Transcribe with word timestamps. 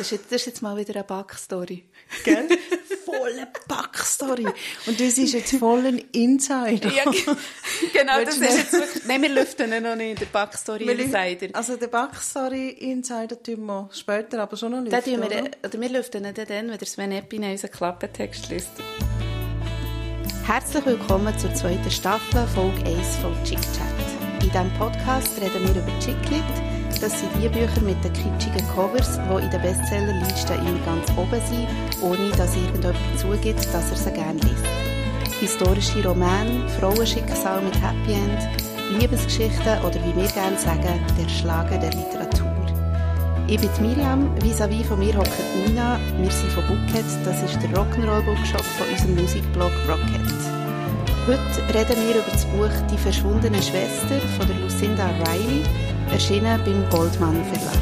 Das 0.00 0.06
ist, 0.06 0.12
jetzt, 0.12 0.32
das 0.32 0.40
ist 0.40 0.46
jetzt 0.46 0.62
mal 0.62 0.74
wieder 0.78 0.94
eine 0.94 1.04
Backstory. 1.04 1.84
Gell? 2.24 2.48
Volle 3.04 3.46
Backstory. 3.68 4.46
Und 4.86 4.98
das 4.98 5.18
ist 5.18 5.34
jetzt 5.34 5.54
voll 5.56 5.84
ein 5.84 5.98
Insider. 6.12 6.90
Ja, 6.90 7.04
genau, 7.92 8.24
das 8.24 8.38
ist 8.38 8.56
jetzt 8.56 8.72
wirklich... 8.72 9.04
Nein, 9.04 9.20
wir 9.20 9.28
lüften 9.28 9.70
ihn 9.70 9.82
noch 9.82 9.96
nicht, 9.96 10.18
der 10.18 10.24
Backstory 10.24 10.90
Insider. 10.90 11.48
Also 11.52 11.76
den 11.76 11.90
Backstory-Insider 11.90 13.42
tun 13.42 13.66
wir 13.66 13.90
später 13.92 14.40
aber 14.40 14.56
schon 14.56 14.72
noch 14.72 14.82
Den 14.82 14.90
lüften, 14.90 15.20
tun 15.20 15.30
wir, 15.30 15.38
oder? 15.38 15.50
oder 15.66 15.80
wir 15.82 15.88
lüften 15.90 16.24
ihn 16.24 16.34
dann, 16.34 16.48
wenn 16.48 16.78
der 16.78 16.86
Sven 16.86 17.12
Epine 17.12 17.50
unseren 17.50 17.70
Klappentext 17.70 18.48
liest. 18.48 18.70
Herzlich 20.46 20.86
willkommen 20.86 21.38
zur 21.38 21.52
zweiten 21.54 21.90
Staffel, 21.90 22.46
Folge 22.54 22.86
1 22.86 23.18
von 23.18 23.36
Chick 23.44 23.60
Chat. 23.60 24.42
In 24.42 24.48
diesem 24.48 24.72
Podcast 24.78 25.38
reden 25.42 25.62
wir 25.62 25.82
über 25.82 25.98
Chicklit. 26.00 26.69
Das 27.00 27.18
sind 27.18 27.30
die 27.42 27.48
Bücher 27.48 27.80
mit 27.80 27.96
den 28.04 28.12
kitschigen 28.12 28.68
Covers, 28.74 29.18
die 29.18 29.42
in 29.42 29.50
den 29.50 29.62
Bestsellerlisten 29.62 30.58
immer 30.66 30.84
ganz 30.84 31.10
oben 31.16 31.40
sind, 31.48 31.66
ohne 32.02 32.30
dass 32.36 32.54
irgendjemand 32.54 33.18
zugibt, 33.18 33.66
dass 33.72 33.90
er 33.90 33.96
sie 33.96 34.10
gerne 34.12 34.38
liest. 34.40 34.66
Historische 35.40 36.06
Romane, 36.06 36.68
Frauenschicksal 36.78 37.62
mit 37.62 37.74
Happy 37.80 38.12
End, 38.12 39.00
Liebesgeschichten 39.00 39.78
oder 39.82 39.94
wie 40.04 40.14
wir 40.14 40.28
gerne 40.28 40.58
sagen, 40.58 41.00
der 41.18 41.28
Schlager 41.30 41.78
der 41.78 41.90
Literatur. 41.90 42.52
Ich 43.46 43.58
bin 43.58 43.70
Miriam, 43.80 44.30
vis-à-vis 44.42 44.86
von 44.86 44.98
mir 44.98 45.16
hockt 45.16 45.32
Nina. 45.66 45.98
Wir 46.18 46.30
sind 46.30 46.52
von 46.52 46.64
Bookhead, 46.66 47.06
das 47.24 47.42
ist 47.42 47.62
der 47.62 47.70
Rock'n'Roll-Bookshop 47.70 48.62
von 48.76 48.86
unserem 48.86 49.14
Musikblog 49.14 49.72
Rockhead. 49.88 50.40
Heute 51.26 51.74
reden 51.74 51.96
wir 52.06 52.16
über 52.16 52.30
das 52.30 52.44
Buch 52.44 52.88
Die 52.92 52.98
verschwundene 52.98 53.62
Schwester 53.62 54.20
von 54.36 54.46
der 54.46 54.56
Lucinda 54.56 55.10
Riley, 55.24 55.62
erschienen 56.12 56.60
beim 56.64 56.88
Goldman 56.90 57.44
Verlag. 57.46 57.78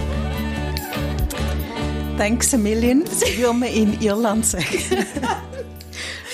Thanks 2.16 2.52
a 2.54 2.58
million, 2.58 3.04
das 3.04 3.20
würde 3.36 3.52
man 3.52 3.68
in 3.68 4.00
Irland 4.00 4.44
sagen. 4.44 4.64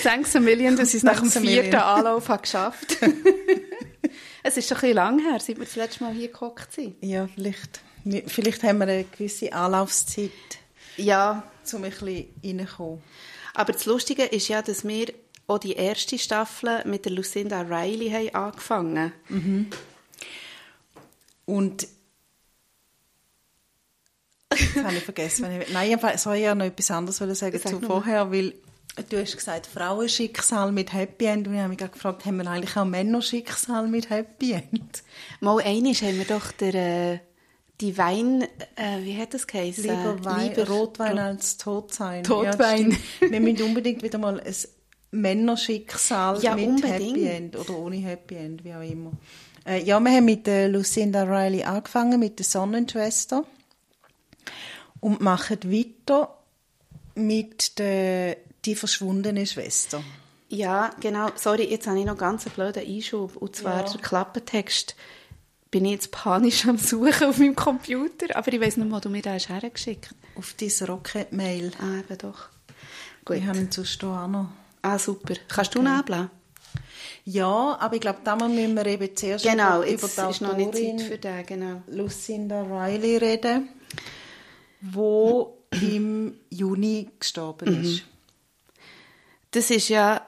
Thanks 0.03 0.35
a 0.35 0.39
million, 0.39 0.75
dass 0.75 0.89
ich 0.89 0.95
es 0.97 1.03
nach 1.03 1.19
dem 1.19 1.31
vierten. 1.31 1.75
Anlauf 1.75 2.29
habe 2.29 2.41
geschafft 2.41 2.97
Es 4.43 4.57
ist 4.57 4.67
schon 4.69 4.77
ein 4.77 4.81
bisschen 4.81 4.95
lang 4.95 5.19
her, 5.19 5.39
seit 5.39 5.57
wir 5.57 5.65
das 5.65 5.75
letzte 5.75 6.03
Mal 6.03 6.13
hier 6.13 6.27
gehockt 6.27 6.71
sind. 6.71 6.95
Ja, 7.01 7.27
vielleicht, 7.33 7.81
vielleicht 8.27 8.61
haben 8.61 8.77
wir 8.77 8.83
eine 8.87 9.03
gewisse 9.05 9.51
Anlaufzeit, 9.53 10.29
Ja, 10.97 11.43
um 11.73 11.83
ein 11.83 11.89
bisschen 11.89 12.27
reinzukommen. 12.43 13.01
aber 13.55 13.73
das 13.73 13.85
Lustige 13.85 14.23
ist 14.23 14.47
ja, 14.47 14.61
dass 14.61 14.87
wir 14.87 15.07
auch 15.47 15.57
die 15.59 15.73
erste 15.73 16.17
Staffel 16.19 16.83
mit 16.85 17.05
der 17.05 17.11
Lucinda 17.13 17.61
Riley 17.61 18.09
haben 18.11 18.35
angefangen 18.35 19.11
Und 21.45 21.87
Jetzt 24.57 24.75
habe 24.83 24.95
ich 24.95 25.03
vergessen. 25.03 25.43
Wenn 25.45 25.61
ich, 25.61 25.73
nein, 25.73 25.99
ich 26.13 26.21
soll 26.21 26.35
ja 26.37 26.55
noch 26.55 26.65
etwas 26.65 26.91
anderes 26.91 27.17
sagen 27.17 27.57
Sag 27.59 27.67
zu 27.71 27.81
vorher, 27.81 28.31
weil 28.31 28.53
du 29.09 29.19
hast 29.21 29.35
gesagt, 29.35 29.67
Frauenschicksal 29.67 30.71
mit 30.71 30.93
Happy 30.93 31.25
End 31.25 31.47
und 31.47 31.53
ich 31.55 31.59
habe 31.59 31.69
mich 31.69 31.77
gefragt, 31.79 32.25
haben 32.25 32.37
wir 32.37 32.47
eigentlich 32.49 32.77
auch 32.77 32.85
Männerschicksal 32.85 33.87
mit 33.87 34.09
Happy 34.09 34.53
End? 34.53 35.03
Mal 35.41 35.61
einiges 35.61 36.01
haben 36.03 36.17
wir 36.17 36.25
doch 36.25 36.51
der, 36.53 36.73
äh, 37.13 37.19
die 37.81 37.97
Wein, 37.97 38.43
äh, 38.75 39.01
wie 39.01 39.17
hat 39.17 39.33
das 39.33 39.45
geheißen? 39.47 39.83
Lieber 39.83 40.23
Wein, 40.23 40.49
Lieber 40.55 40.69
Rotwein 40.69 41.17
Ro- 41.17 41.23
als 41.25 41.57
Totsein. 41.57 42.23
Totwein. 42.23 42.91
Ja, 43.19 43.29
wir 43.31 43.39
müssen 43.41 43.63
unbedingt 43.63 44.01
wieder 44.03 44.17
mal 44.19 44.39
ein 44.39 44.55
Männerschicksal 45.11 46.41
Ja, 46.41 46.55
mit 46.55 46.67
unbedingt. 46.67 47.17
Happy 47.17 47.27
End 47.27 47.55
oder 47.57 47.77
ohne 47.77 47.97
Happy 47.97 48.35
End, 48.35 48.63
wie 48.63 48.73
auch 48.73 48.81
immer. 48.81 49.11
Äh, 49.65 49.83
ja, 49.83 49.99
wir 49.99 50.11
haben 50.11 50.25
mit 50.25 50.45
der 50.47 50.69
Lucinda 50.69 51.23
Riley 51.23 51.63
angefangen, 51.63 52.19
mit 52.19 52.39
der 52.39 52.45
Sonnenschwester 52.45 53.43
und 54.99 55.21
machen 55.21 55.57
weiter 55.63 56.37
mit 57.15 57.79
der 57.79 58.37
die 58.65 58.75
verschwundene 58.75 59.45
Schwester. 59.45 60.03
Ja, 60.49 60.91
genau. 60.99 61.29
Sorry, 61.35 61.63
jetzt 61.69 61.87
habe 61.87 61.99
ich 61.99 62.05
noch 62.05 62.17
ganz 62.17 62.45
einen 62.45 62.55
blöden 62.55 62.85
Einschub. 62.85 63.35
Und 63.35 63.55
zwar 63.55 63.85
Ja. 63.85 63.91
der 63.91 64.01
Klappentext. 64.01 64.95
Bin 65.71 65.85
ich 65.85 65.91
jetzt 65.91 66.11
panisch 66.11 66.65
am 66.67 66.77
Suchen 66.77 67.27
auf 67.27 67.37
meinem 67.37 67.55
Computer, 67.55 68.35
aber 68.35 68.53
ich 68.53 68.61
weiß 68.61 68.77
nicht, 68.77 68.91
wo 68.91 68.99
du 68.99 69.09
mir 69.09 69.21
den 69.21 69.33
hast 69.33 69.49
hergeschickt 69.49 70.13
Auf 70.35 70.53
diese 70.53 70.87
Rocket-Mail. 70.87 71.71
Ah, 71.79 71.99
eben 71.99 72.17
doch. 72.17 72.49
Gut. 73.25 73.37
Wir 73.37 73.47
haben 73.47 73.59
ihn 73.59 73.71
sonst 73.71 74.01
auch 74.03 74.27
noch. 74.27 74.49
Ah, 74.81 74.97
super. 74.99 75.33
Kannst 75.47 75.75
du 75.75 75.81
nebeln? 75.81 76.29
Ja, 77.27 77.77
aber 77.79 77.95
ich 77.95 78.01
glaube, 78.01 78.19
da 78.23 78.35
müssen 78.35 78.75
wir 78.75 78.85
eben 78.85 79.15
zuerst 79.15 79.43
Genau, 79.43 79.81
über, 79.81 79.87
jetzt 79.87 80.13
über 80.13 80.25
die 80.25 80.31
ist 80.31 80.41
noch 80.41 80.55
nicht 80.55 80.75
Zeit 80.75 81.01
für 81.01 81.17
den, 81.17 81.45
genau. 81.45 81.81
Lucinda 81.87 82.61
Riley 82.61 83.17
reden, 83.17 83.69
wo 84.79 85.57
im 85.71 86.35
Juni 86.51 87.09
gestorben 87.19 87.83
ist. 87.83 88.03
Das 89.51 89.71
ist 89.71 89.89
ja 89.89 90.21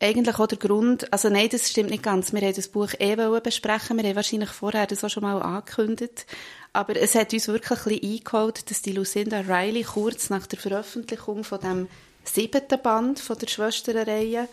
eigentlich 0.00 0.38
auch 0.38 0.46
der 0.46 0.58
Grund, 0.58 1.12
also 1.12 1.28
nein, 1.28 1.48
das 1.50 1.70
stimmt 1.70 1.90
nicht 1.90 2.04
ganz. 2.04 2.32
Wir 2.32 2.42
haben 2.42 2.54
das 2.54 2.68
Buch 2.68 2.90
eh 3.00 3.16
besprechen, 3.40 3.96
wir 3.96 4.04
haben 4.08 4.16
wahrscheinlich 4.16 4.50
vorher 4.50 4.86
das 4.86 5.02
auch 5.02 5.08
schon 5.08 5.24
mal 5.24 5.42
angekündigt, 5.42 6.26
aber 6.72 6.94
es 6.94 7.16
hat 7.16 7.32
uns 7.32 7.48
wirklich 7.48 7.80
ein 7.80 7.84
bisschen 7.84 8.12
eingeholt, 8.12 8.70
dass 8.70 8.82
die 8.82 8.92
Lucinda 8.92 9.40
Riley 9.40 9.82
kurz 9.82 10.30
nach 10.30 10.46
der 10.46 10.58
Veröffentlichung 10.60 11.42
von 11.42 11.60
dem 11.60 11.88
siebten 12.22 12.80
Band 12.80 13.18
von 13.18 13.38
der 13.38 13.48
Schwesterreihe 13.48 14.48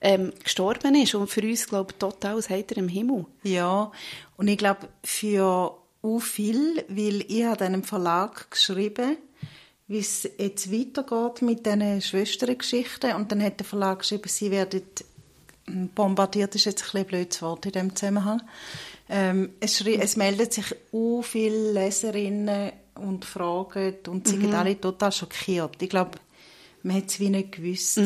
ähm, 0.00 0.32
gestorben 0.42 0.94
ist 0.94 1.14
und 1.14 1.28
für 1.28 1.42
uns, 1.42 1.68
glaube 1.68 1.92
ich, 1.92 1.98
total 1.98 2.36
aus 2.36 2.48
heiterem 2.48 2.88
Himmel. 2.88 3.26
Ja, 3.42 3.92
und 4.36 4.48
ich 4.48 4.58
glaube, 4.58 4.88
für 5.04 5.76
u 6.02 6.18
viel, 6.18 6.84
weil 6.88 7.24
ich 7.28 7.44
habe 7.44 7.64
einem 7.64 7.84
Verlag 7.84 8.50
geschrieben, 8.50 9.18
wie 9.88 9.98
es 9.98 10.28
jetzt 10.38 10.72
weitergeht 10.72 11.42
mit 11.42 11.66
diesen 11.66 12.00
Schwestergeschichten 12.00 13.14
und 13.16 13.30
dann 13.30 13.42
hat 13.42 13.58
der 13.58 13.66
Verlag 13.66 13.98
geschrieben, 13.98 14.28
sie 14.28 14.50
werden 14.50 14.82
bombardiert, 15.94 16.54
ist 16.54 16.64
jetzt 16.64 16.82
ein 16.82 16.84
bisschen 16.84 17.00
ein 17.00 17.06
blödes 17.06 17.42
Wort 17.42 17.66
in 17.66 17.72
dem 17.72 17.96
Zusammenhang. 17.96 18.42
Ähm, 19.08 19.50
es, 19.60 19.80
es 19.80 20.16
melden 20.16 20.50
sich 20.50 20.74
u 20.92 21.22
viele 21.22 21.72
Leserinnen 21.72 22.72
und 22.94 23.24
fragen 23.24 23.96
und 24.06 24.28
sie 24.28 24.36
sind 24.36 24.54
alle 24.54 24.80
total 24.80 25.10
schockiert. 25.10 25.82
Ich 25.82 25.90
glaube, 25.90 26.18
man 26.82 26.96
hat 26.96 27.08
es 27.08 27.20
wie 27.20 27.28
nicht 27.30 27.52
gewusst. 27.52 27.98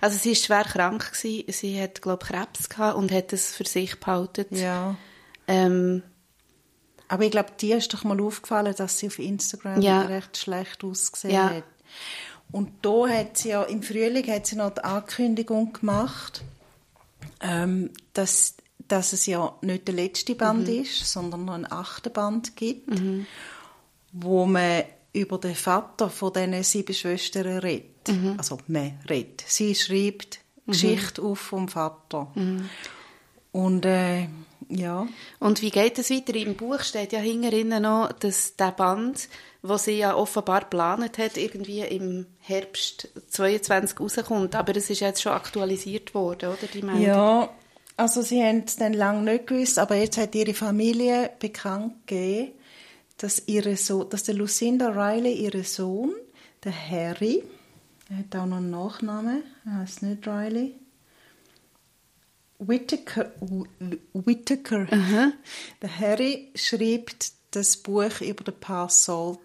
Also 0.00 0.18
sie 0.18 0.30
war 0.30 0.36
schwer 0.36 0.64
krank, 0.64 1.12
gewesen. 1.12 1.44
sie 1.52 1.80
hat, 1.80 2.02
glaube 2.02 2.24
ich, 2.24 2.30
Krebs 2.30 2.68
gehabt 2.68 2.96
und 2.96 3.10
hat 3.12 3.32
es 3.32 3.54
für 3.54 3.64
sich 3.64 3.98
behalten. 4.00 4.46
Ja. 4.56 4.96
Ähm, 5.48 6.02
Aber 7.08 7.24
ich 7.24 7.30
glaube, 7.30 7.50
dir 7.60 7.76
ist 7.78 7.92
doch 7.92 8.04
mal 8.04 8.20
aufgefallen, 8.20 8.74
dass 8.76 8.98
sie 8.98 9.06
auf 9.08 9.18
Instagram 9.18 9.80
Ja. 9.82 10.02
recht 10.02 10.36
schlecht 10.38 10.82
ausgesehen 10.84 11.34
Ja. 11.34 11.50
hat. 11.50 11.64
Und 12.50 12.70
da 12.82 13.08
hat 13.08 13.36
sie 13.38 13.50
ja, 13.50 13.62
im 13.64 13.82
Frühling 13.82 14.26
hat 14.30 14.46
sie 14.46 14.56
noch 14.56 14.70
die 14.74 14.82
Ankündigung 14.84 15.72
gemacht, 15.72 16.42
ähm, 17.40 17.90
dass, 18.12 18.54
dass 18.88 19.12
es 19.12 19.26
ja 19.26 19.54
nicht 19.60 19.86
der 19.88 19.94
letzte 19.94 20.34
Band 20.34 20.68
ist, 20.68 21.04
sondern 21.10 21.44
noch 21.46 21.54
einen 21.54 21.70
achten 21.70 22.12
Band 22.12 22.54
gibt, 22.56 22.88
wo 24.12 24.46
man 24.46 24.84
über 25.14 25.38
den 25.38 25.54
Vater 25.54 26.10
von 26.10 26.32
diesen 26.32 26.62
sieben 26.62 26.94
Schwestern 26.94 27.58
redet. 27.58 28.08
Also, 28.36 28.58
man 28.66 28.98
redet. 29.08 29.44
Sie 29.46 29.74
schreibt 29.74 30.40
Geschichte 30.66 31.22
auf 31.22 31.38
vom 31.38 31.68
Vater. 31.68 32.30
Und, 33.52 33.86
äh, 33.86 34.26
ja. 34.68 35.06
Und 35.38 35.62
wie 35.62 35.70
geht 35.70 35.98
es 35.98 36.10
weiter? 36.10 36.34
Im 36.34 36.56
Buch 36.56 36.80
steht 36.80 37.12
ja 37.12 37.20
hinterinnen 37.20 37.82
noch, 37.82 38.12
dass 38.12 38.56
der 38.56 38.72
Band, 38.72 39.28
wo 39.62 39.76
sie 39.76 39.98
ja 39.98 40.16
offenbar 40.16 40.62
geplant 40.62 41.18
hat, 41.18 41.36
irgendwie 41.36 41.80
im 41.80 42.26
Herbst 42.40 43.08
22 43.28 44.00
rauskommt. 44.00 44.54
Aber 44.56 44.76
es 44.76 44.90
ist 44.90 45.00
jetzt 45.00 45.22
schon 45.22 45.32
aktualisiert 45.32 46.14
worden, 46.14 46.50
oder? 46.50 46.66
Die 46.72 46.82
Meldung? 46.82 47.02
Ja, 47.02 47.48
also 47.96 48.22
sie 48.22 48.42
haben 48.42 48.64
es 48.66 48.76
dann 48.76 48.92
lange 48.92 49.22
nicht 49.22 49.46
gewusst, 49.46 49.78
aber 49.78 49.94
jetzt 49.94 50.18
hat 50.18 50.34
ihre 50.34 50.54
Familie 50.54 51.30
bekannt 51.38 52.06
gegeben, 52.06 52.52
dass, 53.16 53.42
ihre 53.46 53.76
so 53.76 54.04
dass 54.04 54.24
der 54.24 54.34
Lucinda 54.34 54.88
Riley, 54.90 55.32
ihr 55.34 55.64
Sohn, 55.64 56.12
der 56.64 56.72
Harry, 56.90 57.42
er 58.10 58.18
hat 58.18 58.36
auch 58.36 58.46
noch 58.46 58.58
einen 58.58 58.70
Nachnamen, 58.70 59.42
er 59.64 59.78
heißt 59.78 60.02
nicht 60.02 60.26
Riley, 60.26 60.74
Whittaker, 62.58 63.32
Wh- 63.40 63.98
Whittaker. 64.14 64.86
der 65.82 65.98
Harry 65.98 66.50
schreibt 66.54 67.32
das 67.50 67.76
Buch 67.76 68.20
über 68.20 68.44
den 68.44 68.58
Pass 68.58 69.04
Salt 69.04 69.38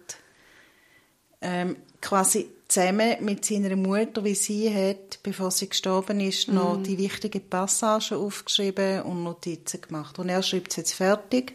ähm, 1.42 1.76
quasi 2.00 2.48
zusammen 2.68 3.16
mit 3.24 3.44
seiner 3.44 3.74
Mutter, 3.76 4.24
wie 4.24 4.34
sie 4.34 4.72
hat, 4.72 5.20
bevor 5.22 5.50
sie 5.50 5.68
gestorben 5.68 6.20
ist, 6.20 6.48
noch 6.48 6.82
die 6.82 6.98
wichtigen 6.98 7.48
Passagen 7.48 8.16
aufgeschrieben 8.18 9.02
und 9.02 9.24
Notizen 9.24 9.80
gemacht. 9.80 10.18
Und 10.18 10.28
er 10.28 10.42
schreibt 10.42 10.70
es 10.70 10.76
jetzt 10.76 10.92
fertig 10.94 11.54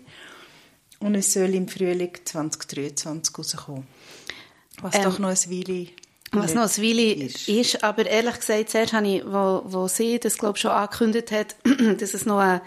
und 0.99 1.15
es 1.15 1.33
soll 1.33 1.53
im 1.53 1.67
Frühling 1.67 2.11
2023 2.23 3.37
rauskommen. 3.37 3.87
Was 4.81 4.95
Ähm, 4.95 5.03
doch 5.03 5.19
noch 5.19 5.29
ein 5.29 5.35
Weile 5.35 5.87
Was 6.31 6.53
noch 6.53 6.63
ein 6.63 6.83
Weile 6.83 7.13
ist. 7.13 7.47
ist. 7.47 7.83
aber 7.83 8.05
ehrlich 8.05 8.35
gesagt, 8.35 8.69
zuerst 8.69 8.93
habe 8.93 9.07
ich, 9.07 9.25
wo, 9.25 9.61
wo 9.65 9.87
sie 9.87 10.19
das, 10.19 10.37
glaube 10.37 10.57
ich, 10.57 10.61
schon 10.61 10.71
angekündigt 10.71 11.31
hat, 11.31 11.55
dass 11.99 12.13
es 12.13 12.25
noch 12.25 12.39
eine, 12.39 12.61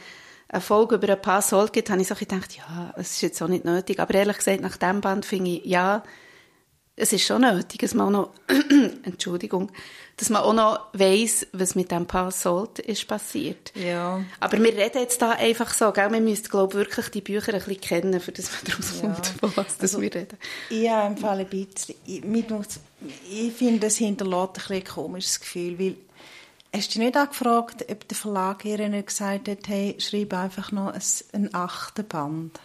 eine 0.49 0.61
Folge 0.61 0.97
über 0.97 1.13
ein 1.13 1.21
paar 1.21 1.43
Sold 1.43 1.73
gibt, 1.73 1.91
habe 1.91 2.01
ich 2.01 2.09
so 2.09 2.15
gedacht, 2.15 2.57
ja, 2.57 2.95
es 2.97 3.13
ist 3.13 3.21
jetzt 3.23 3.43
auch 3.43 3.49
nicht 3.49 3.65
nötig. 3.65 4.01
Aber 4.01 4.15
ehrlich 4.15 4.39
gesagt, 4.39 4.61
nach 4.61 4.77
dem 4.77 5.01
Band 5.01 5.27
finde 5.27 5.51
ich, 5.51 5.65
ja, 5.65 6.03
es 6.97 7.13
ist 7.13 7.25
schon 7.25 7.43
nötig, 7.43 7.95
man 7.95 8.07
auch 8.07 8.11
noch, 8.11 8.31
Entschuldigung, 9.05 9.71
dass 10.19 10.31
man 10.31 10.43
auch 10.43 10.53
noch 10.53 10.81
weiss, 10.93 11.47
was 11.53 11.75
mit 11.75 11.91
dem 11.91 12.07
Pass 12.07 12.43
Salt 12.43 12.81
ist 12.81 13.07
passiert. 13.07 13.73
Ja. 13.75 14.21
Aber 14.41 14.59
wir 14.63 14.75
reden 14.77 14.99
jetzt 14.99 15.23
da 15.23 15.31
einfach 15.31 15.73
so, 15.73 15.93
gell? 15.93 16.11
Wir 16.13 16.21
müssen, 16.21 16.45
glaube 16.49 16.73
ich, 16.73 16.87
wirklich 16.87 17.09
die 17.11 17.21
Bücher 17.21 17.55
ein 17.55 17.61
bisschen 17.61 17.81
kennen, 17.81 18.21
für 18.21 18.33
das 18.33 18.51
man 18.51 18.61
daraus 18.65 19.01
Ja. 19.01 19.09
kommt, 19.09 19.27
von 19.41 19.53
was 19.57 19.77
das 19.79 19.81
Also, 19.95 20.01
wir 20.03 20.15
reden. 20.15 20.37
Ich 20.71 20.89
habe 20.91 21.07
im 21.15 21.17
Fall 21.17 21.39
ein 21.39 21.47
bisschen, 21.47 21.95
ich, 22.05 22.23
ich 23.31 23.53
finde, 23.53 23.87
es 23.87 23.97
hinterlässt 23.97 24.39
ein, 24.49 24.53
bisschen 24.55 24.77
ein 24.77 24.85
komisches 24.85 25.41
Gefühl, 25.41 25.79
weil 25.79 25.97
hast 26.75 26.89
du 26.89 26.99
dich 26.99 27.07
nicht 27.07 27.17
angefragt, 27.17 27.87
ob 27.91 28.09
der 28.09 28.17
Verlag 28.17 28.65
ihr 28.65 28.89
nicht 28.89 29.07
gesagt 29.07 29.49
hat, 29.49 29.69
hey, 29.69 29.95
schreib 29.99 30.35
einfach 30.35 30.73
noch 30.73 30.93
ein, 30.93 31.03
ein 31.33 31.55
achten 31.55 32.07
Band? 32.07 32.59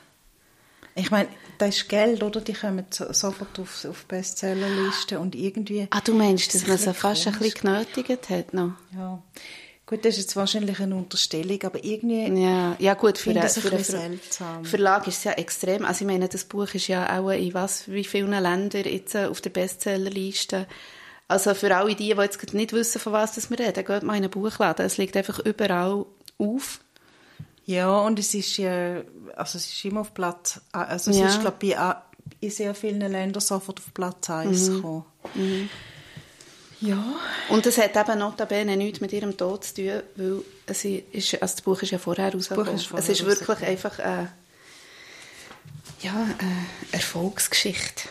Ich 0.95 1.09
meine, 1.11 1.29
das 1.57 1.77
ist 1.77 1.89
Geld, 1.89 2.21
oder? 2.21 2.41
Die 2.41 2.53
kommen 2.53 2.85
so, 2.89 3.11
sofort 3.11 3.59
auf, 3.59 3.85
auf 3.85 4.05
Bestsellerlisten 4.05 5.17
und 5.17 5.35
irgendwie... 5.35 5.87
Ah, 5.89 6.01
du 6.01 6.13
meinst, 6.13 6.53
dass 6.53 6.67
man 6.67 6.77
sie 6.77 6.93
fast 6.93 7.27
ein 7.27 7.33
bisschen 7.33 7.61
genötigt 7.61 8.29
hat 8.29 8.53
noch? 8.53 8.73
Ja. 8.95 9.21
Gut, 9.85 10.05
das 10.05 10.15
ist 10.15 10.21
jetzt 10.21 10.35
wahrscheinlich 10.35 10.79
eine 10.79 10.95
Unterstellung, 10.95 11.61
aber 11.63 11.83
irgendwie... 11.83 12.41
Ja, 12.41 12.75
ja 12.79 12.93
gut, 12.93 13.17
für, 13.17 13.33
das 13.33 13.57
für 13.57 13.71
einen 13.71 13.83
seltsam. 13.83 14.65
Verlag 14.65 15.07
ist 15.07 15.17
es 15.17 15.23
ja 15.25 15.31
extrem. 15.33 15.83
Also 15.83 16.05
ich 16.05 16.11
meine, 16.11 16.29
das 16.29 16.45
Buch 16.45 16.73
ist 16.73 16.87
ja 16.87 17.19
auch 17.19 17.31
in 17.31 17.53
was, 17.53 17.89
wie 17.89 18.03
vielen 18.03 18.31
Ländern 18.31 18.83
jetzt 18.85 19.15
äh, 19.15 19.25
auf 19.25 19.41
der 19.41 19.49
Bestsellerliste. 19.49 20.67
Also 21.27 21.53
für 21.53 21.75
alle 21.75 21.95
die, 21.95 22.13
die 22.13 22.21
jetzt 22.21 22.53
nicht 22.53 22.73
wissen, 22.73 22.99
von 22.99 23.13
was 23.13 23.33
das 23.33 23.49
wir 23.49 23.59
reden, 23.59 23.83
geht 23.83 24.03
mal 24.03 24.15
in 24.15 24.23
einen 24.23 24.29
Buchladen. 24.29 24.85
Es 24.85 24.97
liegt 24.97 25.17
einfach 25.17 25.39
überall 25.39 26.05
auf. 26.37 26.79
Ja, 27.65 27.97
und 27.99 28.19
es 28.19 28.33
ist 28.33 28.57
ja, 28.57 29.01
also 29.35 29.57
es 29.57 29.67
ist 29.71 29.85
immer 29.85 30.01
auf 30.01 30.13
Platz, 30.13 30.59
also 30.71 31.11
es 31.11 31.17
Ja. 31.17 31.27
ist, 31.27 31.39
glaube 31.41 31.57
ich, 31.65 31.75
bei- 31.75 31.95
in 32.41 32.49
sehr 32.51 32.75
vielen 32.75 32.99
Ländern 32.99 33.41
sofort 33.41 33.79
auf 33.79 33.93
Platz 33.93 34.29
1 34.29 34.69
Mhm. 34.69 34.75
gekommen. 34.75 35.05
Ja. 36.81 37.01
Und 37.47 37.65
es 37.65 37.77
hat 37.77 37.95
eben 37.95 38.19
notabene 38.19 38.75
nichts 38.75 38.99
mit 38.99 39.13
ihrem 39.13 39.37
Tod 39.37 39.63
zu 39.63 39.75
tun, 39.75 40.01
weil 40.17 40.41
es 40.65 40.83
ist, 40.83 41.41
also 41.41 41.55
das 41.55 41.61
Buch 41.61 41.81
ist 41.81 41.91
ja 41.91 41.97
vorher 41.97 42.33
rausgekommen. 42.33 42.75
ist 42.75 42.87
vorher 42.87 43.09
es 43.09 43.17
ist 43.19 43.25
wirklich 43.25 43.63
einfach 43.65 43.97
eine, 43.99 44.29
ja, 46.01 46.11
eine 46.13 46.65
Erfolgsgeschichte. 46.91 48.09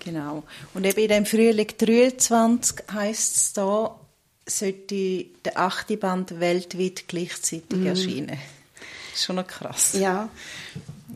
Genau. 0.00 0.44
Und 0.72 0.86
eben 0.86 1.00
in 1.00 1.08
dem 1.08 1.26
Frühling 1.26 1.68
23 1.76 2.84
heisst 2.90 3.36
es 3.36 3.52
da, 3.52 3.98
sollte 4.46 5.24
der 5.44 5.58
achte 5.58 5.98
Band 5.98 6.40
weltweit 6.40 7.06
gleichzeitig 7.08 7.84
erscheinen. 7.84 8.38
Das 9.18 9.22
ist 9.22 9.26
schon 9.26 9.36
noch 9.36 9.46
krass. 9.48 9.94
Ja. 9.94 10.28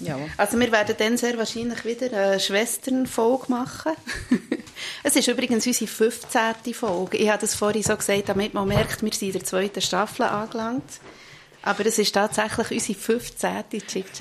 Ja. 0.01 0.19
Also 0.37 0.59
wir 0.59 0.73
werden 0.73 0.97
dann 0.99 1.17
sehr 1.17 1.39
wahrscheinlich 1.39 1.85
wieder 1.85 2.13
eine 2.13 2.41
Schwesternfolge 2.41 3.45
machen. 3.47 3.93
es 5.05 5.15
ist 5.15 5.29
übrigens 5.29 5.65
unsere 5.65 5.87
15. 5.87 6.75
Folge. 6.75 7.19
Ich 7.19 7.29
habe 7.29 7.41
das 7.41 7.55
vorhin 7.55 7.85
so 7.85 7.97
gesagt, 7.97 8.29
damit 8.29 8.55
man 8.55 8.67
merkt, 8.67 9.03
wir 9.03 9.13
sind 9.13 9.29
in 9.29 9.33
der 9.35 9.45
zweiten 9.45 9.81
Staffel 9.81 10.25
angelangt. 10.25 10.83
Aber 11.63 11.87
es 11.87 12.01
ist 12.01 12.13
tatsächlich 12.13 12.73
unsere 12.73 12.99
15. 12.99 13.65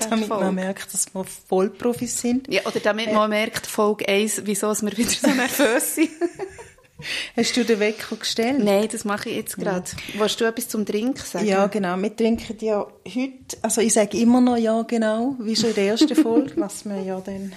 Damit 0.08 0.28
man 0.28 0.54
merkt, 0.54 0.94
dass 0.94 1.12
wir 1.12 1.24
Vollprofis 1.24 2.20
sind. 2.20 2.46
Ja, 2.52 2.62
oder 2.64 2.78
damit 2.78 3.12
man 3.12 3.30
merkt, 3.30 3.66
Folge 3.66 4.06
1, 4.08 4.42
wieso 4.44 4.72
wir 4.80 4.96
wieder 4.96 5.10
so 5.10 5.28
nervös 5.28 5.96
sind. 5.96 6.10
Hast 7.36 7.56
du 7.56 7.64
den 7.64 7.80
Wecker 7.80 8.16
gestellt? 8.16 8.58
Nein, 8.62 8.88
das 8.90 9.04
mache 9.04 9.28
ich 9.30 9.36
jetzt 9.36 9.56
gerade. 9.56 9.84
Willst 10.14 10.40
du 10.40 10.44
etwas 10.44 10.68
zum 10.68 10.84
Trinken 10.86 11.24
sagen? 11.24 11.46
Ja, 11.46 11.66
genau. 11.66 11.96
Wir 11.96 12.14
trinken 12.16 12.56
ja 12.60 12.86
heute, 13.06 13.56
also 13.62 13.80
ich 13.80 13.92
sage 13.92 14.18
immer 14.18 14.40
noch 14.40 14.56
ja, 14.56 14.82
genau, 14.82 15.36
wie 15.40 15.56
schon 15.56 15.70
in 15.70 15.74
der 15.76 15.86
ersten 15.88 16.14
Folge, 16.14 16.52
was 16.56 16.84
wir 16.84 17.00
ja 17.02 17.20
dann 17.20 17.52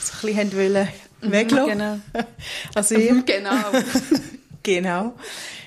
so 0.00 0.26
ein 0.28 0.34
bisschen 0.34 0.56
wollen 0.56 0.88
weglassen. 1.20 1.70
genau. 1.72 1.98
Also 2.74 2.94
ich, 2.96 3.10
Genau. 3.26 3.54
genau. 4.62 5.14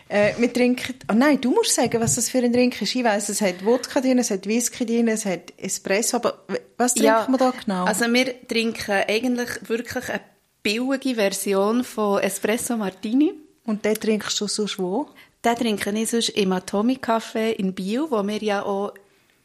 Äh, 0.08 0.34
wir 0.38 0.54
trinken, 0.54 0.94
oh 1.12 1.16
nein, 1.16 1.42
du 1.42 1.50
musst 1.50 1.74
sagen, 1.74 2.00
was 2.00 2.16
das 2.16 2.30
für 2.30 2.38
ein 2.38 2.54
Drink 2.54 2.80
ist. 2.80 2.94
Ich 2.96 3.04
weiss, 3.04 3.28
es 3.30 3.42
hat 3.42 3.66
Wodka 3.66 4.02
drin, 4.02 4.20
es 4.20 4.30
hat 4.30 4.46
Whisky 4.46 4.86
drin, 4.86 5.08
es 5.08 5.26
hat 5.26 5.52
Espresso, 5.58 6.18
aber 6.18 6.46
was 6.78 6.94
trinken 6.94 7.32
wir 7.32 7.38
da 7.40 7.52
genau? 7.52 7.86
Also 7.86 8.06
wir 8.14 8.48
trinken 8.48 8.92
eigentlich 9.08 9.50
wirklich 9.68 10.10
eine 10.10 10.22
billige 10.66 11.14
Version 11.14 11.84
von 11.84 12.20
Espresso 12.22 12.76
Martini. 12.76 13.34
Und 13.66 13.86
den 13.86 13.94
trinkst 13.94 14.42
du 14.42 14.48
sonst 14.48 14.80
wo? 14.80 15.08
Den 15.44 15.56
trinke 15.56 15.92
ich 15.92 16.10
sonst 16.10 16.30
im 16.30 16.52
Atomic 16.52 17.08
Café 17.08 17.52
in 17.52 17.76
Biel, 17.76 18.08
wo 18.10 18.26
wir 18.26 18.42
ja 18.42 18.64
auch 18.64 18.94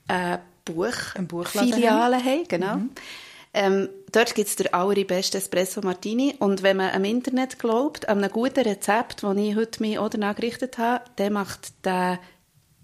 eine 0.09 0.41
Buch 0.65 0.97
Ein 1.15 1.29
Filiale 1.29 2.25
haben. 2.25 2.49
Genau. 2.49 2.79
Ähm, 3.53 3.91
dort 4.13 4.35
gibt 4.35 4.49
es 4.49 4.57
den 4.57 4.73
allerbesten 4.73 5.39
Espresso 5.39 5.83
Martini. 5.83 6.37
Und 6.39 6.63
wenn 6.63 6.79
man 6.79 6.91
am 6.91 7.05
Internet 7.05 7.59
glaubt, 7.59 8.09
an 8.09 8.19
einem 8.19 8.31
guten 8.31 8.65
Rezept, 8.65 9.23
das 9.23 9.37
ich 9.37 9.57
heute 9.57 9.83
mir 9.83 10.03
oder 10.03 10.17
nachgerichtet 10.17 10.79
habe, 10.79 11.05
der 11.19 11.31
macht 11.31 11.85
den 11.85 12.19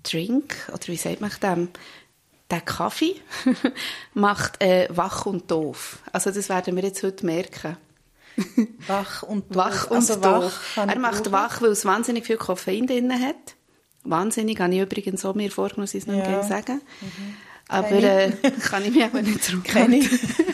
Drink, 0.02 0.54
oder 0.68 0.86
wie 0.88 0.96
sagt 0.96 1.22
man 1.22 1.30
dem, 1.42 1.68
der 2.50 2.60
Kaffee, 2.60 3.16
macht 4.14 4.62
äh, 4.62 4.88
wach 4.90 5.24
und 5.24 5.50
doof. 5.50 6.00
Also 6.12 6.30
das 6.30 6.50
werden 6.50 6.76
wir 6.76 6.84
jetzt 6.84 7.02
heute 7.02 7.24
merken. 7.24 7.78
Wach 8.86 9.22
und 9.22 9.48
doof. 9.50 9.56
Wach 9.56 9.90
und 9.90 9.96
also 9.96 10.22
wach 10.22 10.76
er 10.76 10.98
macht 10.98 11.32
wach, 11.32 11.62
weil 11.62 11.70
es 11.70 11.84
wahnsinnig 11.84 12.26
viel 12.26 12.36
Koffein 12.36 12.86
drin 12.86 13.12
hat. 13.12 13.56
Wahnsinnig, 14.04 14.60
habe 14.60 14.74
ich 14.74 14.80
übrigens 14.80 15.24
auch 15.24 15.34
mir 15.34 15.50
vorgenommen, 15.50 15.84
es 15.84 15.94
nicht 15.94 16.06
Ja. 16.06 16.42
Mhm. 16.42 16.48
sagen. 16.48 16.80
Aber 17.68 17.88
Kenn 17.88 18.04
äh, 18.04 18.50
kann 18.62 18.84
ich 18.84 18.92
mich 18.92 19.04
aber 19.04 19.22
nicht 19.22 19.42
zurückhalten. 19.42 20.08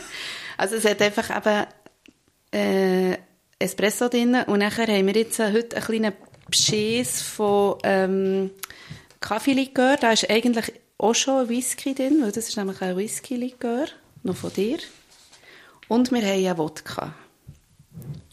also 0.56 0.76
es 0.76 0.84
hat 0.84 1.02
einfach 1.02 1.36
eben 1.36 1.66
äh, 2.54 3.18
Espresso 3.58 4.08
drin 4.08 4.36
und 4.46 4.60
nachher 4.60 4.86
haben 4.86 5.06
wir 5.06 5.14
jetzt 5.14 5.38
äh, 5.38 5.52
heute 5.52 5.76
einen 5.76 5.84
kleinen 5.84 6.12
Beschiss 6.48 7.20
von 7.20 7.76
ähm, 7.82 8.50
Kaffeelikör. 9.20 9.96
Da 9.96 10.12
ist 10.12 10.28
eigentlich 10.30 10.72
auch 10.98 11.14
schon 11.14 11.42
ein 11.42 11.48
Whisky 11.48 11.94
drin, 11.94 12.20
weil 12.22 12.32
das 12.32 12.48
ist 12.48 12.56
nämlich 12.56 12.80
ein 12.80 12.96
Whisky-Likör, 12.96 13.86
noch 14.22 14.36
von 14.36 14.52
dir. 14.52 14.78
Und 15.88 16.10
wir 16.12 16.22
haben 16.22 16.46
einen 16.46 16.58
Wodka. 16.58 17.14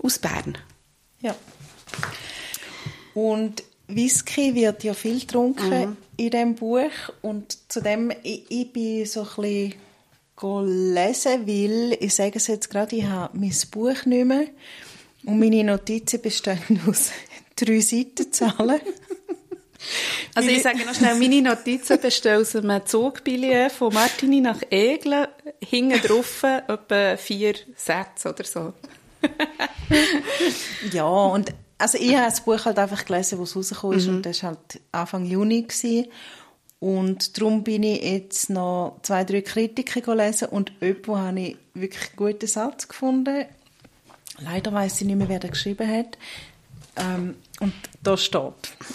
Aus 0.01 0.19
Bern. 0.19 0.57
Ja. 1.21 1.35
Und 3.13 3.63
Whisky 3.87 4.53
wird 4.55 4.83
ja 4.83 4.93
viel 4.93 5.19
getrunken 5.19 5.97
in 6.15 6.29
dem 6.29 6.55
Buch 6.55 6.91
und 7.21 7.57
zudem 7.71 8.11
ich, 8.23 8.45
ich 8.49 8.71
bin 8.71 9.05
so 9.05 9.21
ein 9.21 9.73
bisschen 10.37 10.93
lesen, 10.93 11.47
weil 11.47 11.97
ich 11.99 12.13
sage 12.13 12.37
es 12.37 12.47
jetzt 12.47 12.69
gerade, 12.69 12.95
ich 12.95 13.05
habe 13.05 13.37
mein 13.37 13.53
Buch 13.71 14.05
nicht 14.05 14.25
mehr 14.25 14.47
und 15.25 15.39
meine 15.39 15.63
Notizen 15.63 16.21
bestehen 16.21 16.81
aus 16.87 17.11
drei 17.55 17.79
Seitenzahlen. 17.79 18.81
Also 20.35 20.49
ich 20.49 20.61
sage 20.61 20.85
noch 20.85 20.93
schnell, 20.93 21.15
meine 21.15 21.41
Notizen 21.41 21.99
bestehen 22.01 22.41
aus 22.41 22.53
einem 22.53 22.85
Zugbillett 22.85 23.71
von 23.71 23.93
Martini 23.93 24.41
nach 24.41 24.61
Eglen, 24.69 25.27
hinten 25.63 26.01
drauf 26.01 26.43
etwa 26.43 27.15
vier 27.15 27.55
Sätze 27.77 28.29
oder 28.29 28.43
so. 28.43 28.73
Ja, 30.91 31.05
und 31.05 31.53
also 31.77 31.97
ich 31.97 32.15
habe 32.15 32.25
das 32.25 32.41
Buch 32.41 32.65
halt 32.65 32.77
einfach 32.77 33.05
gelesen, 33.05 33.39
wo 33.39 33.43
es 33.43 33.55
rausgekommen 33.55 33.97
ist 33.97 34.07
und 34.07 34.25
das 34.25 34.43
war 34.43 34.51
halt 34.51 34.81
Anfang 34.91 35.25
Juni. 35.25 35.63
Gewesen. 35.63 36.07
Und 36.79 37.37
darum 37.37 37.63
bin 37.63 37.83
ich 37.83 38.03
jetzt 38.03 38.49
noch 38.49 38.99
zwei, 39.01 39.25
drei 39.25 39.41
Kritiken 39.41 40.01
gelesen 40.01 40.47
und 40.49 40.71
jemanden 40.79 41.17
habe 41.17 41.39
ich 41.41 41.57
wirklich 41.73 42.09
einen 42.09 42.15
guten 42.15 42.47
Satz 42.47 42.87
gefunden. 42.87 43.45
Leider 44.39 44.71
weiß 44.71 45.01
ich 45.01 45.07
nicht 45.07 45.17
mehr, 45.17 45.27
wer 45.27 45.39
den 45.39 45.51
geschrieben 45.51 45.89
hat. 45.89 46.17
Ähm, 46.97 47.35
und 47.59 47.73
da 48.03 48.15
steht, 48.15 48.53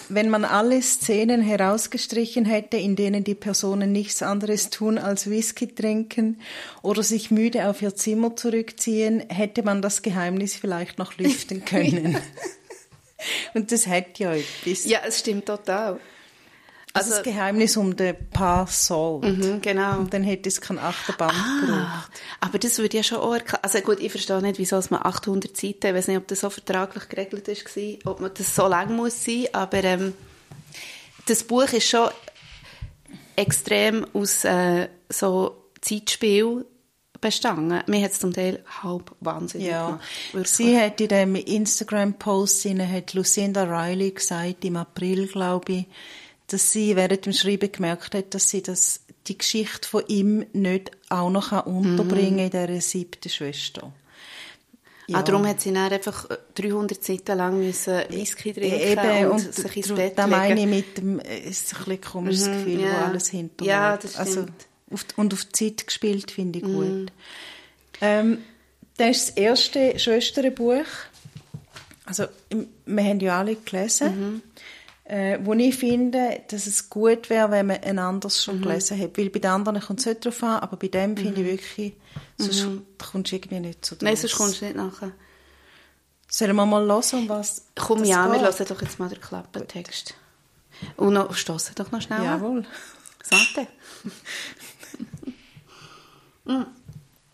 wenn 0.08 0.30
man 0.30 0.44
alle 0.44 0.80
Szenen 0.80 1.42
herausgestrichen 1.42 2.44
hätte, 2.44 2.76
in 2.76 2.96
denen 2.96 3.22
die 3.22 3.34
Personen 3.34 3.92
nichts 3.92 4.22
anderes 4.22 4.70
tun 4.70 4.96
als 4.98 5.28
Whisky 5.28 5.66
trinken 5.66 6.40
oder 6.82 7.02
sich 7.02 7.30
müde 7.30 7.68
auf 7.68 7.82
ihr 7.82 7.94
Zimmer 7.94 8.36
zurückziehen, 8.36 9.20
hätte 9.28 9.62
man 9.62 9.82
das 9.82 10.02
Geheimnis 10.02 10.56
vielleicht 10.56 10.98
noch 10.98 11.18
lüften 11.18 11.64
können. 11.64 12.16
und 13.54 13.70
das 13.70 13.86
hat 13.86 14.18
ja 14.18 14.34
etwas. 14.34 14.86
Ja, 14.86 15.00
es 15.06 15.20
stimmt 15.20 15.46
total. 15.46 16.00
Also 16.96 17.10
das 17.10 17.22
Geheimnis 17.24 17.76
um 17.76 17.96
den 17.96 18.14
Paar 18.30 18.66
Salt. 18.68 19.24
Mhm, 19.24 19.60
genau. 19.60 19.98
Und 19.98 20.14
dann 20.14 20.22
hätte 20.22 20.48
es 20.48 20.60
kein 20.60 20.78
Achterband 20.78 21.32
gebraucht. 21.60 21.88
Ah, 21.88 22.04
aber 22.40 22.58
das 22.58 22.78
würde 22.78 22.96
ja 22.96 23.02
schon 23.02 23.18
auch 23.18 23.34
erklären. 23.34 23.60
Also 23.62 23.80
gut, 23.80 23.98
ich 24.00 24.12
verstehe 24.12 24.40
nicht, 24.40 24.58
wieso 24.58 24.76
es 24.76 24.90
man 24.90 25.02
800 25.02 25.56
Seiten, 25.56 25.86
ich 25.88 25.94
weiß 25.94 26.06
nicht, 26.08 26.16
ob 26.18 26.28
das 26.28 26.40
so 26.40 26.50
vertraglich 26.50 27.08
geregelt 27.08 27.48
ist, 27.48 27.64
ob 28.06 28.20
man 28.20 28.30
das 28.32 28.54
so 28.54 28.68
lang 28.68 28.94
muss 28.94 29.24
sein, 29.24 29.46
aber 29.52 29.82
ähm, 29.82 30.14
das 31.26 31.42
Buch 31.42 31.72
ist 31.72 31.88
schon 31.88 32.08
extrem 33.36 34.06
aus 34.14 34.44
äh, 34.44 34.88
so 35.08 35.64
Zeitspiel 35.80 36.64
bestanden. 37.20 37.82
Mir 37.86 38.04
hat 38.04 38.12
es 38.12 38.20
zum 38.20 38.32
Teil 38.32 38.62
halb 38.82 39.14
wahnsinnig 39.20 39.68
Ja, 39.68 39.86
gemacht. 39.86 40.04
Wirklich. 40.32 40.50
sie 40.52 40.78
hat 40.78 41.00
in 41.00 41.08
dem 41.08 41.34
Instagram-Post, 41.34 42.66
hat 42.66 43.14
Lucinda 43.14 43.64
Riley 43.64 44.12
gesagt, 44.12 44.64
im 44.64 44.76
April, 44.76 45.26
glaube 45.26 45.72
ich, 45.72 45.86
dass 46.54 46.70
sie 46.70 46.94
während 46.94 47.26
dem 47.26 47.32
Schreiben 47.32 47.72
gemerkt 47.72 48.14
hat, 48.14 48.32
dass 48.32 48.48
sie 48.48 48.62
das, 48.62 49.00
die 49.26 49.36
Geschichte 49.36 49.88
von 49.88 50.04
ihm 50.06 50.46
nicht 50.52 50.92
auch 51.08 51.28
noch 51.28 51.66
unterbringen 51.66 52.50
kann 52.50 52.62
in 52.62 52.68
dieser 52.68 52.80
siebten 52.80 53.28
Schwester. 53.28 53.92
Ja. 55.08 55.18
Ah, 55.18 55.22
darum 55.22 55.44
hat 55.48 55.60
sie 55.60 55.72
dann 55.72 55.92
einfach 55.92 56.28
300 56.54 57.02
Seiten 57.02 57.36
lang 57.36 57.58
müssen 57.58 57.98
Whisky 58.08 58.54
trinken 58.54 58.80
Eben, 58.80 59.26
und, 59.26 59.32
und 59.32 59.54
sich 59.54 59.76
ins 59.76 59.92
Bett 59.92 60.16
da 60.16 60.28
meine 60.28 60.54
legen. 60.54 60.72
ich 60.72 60.76
mit 60.86 60.96
dem, 60.96 61.18
äh, 61.18 61.40
ist 61.40 61.74
ein 61.74 61.78
bisschen 61.78 62.00
komisches 62.00 62.46
Gefühl, 62.46 62.80
ja. 62.80 62.86
wo 62.92 63.04
alles 63.06 63.28
hinter 63.30 63.64
Ja, 63.64 63.96
das 63.96 64.16
Also, 64.16 64.42
stimmt. 64.42 64.66
Mhm. 64.88 64.94
auf, 64.94 65.06
und 65.16 65.34
auf 65.34 65.44
die 65.44 65.52
Zeit 65.74 65.86
gespielt, 65.88 66.30
finde 66.30 66.60
ich 66.60 66.64
gut. 66.64 67.12
Ähm, 68.00 68.38
das 68.96 69.16
ist 69.16 69.28
das 69.30 69.36
erste 69.36 69.98
Schwesternbuch. 69.98 70.86
Also, 72.06 72.26
wir 72.86 73.04
haben 73.04 73.18
ja 73.20 73.40
alle 73.40 73.56
gelesen. 73.56 74.20
Mhm. 74.20 74.42
Äh, 75.06 75.38
wo 75.42 75.52
ich 75.52 75.76
finde, 75.76 76.40
dass 76.48 76.66
es 76.66 76.88
gut 76.88 77.28
wäre, 77.28 77.50
wenn 77.50 77.66
man 77.66 77.82
ein 77.82 77.98
anderes 77.98 78.42
schon 78.42 78.58
Mhm. 78.58 78.62
gelesen 78.62 78.98
hat. 79.00 79.18
Weil 79.18 79.28
bei 79.28 79.38
den 79.38 79.50
anderen 79.50 79.80
kommt 79.80 80.00
es 80.00 80.06
nicht 80.06 80.24
darauf 80.24 80.42
an, 80.42 80.60
aber 80.60 80.78
bei 80.78 80.88
dem 80.88 81.14
finde 81.16 81.42
ich 81.42 81.46
wirklich, 81.46 81.92
sonst 82.38 82.66
kommst 83.12 83.30
du 83.32 83.36
irgendwie 83.36 83.60
nicht 83.60 83.84
so 83.84 83.94
Mhm. 83.96 83.98
Nein, 84.02 84.14
draus. 84.14 84.20
sonst 84.22 84.36
kommst 84.36 84.60
du 84.62 84.64
nicht 84.64 84.76
nachher. 84.76 85.12
Sollen 86.30 86.56
wir 86.56 86.64
mal 86.66 86.86
hören, 86.86 87.02
um 87.12 87.28
was 87.28 87.66
Komm, 87.74 87.98
das 88.00 88.08
ja, 88.08 88.26
wir 88.32 88.38
geht? 88.38 88.58
hören 88.58 88.66
doch 88.66 88.80
jetzt 88.82 88.98
mal 88.98 89.08
den 89.10 89.20
Klappentext. 89.20 90.14
Und 90.96 91.12
noch, 91.12 91.34
stossen 91.34 91.74
doch 91.76 91.90
noch 91.92 92.00
schnell. 92.00 92.24
Jawohl. 92.24 92.64
Sante. 93.22 93.66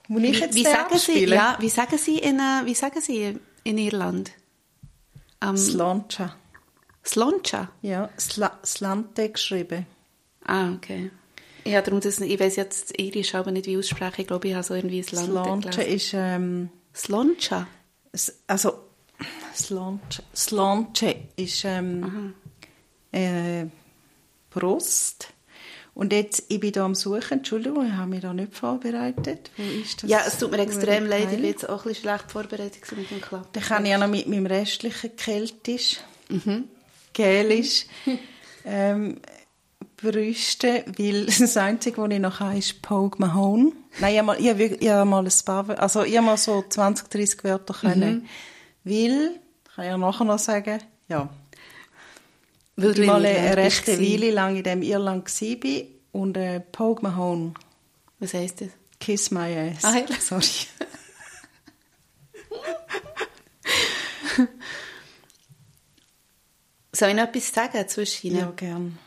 Muss 0.09 0.23
ich 0.23 0.41
jetzt 0.41 0.55
Wie 0.55 0.63
den 0.65 0.73
sagen, 0.73 0.99
sie, 0.99 1.25
ja, 1.27 1.57
wie, 1.61 1.69
sagen 1.69 1.99
sie 1.99 2.19
in, 2.19 2.39
äh, 2.41 2.63
wie 2.65 2.75
sagen 2.75 3.01
sie 3.01 3.39
in 3.65 3.79
Irland? 3.79 4.33
Um, 5.43 5.57
Slancha. 5.57 6.35
Sloncha? 7.05 7.71
Ja, 7.83 8.11
Sla 8.19 8.59
Slante 8.65 9.31
geschrieben. 9.31 9.87
Ah, 10.45 10.73
okay. 10.75 11.11
Ja, 11.65 11.83
darum 11.83 12.01
das, 12.01 12.21
ich 12.21 12.41
weiß 12.41 12.57
jetzt 12.57 12.99
Irisch 12.99 13.35
aber 13.35 13.51
nicht, 13.51 13.67
wie 13.67 13.77
aussprechen. 13.79 14.23
Ich 14.23 14.27
glaube, 14.27 14.49
ich 14.49 14.55
habe 14.55 14.63
so 14.65 14.75
irgendwie 14.75 15.03
Slante 15.03 15.69
gelesen. 15.71 15.95
ist, 15.95 16.11
ähm, 16.15 16.71
Sloncha? 16.95 17.67
also, 18.47 18.73
Slancha, 19.55 20.23
Slancha 20.35 21.13
ist, 21.37 21.65
ähm, 21.65 22.35
äh, 23.13 23.67
Brust. 24.51 25.29
Und 25.93 26.13
jetzt, 26.13 26.45
ich 26.49 26.61
bin 26.61 26.73
da 26.73 26.85
am 26.85 26.95
Suchen, 26.95 27.39
Entschuldigung, 27.39 27.87
ich 27.87 27.93
habe 27.93 28.09
mich 28.11 28.21
da 28.21 28.33
nicht 28.33 28.55
vorbereitet. 28.55 29.51
Wo 29.57 29.63
ist 29.63 30.03
das? 30.03 30.11
Ja, 30.11 30.21
es 30.27 30.39
tut 30.39 30.51
mir 30.51 30.59
extrem 30.61 31.05
leid, 31.07 31.25
ich 31.31 31.37
bin 31.37 31.45
jetzt 31.45 31.69
auch 31.69 31.85
ein 31.85 31.89
bisschen 31.89 32.05
schlecht 32.09 32.31
vorbereitet 32.33 32.81
mit 32.97 33.11
dem 33.11 33.21
Klappen. 33.21 33.49
Dann 33.53 33.63
kann 33.63 33.85
ich 33.85 33.91
ja 33.91 33.99
noch 33.99 34.09
mit 34.09 34.27
meinem 34.29 34.47
restlichen 34.47 35.15
Keltisch, 35.17 35.99
Mhm. 36.29 36.69
Gälisch, 37.23 37.87
ähm, 38.65 39.21
brüsten, 39.97 40.83
weil 40.99 41.27
das 41.39 41.57
Einzige, 41.57 41.99
was 42.03 42.11
ich 42.11 42.19
noch 42.19 42.41
habe, 42.41 42.57
ist 42.59 42.81
Pogue 42.83 43.19
Mahone. 43.19 43.73
Nein, 44.01 44.13
ich 44.13 44.19
habe 44.19 44.27
mal, 44.27 44.41
ich 44.41 44.49
habe, 44.49 44.59
wirklich- 44.59 44.83
ich 44.83 44.89
habe 44.89 45.05
mal 45.09 45.25
ein 45.25 45.33
paar, 45.45 45.79
also 45.79 46.03
ich 46.05 46.17
habe 46.17 46.27
mal 46.27 46.37
so 46.37 46.63
20, 46.69 47.09
30 47.11 47.45
Wörter 47.45 47.75
Mhm. 47.75 47.89
können. 47.93 48.29
Weil, 48.85 49.41
kann 49.75 49.85
ich 49.85 49.91
ja 49.91 49.99
nachher 49.99 50.25
noch 50.25 50.39
sagen, 50.39 50.81
ja, 51.09 51.29
Weil 52.77 52.99
ich 52.99 53.07
mal 53.07 53.23
in 53.25 53.37
eine 53.37 53.57
rechte. 53.59 54.01
Weile 54.01 54.31
lang 54.31 54.57
in 54.57 54.63
dem 54.63 54.81
Irland 54.83 55.27
war 55.29 55.83
und 56.13 56.37
äh, 56.39 56.61
Pogue 56.61 57.03
Mahone, 57.03 57.53
Was 58.21 58.33
heisst 58.35 58.63
das? 58.63 58.69
Kiss 58.99 59.31
My 59.31 59.55
Ass. 59.77 59.85
Ah, 59.85 59.97
ja. 59.99 60.07
Sorry. 60.21 60.45
Soll 66.93 67.11
ich 67.11 67.15
noch 67.15 67.25
etwas 67.25 67.53
sagen 67.53 67.89
zwischen 67.89 68.37
Ja, 68.37 68.53
gern. 68.57 68.99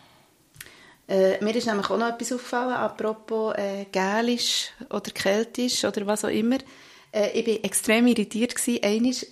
Äh, 1.08 1.44
mir 1.44 1.56
ist 1.56 1.68
nämlich 1.68 1.90
auch 1.90 1.98
noch 1.98 2.08
etwas 2.08 2.32
aufgefallen, 2.32 2.74
apropos 2.74 3.56
äh, 3.58 3.86
Gälisch 3.92 4.70
oder 4.90 5.12
Keltisch 5.12 5.84
oder 5.84 6.08
was 6.08 6.24
auch 6.24 6.30
immer. 6.30 6.58
Äh, 7.12 7.40
ich 7.40 7.46
war 7.46 7.66
extrem 7.66 8.08
irritiert. 8.08 8.56
Gewesen. 8.56 8.84
Einisch, 8.84 9.26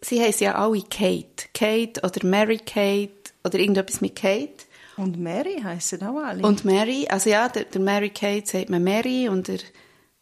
sie 0.00 0.20
heißen 0.20 0.44
ja 0.44 0.54
alle 0.56 0.82
Kate. 0.82 1.48
Kate 1.54 2.00
oder 2.02 2.26
Mary 2.26 2.58
Kate 2.58 3.32
oder 3.44 3.58
irgendetwas 3.58 4.00
mit 4.00 4.16
Kate. 4.16 4.64
Und 4.96 5.18
Mary 5.18 5.60
heissen 5.62 6.02
auch 6.02 6.18
alle. 6.18 6.44
Und 6.44 6.64
Mary, 6.64 7.06
also 7.08 7.30
ja, 7.30 7.48
der, 7.48 7.64
der 7.64 7.80
Mary 7.80 8.10
Kate 8.10 8.46
sagt 8.46 8.70
man 8.70 8.82
Mary 8.82 9.28
und 9.28 9.48
der 9.48 9.58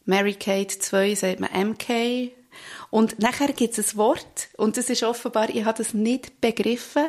Mary 0.04 0.34
Kate 0.34 0.78
2 0.78 1.14
sagt 1.14 1.40
man 1.40 1.50
MK. 1.70 2.32
Und 2.90 3.18
nachher 3.18 3.52
gibt 3.52 3.76
es 3.76 3.94
ein 3.94 3.96
Wort 3.98 4.48
und 4.56 4.76
das 4.76 4.90
ist 4.90 5.02
offenbar, 5.02 5.48
ich 5.48 5.64
habe 5.64 5.78
das 5.78 5.94
nicht 5.94 6.40
begriffen. 6.40 7.08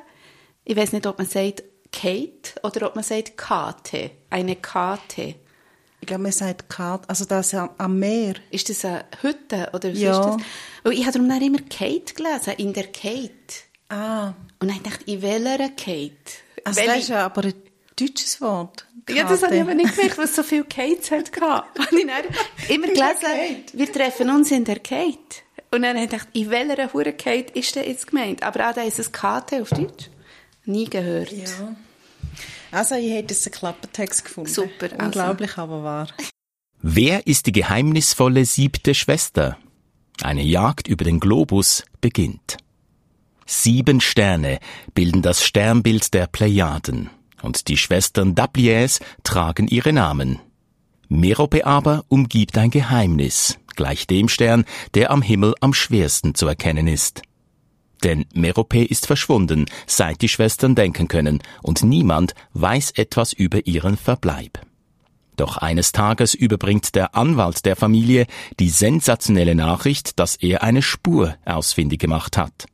Ich 0.65 0.75
weiß 0.75 0.93
nicht, 0.93 1.05
ob 1.07 1.17
man 1.17 1.27
sagt 1.27 1.63
Kate 1.91 2.53
oder 2.63 2.87
ob 2.87 2.95
man 2.95 3.03
sagt 3.03 3.37
Kate. 3.37 4.11
Eine 4.29 4.55
Kate. 4.55 5.35
Ich 6.01 6.07
glaube, 6.07 6.23
man 6.23 6.31
sagt 6.31 6.69
Karte, 6.69 7.07
also 7.07 7.23
das 7.25 7.53
am, 7.53 7.69
am 7.77 7.97
Meer. 7.99 8.33
Ist 8.51 8.69
das 8.69 8.83
eine 8.83 9.05
Hütte 9.21 9.69
oder 9.73 9.91
was 9.91 9.99
Ja. 9.99 10.19
ist 10.19 10.25
das? 10.25 10.37
Weil 10.83 10.93
ich 10.93 11.01
habe 11.05 11.13
darum 11.13 11.29
dann 11.29 11.41
immer 11.41 11.59
Kate 11.69 12.13
gelesen, 12.13 12.53
in 12.57 12.73
der 12.73 12.87
Kate. 12.87 13.31
Ah, 13.89 14.33
Und 14.59 14.69
dann 14.69 14.83
dachte 14.83 15.03
ich, 15.05 15.13
in 15.13 15.21
welcher 15.21 15.69
Kate? 15.69 16.13
also 16.65 16.77
Welche- 16.79 16.91
das 16.93 16.99
ist 17.03 17.09
ja 17.09 17.25
aber 17.25 17.43
ein 17.43 17.53
deutsches 17.97 18.41
Wort. 18.41 18.85
Ja, 19.09 19.23
das 19.27 19.43
habe 19.43 19.55
ich 19.55 19.61
aber 19.61 19.75
nicht 19.75 19.95
gemerkt, 19.95 20.17
was 20.17 20.35
so 20.35 20.43
viele 20.43 20.63
Kates 20.63 21.11
hat 21.11 21.31
gehabt. 21.33 21.77
Habe 21.87 21.99
ich 21.99 22.07
dann 22.07 22.73
immer 22.73 22.87
gelesen, 22.87 23.63
wir 23.73 23.91
treffen 23.91 24.29
uns 24.29 24.49
in 24.49 24.63
der 24.63 24.79
Kate. 24.79 25.17
Und 25.71 25.81
dann 25.81 25.95
habe 25.97 26.05
ich 26.05 26.09
gedacht, 26.09 26.27
in 26.33 26.49
welcher 26.49 26.93
Hure 26.93 27.11
Kate 27.13 27.51
ist 27.59 27.75
denn 27.75 27.85
jetzt 27.85 28.07
gemeint? 28.07 28.43
Aber 28.43 28.69
auch 28.69 28.73
da 28.73 28.81
ist 28.83 28.99
es 28.99 29.11
Kate 29.11 29.61
auf 29.61 29.69
Deutsch. 29.71 30.09
Nie 30.65 30.85
gehört. 30.85 31.31
Ja. 31.31 31.75
Also, 32.71 32.95
ich 32.95 33.11
hätte 33.11 33.33
jetzt 33.33 33.45
einen 33.45 33.53
Klappentext 33.53 34.25
gefunden. 34.25 34.49
Super, 34.49 34.89
also. 34.91 35.05
Unglaublich, 35.05 35.57
aber 35.57 35.83
wahr. 35.83 36.07
Wer 36.81 37.27
ist 37.27 37.45
die 37.45 37.51
geheimnisvolle 37.51 38.45
siebte 38.45 38.93
Schwester? 38.93 39.57
Eine 40.21 40.43
Jagd 40.43 40.87
über 40.87 41.03
den 41.03 41.19
Globus 41.19 41.83
beginnt. 42.01 42.57
Sieben 43.45 43.99
Sterne 43.99 44.59
bilden 44.93 45.21
das 45.21 45.43
Sternbild 45.45 46.13
der 46.13 46.27
Plejaden, 46.27 47.09
und 47.41 47.67
die 47.67 47.77
Schwestern 47.77 48.35
Dabliers 48.35 48.99
tragen 49.23 49.67
ihre 49.67 49.91
Namen. 49.91 50.39
Merope 51.09 51.65
aber 51.65 52.05
umgibt 52.07 52.57
ein 52.57 52.71
Geheimnis, 52.71 53.59
gleich 53.75 54.07
dem 54.07 54.29
Stern, 54.29 54.65
der 54.93 55.11
am 55.11 55.21
Himmel 55.21 55.53
am 55.59 55.73
schwersten 55.73 56.35
zu 56.35 56.47
erkennen 56.47 56.87
ist. 56.87 57.21
Denn 58.03 58.25
Merope 58.33 58.83
ist 58.83 59.07
verschwunden, 59.07 59.65
seit 59.87 60.21
die 60.21 60.29
Schwestern 60.29 60.75
denken 60.75 61.07
können, 61.07 61.41
und 61.61 61.83
niemand 61.83 62.33
weiß 62.53 62.91
etwas 62.91 63.33
über 63.33 63.65
ihren 63.65 63.97
Verbleib. 63.97 64.59
Doch 65.35 65.57
eines 65.57 65.91
Tages 65.91 66.33
überbringt 66.33 66.95
der 66.95 67.15
Anwalt 67.15 67.65
der 67.65 67.75
Familie 67.75 68.27
die 68.59 68.69
sensationelle 68.69 69.55
Nachricht, 69.55 70.19
dass 70.19 70.35
er 70.35 70.61
eine 70.63 70.81
Spur 70.81 71.35
ausfindig 71.45 71.99
gemacht 71.99 72.37
hat. 72.37 72.65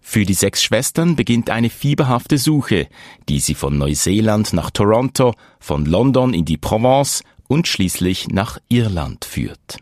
Für 0.00 0.24
die 0.24 0.34
sechs 0.34 0.62
Schwestern 0.62 1.16
beginnt 1.16 1.50
eine 1.50 1.70
fieberhafte 1.70 2.38
Suche, 2.38 2.88
die 3.28 3.40
sie 3.40 3.54
von 3.54 3.76
Neuseeland 3.76 4.52
nach 4.52 4.70
Toronto, 4.70 5.34
von 5.60 5.84
London 5.84 6.34
in 6.34 6.44
die 6.44 6.56
Provence 6.56 7.22
und 7.46 7.68
schließlich 7.68 8.28
nach 8.28 8.58
Irland 8.68 9.24
führt. 9.24 9.78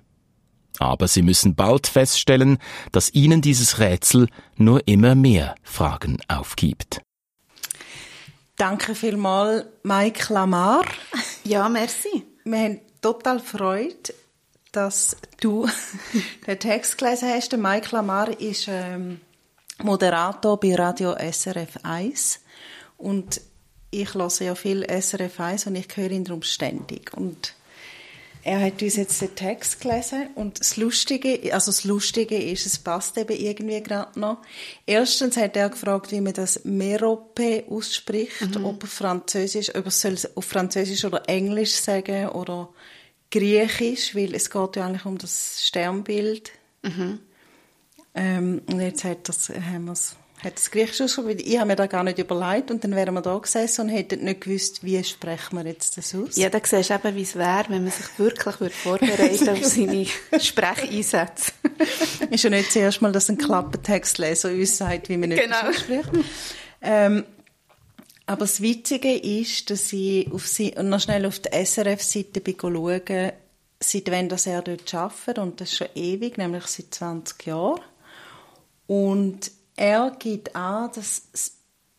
Aber 0.78 1.08
sie 1.08 1.22
müssen 1.22 1.54
bald 1.54 1.86
feststellen, 1.86 2.58
dass 2.92 3.12
ihnen 3.14 3.40
dieses 3.40 3.78
Rätsel 3.78 4.28
nur 4.56 4.86
immer 4.86 5.14
mehr 5.14 5.54
Fragen 5.62 6.18
aufgibt. 6.28 7.00
Danke 8.56 8.94
vielmals, 8.94 9.66
Mike 9.82 10.32
Lamar. 10.32 10.84
Ja, 11.44 11.68
merci. 11.68 12.24
Wir 12.42 12.58
haben 12.58 12.80
total 13.00 13.38
Freude, 13.38 14.12
dass 14.72 15.16
du 15.40 15.68
den 16.46 16.58
Text 16.58 16.98
gelesen 16.98 17.28
hast. 17.28 17.52
Der 17.52 17.58
Mike 17.58 17.94
Lamar 17.94 18.40
ist 18.40 18.66
ähm, 18.68 19.20
Moderator 19.82 20.58
bei 20.58 20.74
Radio 20.74 21.14
SRF 21.14 21.78
1 21.84 22.40
und 22.96 23.40
ich 23.90 24.14
höre 24.14 24.28
ja 24.40 24.54
viel 24.54 24.84
SRF 24.84 25.38
1 25.38 25.66
und 25.68 25.76
ich 25.76 25.88
höre 25.96 26.10
ihn 26.10 26.24
darum 26.24 26.42
ständig. 26.42 27.14
Und 27.14 27.54
er 28.46 28.60
hat 28.60 28.80
uns 28.80 28.94
jetzt 28.94 29.20
den 29.20 29.34
Text 29.34 29.80
gelesen 29.80 30.28
und 30.36 30.60
das 30.60 30.76
Lustige, 30.76 31.52
also 31.52 31.72
das 31.72 31.82
Lustige 31.82 32.36
ist, 32.40 32.64
es 32.64 32.78
passt 32.78 33.18
eben 33.18 33.36
irgendwie 33.36 33.82
gerade 33.82 34.18
noch. 34.18 34.38
Erstens 34.86 35.36
hat 35.36 35.56
er 35.56 35.68
gefragt, 35.68 36.12
wie 36.12 36.20
man 36.20 36.32
das 36.32 36.64
Merope 36.64 37.64
ausspricht, 37.68 38.56
ob 38.62 38.84
er 38.84 38.86
Französisch, 38.86 39.74
ob 39.74 39.90
soll 39.90 40.12
es 40.12 40.36
auf 40.36 40.44
Französisch 40.44 41.04
oder 41.04 41.28
Englisch 41.28 41.72
sagen 41.72 42.28
oder 42.28 42.68
Griechisch, 43.32 44.14
weil 44.14 44.32
es 44.32 44.48
geht 44.48 44.76
ja 44.76 44.86
eigentlich 44.86 45.06
um 45.06 45.18
das 45.18 45.66
Sternbild. 45.66 46.52
Ähm, 48.14 48.62
und 48.70 48.80
jetzt 48.80 49.02
hat 49.02 49.28
das, 49.28 49.48
haben 49.48 49.86
wir's, 49.86 50.14
hat 50.44 50.56
das 50.56 50.70
Griechisch 50.70 51.00
ausgesprochen. 51.00 51.38
Ich 51.42 51.56
habe 51.58 51.66
mir 51.68 51.76
da 51.76 51.86
gar 51.86 52.04
nicht 52.04 52.18
überlegt 52.18 52.70
und 52.70 52.84
dann 52.84 52.94
wären 52.94 53.14
wir 53.14 53.22
da 53.22 53.36
gesessen 53.38 53.82
und 53.82 53.88
hätten 53.88 54.24
nicht 54.24 54.42
gewusst, 54.42 54.84
wie 54.84 55.02
sprechen 55.02 55.56
wir 55.58 55.66
jetzt 55.66 55.96
das 55.96 56.14
aus. 56.14 56.36
Ja, 56.36 56.50
da 56.50 56.60
siehst 56.62 56.90
du 56.90 56.94
eben, 56.94 57.16
wie 57.16 57.22
es 57.22 57.34
wäre, 57.36 57.64
wenn 57.68 57.82
man 57.84 57.90
sich 57.92 58.06
wirklich 58.18 58.60
würde 58.60 58.74
vorbereiten 58.74 59.48
auf 59.48 59.64
seine 59.64 60.06
Sprecheinsätze. 60.40 61.52
ist 62.30 62.44
ja 62.44 62.50
nicht 62.50 62.70
zuerst 62.70 63.00
mal, 63.02 63.12
dass 63.12 63.28
ein 63.30 63.38
Klappentextleser 63.38 64.50
uns 64.50 64.76
sagt, 64.76 65.08
wie 65.08 65.16
man 65.16 65.30
nicht 65.30 65.42
Genau. 65.42 65.68
ausspricht. 65.68 66.10
Ähm, 66.82 67.24
aber 68.26 68.40
das 68.40 68.60
Witzige 68.60 69.14
ist, 69.16 69.70
dass 69.70 69.92
ich 69.92 70.30
auf 70.32 70.46
sie, 70.46 70.74
und 70.76 70.88
noch 70.90 71.00
schnell 71.00 71.24
auf 71.26 71.38
der 71.38 71.64
SRF-Seite 71.64 72.42
schauen, 72.60 73.32
seit 73.80 74.10
wann 74.10 74.28
das 74.28 74.46
er 74.46 74.62
dort 74.62 74.92
arbeitet, 74.94 75.38
und 75.38 75.60
das 75.60 75.70
ist 75.70 75.78
schon 75.78 75.88
ewig, 75.94 76.36
nämlich 76.36 76.66
seit 76.66 76.92
20 76.94 77.46
Jahren. 77.46 77.80
Und 78.86 79.50
er 79.76 80.10
gibt 80.18 80.54
an, 80.56 80.90
dass, 80.94 81.22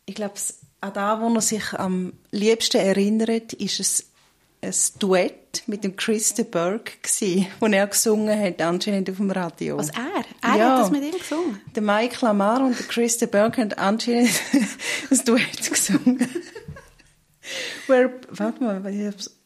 ich 0.06 0.14
glaube, 0.14 0.34
an 0.80 0.92
das, 0.92 1.20
wo 1.20 1.34
er 1.34 1.40
sich 1.40 1.72
am 1.74 2.12
liebsten 2.30 2.78
erinnert, 2.78 3.52
ist 3.54 3.80
es 3.80 4.04
ein 4.60 4.74
Duett 4.98 5.62
mit 5.66 5.84
dem 5.84 5.94
Chris 5.96 6.34
de 6.34 6.44
Burgh 6.44 6.90
gsi, 7.02 7.46
wo 7.60 7.66
er 7.66 7.86
gesungen 7.86 8.38
hat, 8.38 8.60
anscheinend 8.60 9.08
auf 9.08 9.16
dem 9.16 9.30
Radio. 9.30 9.78
Was 9.78 9.90
er? 9.90 10.24
Er 10.42 10.56
Ja. 10.58 10.70
hat 10.72 10.80
das 10.82 10.90
mit 10.90 11.04
ihm 11.04 11.16
gesungen? 11.18 11.60
Der 11.74 11.82
Mike 11.82 12.16
Lamar 12.24 12.62
und 12.64 12.76
der 12.78 12.86
Chris 12.86 13.18
de 13.18 13.28
Burgh 13.28 13.56
haben 13.56 13.72
anscheinend 13.74 14.30
ein 15.10 15.24
Duett 15.24 15.70
gesungen. 15.70 16.28
where, 17.86 18.10
warte 18.30 18.62
mal, 18.62 18.82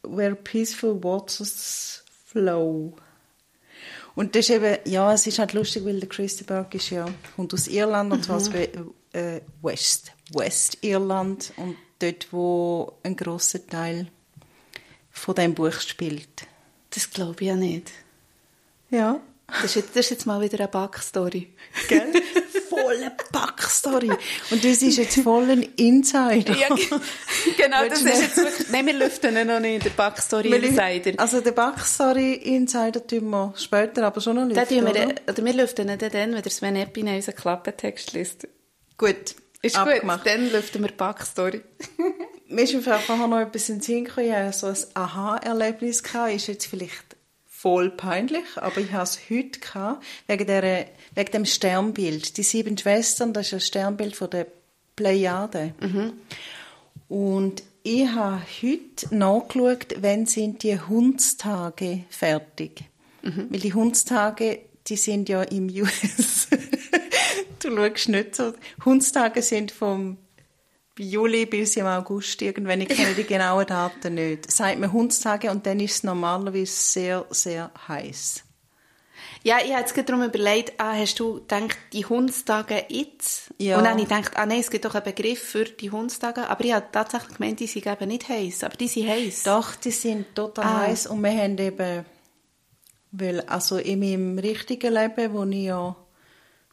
where 0.03 0.35
peaceful 0.35 1.03
waters 1.03 2.03
flow. 2.27 2.97
Und 4.15 4.35
das 4.35 4.49
ist 4.49 4.51
eben, 4.57 4.77
ja, 4.85 5.13
es 5.13 5.27
ist 5.27 5.39
halt 5.39 5.53
lustig, 5.55 5.85
weil 5.85 5.99
der 6.01 6.09
Chris 6.09 6.37
de 6.37 6.47
Burgh 6.47 6.75
ist 6.77 6.91
ja, 6.91 7.07
kommt 7.37 7.55
aus 7.55 7.67
Irland, 7.69 8.13
und 8.13 8.25
zwar 8.25 8.37
aus 8.37 8.53
We- 8.53 8.69
äh, 9.13 9.41
West, 9.63 10.13
West-Irland, 10.33 11.53
und 11.57 11.77
dort, 11.99 12.33
wo 12.33 12.93
ein 13.03 13.17
grosser 13.17 13.67
Teil 13.67 14.09
von 15.11 15.35
diesem 15.35 15.55
Buch 15.55 15.81
spielt. 15.81 16.47
Das 16.91 17.11
glaube 17.11 17.37
ich 17.41 17.49
ja 17.49 17.57
nicht. 17.57 17.91
Ja. 18.91 19.21
Das 19.47 19.65
ist, 19.65 19.75
jetzt, 19.77 19.89
das 19.91 20.07
ist 20.07 20.11
jetzt 20.11 20.27
mal 20.27 20.41
wieder 20.41 20.59
eine 20.59 20.69
Backstory. 20.69 21.53
Gell? 21.89 22.13
Volle 22.83 23.13
Backstory. 23.33 24.11
Und 24.51 24.65
das 24.65 24.83
ist 24.83 24.99
jetzt 24.99 25.19
voll 25.21 25.51
ein 25.51 25.63
Insider. 25.77 26.55
Ja, 26.57 26.69
ge- 26.75 26.87
genau, 27.57 27.87
das 27.89 28.03
ist 28.03 28.21
jetzt 28.23 28.37
wirklich... 28.37 28.69
Nein, 28.71 28.87
wir 28.87 28.93
lüften 28.95 29.37
ihn 29.37 29.47
noch 29.47 29.61
nicht, 29.61 29.85
der 29.85 29.91
Backstory 29.91 30.49
Insider. 30.49 31.13
Also 31.21 31.41
den 31.41 31.55
Backstory-Insider 31.55 33.07
tun 33.07 33.31
wir 33.31 33.55
später 33.57 34.05
aber 34.07 34.21
schon 34.21 34.37
noch 34.37 34.47
Den 34.49 34.57
lüften, 34.57 34.79
tun 34.85 34.95
wir, 34.95 35.03
oder? 35.05 35.15
oder 35.29 35.45
wir 35.45 35.53
lüften 35.53 35.89
ihn 35.89 35.99
dann, 35.99 36.13
wenn 36.13 36.43
der 36.43 36.51
Sven 36.51 36.77
Epine 36.77 37.17
unseren 37.17 37.35
Klappentext 37.37 38.13
liest. 38.13 38.49
Gut, 38.99 39.35
Ist 39.63 39.77
abgemacht. 39.77 40.25
gut, 40.25 40.33
dann 40.33 40.51
lüften 40.53 40.83
wir 40.83 40.89
die 40.89 40.95
Backstory. 40.95 41.63
Mir 42.49 42.63
ist 42.65 42.75
einfach 42.75 43.01
vorher 43.01 43.27
noch 43.29 43.41
etwas 43.41 43.69
in 43.71 43.77
den 43.77 43.83
Sinn 43.83 44.05
gekommen. 44.05 44.27
Ich 44.27 44.33
hatte 44.35 44.53
so 44.59 44.67
ein 44.67 44.77
Aha-Erlebnis. 44.95 46.03
gehabt. 46.03 46.35
Ist 46.35 46.49
jetzt 46.49 46.67
vielleicht 46.67 47.12
voll 47.63 47.91
peinlich, 47.91 48.45
aber 48.57 48.79
ich 48.79 48.91
hatte 48.91 49.05
es 49.05 49.31
heute 49.31 49.61
gehabt, 49.61 50.05
wegen, 50.27 50.47
der, 50.49 50.87
wegen 51.15 51.31
dem 51.31 51.45
Sternbild. 51.45 52.37
Die 52.37 52.43
sieben 52.43 52.77
Schwestern, 52.77 53.33
das 53.33 53.47
ist 53.47 53.55
ein 53.55 53.61
Sternbild 53.61 54.17
von 54.17 54.31
der 54.31 54.49
Plejade. 54.97 55.73
Und 57.09 57.63
ich 57.85 58.09
habe 58.09 58.43
heute 58.63 59.15
nachgeschaut, 59.15 59.95
wann 60.01 60.27
sind 60.27 60.65
die 60.65 60.81
Hundstage 60.81 62.03
fertig. 62.11 62.83
Weil 63.23 63.61
die 63.61 63.75
Hundstage, 63.75 64.59
die 64.89 64.97
sind 64.97 65.29
ja 65.29 65.45
im 65.45 65.69
US. 65.83 66.49
du 67.61 67.77
schaust 67.77 68.09
nicht 68.09 68.35
so. 68.35 68.55
Hundstage 68.85 69.41
sind 69.41 69.71
vom 69.71 70.17
Juli 70.99 71.47
bis 71.47 71.77
im 71.77 71.87
August 71.87 72.41
irgendwann. 72.43 72.81
Ich 72.83 72.89
kenne 72.89 73.15
die 73.15 73.25
genauen 73.25 73.67
Daten 73.67 74.15
nicht. 74.15 74.51
Sagt 74.51 74.79
man 74.79 74.93
Hundstage 74.93 75.51
und 75.51 75.67
dann 75.67 75.81
ist 75.81 75.93
es 75.97 76.03
normalerweise 76.05 76.67
sehr, 76.67 77.27
sehr 77.31 77.71
heiß. 77.89 78.45
Ja, 79.45 79.57
ich 79.59 79.71
habe 79.73 79.81
jetzt 79.81 79.95
gerade 79.95 80.07
darum 80.07 80.23
überlegt, 80.25 80.75
ah, 80.79 80.93
hast 80.95 81.19
du 81.19 81.35
gedacht, 81.35 81.77
die 81.93 82.05
Hundstage 82.07 82.85
jetzt? 82.89 83.53
Ja. 83.59 83.77
Und 83.79 83.85
dann 83.85 83.93
habe 83.95 84.03
ich 84.03 84.09
gedacht, 84.09 84.37
ah 84.37 84.47
nein, 84.47 84.61
es 84.61 84.71
gibt 84.71 84.85
doch 84.85 84.95
einen 84.95 85.05
Begriff 85.05 85.43
für 85.43 85.65
die 85.65 85.91
Hundstage. 85.91 86.49
Aber 86.49 86.65
ich 86.65 86.73
habe 86.73 86.87
tatsächlich 86.93 87.37
gemeint, 87.39 87.59
die 87.59 87.67
sind 87.67 87.87
eben 87.87 88.09
nicht 88.09 88.29
heiß. 88.29 88.63
Aber 88.63 88.77
die 88.77 88.87
sind 88.89 89.09
heiß. 89.09 89.43
Doch, 89.43 89.75
die 89.75 89.91
sind 89.91 90.35
total 90.35 90.65
Ah. 90.65 90.81
heiß 90.87 91.09
und 91.09 91.23
wir 91.23 91.31
haben 91.33 91.59
eben, 91.59 92.05
weil 93.11 93.41
also 93.43 93.79
in 93.79 93.99
meinem 94.01 94.39
richtigen 94.39 94.93
Leben, 94.95 95.33
wo 95.33 95.45
ich 95.45 95.65
ja 95.65 95.97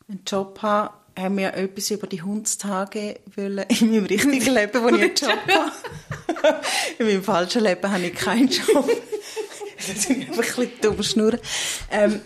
einen 0.07 0.21
Job 0.27 0.59
habe, 0.61 0.93
haben 1.19 1.37
wir 1.37 1.53
etwas 1.53 1.91
über 1.91 2.07
die 2.07 2.21
Hundstage 2.21 3.19
wollen. 3.35 3.65
In 3.79 3.91
meinem 3.91 4.05
richtigen 4.05 4.53
Leben, 4.53 4.83
wo 4.83 4.87
ich 4.89 5.01
einen 5.01 5.15
Job 5.15 5.39
habe. 5.47 6.61
in 6.97 7.07
meinem 7.07 7.23
falschen 7.23 7.63
Leben 7.63 7.91
habe 7.91 8.05
ich 8.05 8.15
keinen 8.15 8.49
Job. 8.49 8.89
Das 9.87 10.05
ist 10.05 10.09
einfach 10.09 10.29
ein 10.29 10.67
bisschen 10.67 10.71
dumm 10.81 11.03
schnurren. 11.03 11.39
Ähm, 11.89 12.19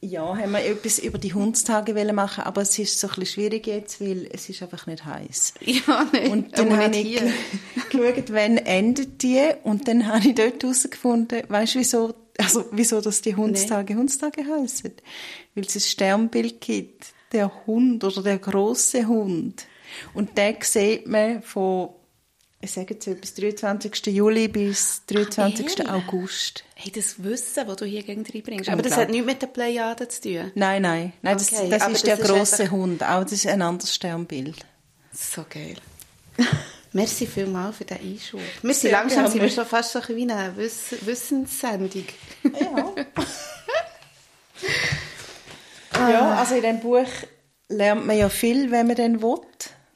ja, 0.00 0.36
haben 0.36 0.52
wir 0.52 0.64
etwas 0.64 0.98
über 0.98 1.18
die 1.18 1.32
Hundstage 1.32 1.94
wollen 1.94 2.14
machen, 2.14 2.44
aber 2.44 2.62
es 2.62 2.78
ist 2.78 2.98
so 2.98 3.08
ein 3.08 3.14
bisschen 3.14 3.26
schwierig 3.26 3.66
jetzt, 3.66 4.00
weil 4.00 4.28
es 4.32 4.48
ist 4.48 4.62
einfach 4.62 4.86
nicht 4.86 5.04
heiß. 5.04 5.54
Ja, 5.60 6.06
nein. 6.12 6.30
Und 6.30 6.58
dann 6.58 6.76
habe 6.76 6.90
nicht 6.90 7.22
ich 7.22 7.90
geschaut, 7.90 8.32
wann 8.32 8.58
endet 8.58 9.22
die 9.22 9.48
und 9.64 9.88
dann 9.88 10.06
habe 10.06 10.28
ich 10.28 10.34
dort 10.34 10.62
herausgefunden, 10.62 11.42
weißt 11.48 11.74
du, 11.74 11.78
wieso, 11.78 12.14
also, 12.38 12.64
wieso 12.72 13.00
das 13.00 13.22
die 13.22 13.36
Hundstage 13.36 13.94
Hundstage 13.94 14.44
heißen? 14.44 14.92
Weil 15.54 15.64
es 15.64 15.74
ein 15.74 15.80
Sternbild 15.80 16.60
gibt, 16.60 17.12
der 17.32 17.66
Hund 17.66 18.04
oder 18.04 18.22
der 18.22 18.38
große 18.38 19.06
Hund. 19.06 19.66
Und 20.14 20.36
den 20.38 20.56
sieht 20.60 21.06
man 21.06 21.42
von, 21.42 21.90
ich 22.60 22.70
sage 22.72 22.94
jetzt 22.94 23.06
etwas, 23.06 23.34
23. 23.34 24.06
Juli 24.06 24.48
bis 24.48 25.02
23. 25.06 25.78
ehrlich? 25.78 25.88
August. 25.90 26.64
Hey, 26.74 26.92
das 26.92 27.22
Wissen, 27.22 27.66
das 27.66 27.76
du 27.76 27.84
hier 27.84 28.02
gegen 28.02 28.24
reinbringst. 28.24 28.68
Aber 28.68 28.82
das 28.82 28.96
hat 28.96 29.10
nichts 29.10 29.26
mit 29.26 29.40
den 29.42 29.52
Plejaden 29.52 30.08
zu 30.10 30.20
tun. 30.20 30.52
Nein, 30.54 30.82
nein, 30.82 31.12
nein, 31.22 31.36
das, 31.38 31.52
Okay, 31.52 31.68
das 31.70 31.82
aber 31.82 31.92
ist 31.92 32.06
der 32.06 32.16
das 32.16 32.28
ist 32.28 32.34
große 32.34 32.62
einfach- 32.64 32.72
Hund. 32.76 33.02
Auch 33.02 33.22
das 33.22 33.32
ist 33.32 33.46
ein 33.46 33.62
anderes 33.62 33.94
Sternbild. 33.94 34.56
So 35.12 35.44
geil. 35.48 35.76
Merci 36.92 37.26
vielmals 37.26 37.76
für 37.76 37.84
den 37.84 37.98
Einschub. 38.00 38.40
Wir 38.62 38.74
sind 38.74 38.90
langsam 38.92 39.26
sind 39.26 39.42
wir 39.42 39.50
schon 39.50 39.66
fast 39.66 39.92
so 39.92 40.00
ein 40.00 40.16
wie 40.16 40.22
eine 40.22 40.56
Wiss 40.56 40.94
Wissenssendung. 41.02 42.04
Ja. 42.44 42.94
ja, 45.98 46.34
also 46.34 46.54
in 46.54 46.62
diesem 46.62 46.80
Buch 46.80 47.08
lernt 47.68 48.06
man 48.06 48.16
ja 48.16 48.28
viel, 48.28 48.70
wenn 48.70 48.86
man 48.86 48.96
dann 48.96 49.22
will. 49.22 49.40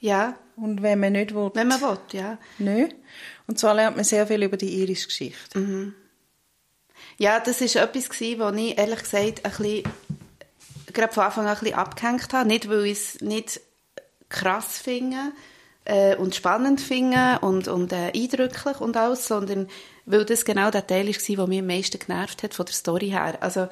Ja, 0.01 0.35
Und 0.57 0.83
wenn 0.83 1.01
man 1.01 1.13
nicht 1.13 1.35
will, 1.35 1.51
wenn 1.55 1.69
man 1.69 1.81
will, 1.81 1.99
ja. 2.13 2.39
nicht. 2.59 2.95
Und 3.47 3.59
zwar 3.59 3.75
lernt 3.75 3.97
man 3.97 4.05
sehr 4.05 4.27
viel 4.27 4.43
über 4.43 4.57
die 4.57 4.83
irische 4.83 5.07
Geschichte. 5.07 5.93
Ja, 7.19 7.41
das 7.41 7.61
war 7.61 7.83
etwas, 7.83 8.11
wo 8.21 8.57
ich 8.57 8.79
ehrlich 8.79 9.01
gesagt 9.01 9.45
ein 9.45 9.51
bisschen, 9.51 9.83
gerade 10.93 11.13
von 11.13 11.25
Anfang 11.25 11.47
an 11.47 11.55
ein 11.55 11.61
bisschen 11.61 11.77
abgehängt 11.77 12.33
habe. 12.33 12.49
Nicht, 12.49 12.69
weil 12.69 12.87
ich 12.87 12.99
es 12.99 13.21
nicht 13.21 13.61
krass 14.29 14.79
finde 14.79 15.33
äh, 15.85 16.17
und 16.17 16.35
spannend 16.35 16.81
finde 16.81 17.39
und, 17.41 17.69
und 17.69 17.93
äh, 17.93 18.13
eindrücklich 18.15 18.81
und 18.81 18.97
alles, 18.97 19.27
sondern 19.27 19.69
weil 20.07 20.25
das 20.25 20.45
genau 20.45 20.71
der 20.71 20.87
Teil 20.87 21.07
war, 21.07 21.15
der 21.37 21.47
mich 21.47 21.59
am 21.61 21.67
meisten 21.67 21.99
genervt 21.99 22.43
hat 22.43 22.55
von 22.55 22.67
der 22.67 22.75
Story 22.75 23.11
her. 23.11 23.39
Also 23.41 23.69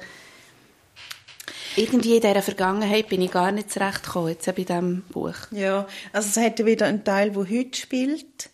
irgendwie 1.75 2.15
in 2.15 2.21
dieser 2.21 2.41
Vergangenheit 2.41 3.09
bin 3.09 3.21
ich 3.21 3.31
gar 3.31 3.51
nicht 3.51 3.71
zurechtgekommen, 3.71 4.29
jetzt 4.29 4.45
bei 4.45 4.51
diesem 4.51 5.03
Buch. 5.03 5.35
Ja, 5.51 5.87
also 6.13 6.27
es 6.29 6.37
hat 6.37 6.65
wieder 6.65 6.85
einen 6.85 7.03
Teil, 7.03 7.31
der 7.31 7.49
heute 7.49 7.77
spielt 7.79 8.49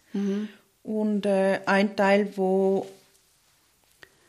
und 0.84 1.26
äh, 1.26 1.60
ein 1.66 1.96
Teil, 1.96 2.32
wo 2.36 2.88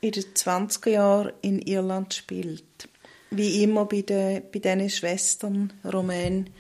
in 0.01 0.13
den 0.13 0.25
20er 0.25 0.91
Jahren 0.91 1.33
in 1.43 1.61
Irland 1.61 2.15
spielt. 2.15 2.89
Wie 3.31 3.63
immer 3.63 3.85
bei, 3.85 4.03
den, 4.03 4.43
bei 4.53 4.59
diesen 4.59 4.91
Schwestern, 4.91 5.73
Romain, 5.85 6.51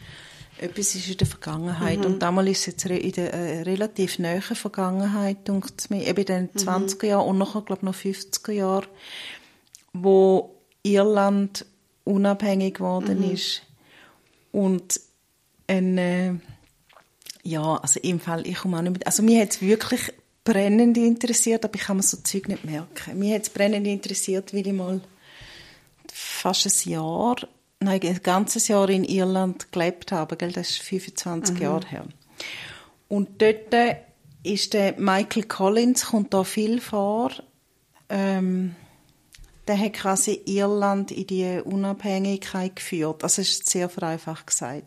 etwas 0.58 0.94
ist 0.94 1.08
in 1.08 1.16
der 1.16 1.26
Vergangenheit. 1.26 2.04
Und 2.04 2.20
damals 2.20 2.50
ist 2.50 2.58
es 2.60 2.66
jetzt 2.66 2.86
in 2.86 3.12
der 3.12 3.32
äh, 3.32 3.62
relativ 3.62 4.18
nahen 4.18 4.42
Vergangenheit, 4.42 5.46
denke 5.46 5.68
ich 5.78 5.90
mir, 5.90 6.06
eben 6.06 6.20
in 6.20 6.26
den 6.26 6.50
20er 6.50 7.06
Jahren 7.06 7.28
und 7.28 7.38
nachher, 7.38 7.62
glaube 7.62 7.80
ich, 7.80 7.84
noch 7.84 7.94
50er 7.94 8.52
Jahren, 8.52 8.86
wo 9.92 10.56
Irland 10.82 11.64
unabhängig 12.08 12.74
geworden 12.74 13.30
ist. 13.30 13.62
Und 14.50 15.00
ein, 15.66 15.98
äh, 15.98 16.34
ja, 17.42 17.76
also 17.76 18.00
im 18.00 18.18
Fall, 18.18 18.46
ich 18.46 18.56
komme 18.56 18.78
auch 18.78 18.82
nicht 18.82 18.92
mit, 18.92 19.06
also 19.06 19.22
mir 19.22 19.42
hat 19.42 19.50
es 19.50 19.60
wirklich 19.60 20.12
brennend 20.42 20.96
interessiert, 20.96 21.64
aber 21.64 21.74
ich 21.74 21.82
kann 21.82 21.98
mir 21.98 22.02
so 22.02 22.16
Zeug 22.18 22.48
nicht 22.48 22.64
merken. 22.64 23.18
Mir 23.18 23.34
hat 23.34 23.42
es 23.42 23.50
brennend 23.50 23.86
interessiert, 23.86 24.54
weil 24.54 24.66
ich 24.66 24.72
mal 24.72 25.00
fast 26.10 26.66
ein 26.66 26.90
Jahr, 26.90 27.36
nein, 27.80 28.00
ein 28.02 28.22
ganzes 28.22 28.68
Jahr 28.68 28.88
in 28.88 29.04
Irland 29.04 29.70
gelebt 29.70 30.10
habe, 30.10 30.36
gell? 30.36 30.52
das 30.52 30.70
ist 30.70 30.82
25 30.82 31.58
Jahre 31.58 31.86
her. 31.86 32.06
Und 33.08 33.42
dort 33.42 33.72
äh, 33.74 33.96
ist 34.42 34.72
der 34.72 34.98
Michael 34.98 35.44
Collins, 35.44 36.06
kommt 36.06 36.32
da 36.32 36.44
viel 36.44 36.80
vor, 36.80 37.30
ähm, 38.08 38.74
der 39.68 39.78
hat 39.78 39.92
quasi 39.92 40.40
Irland 40.46 41.10
in 41.12 41.26
die 41.26 41.60
Unabhängigkeit 41.64 42.74
geführt. 42.76 43.22
Also 43.22 43.42
es 43.42 43.50
ist 43.52 43.70
sehr 43.70 43.88
vereinfacht 43.88 44.46
gesagt. 44.46 44.84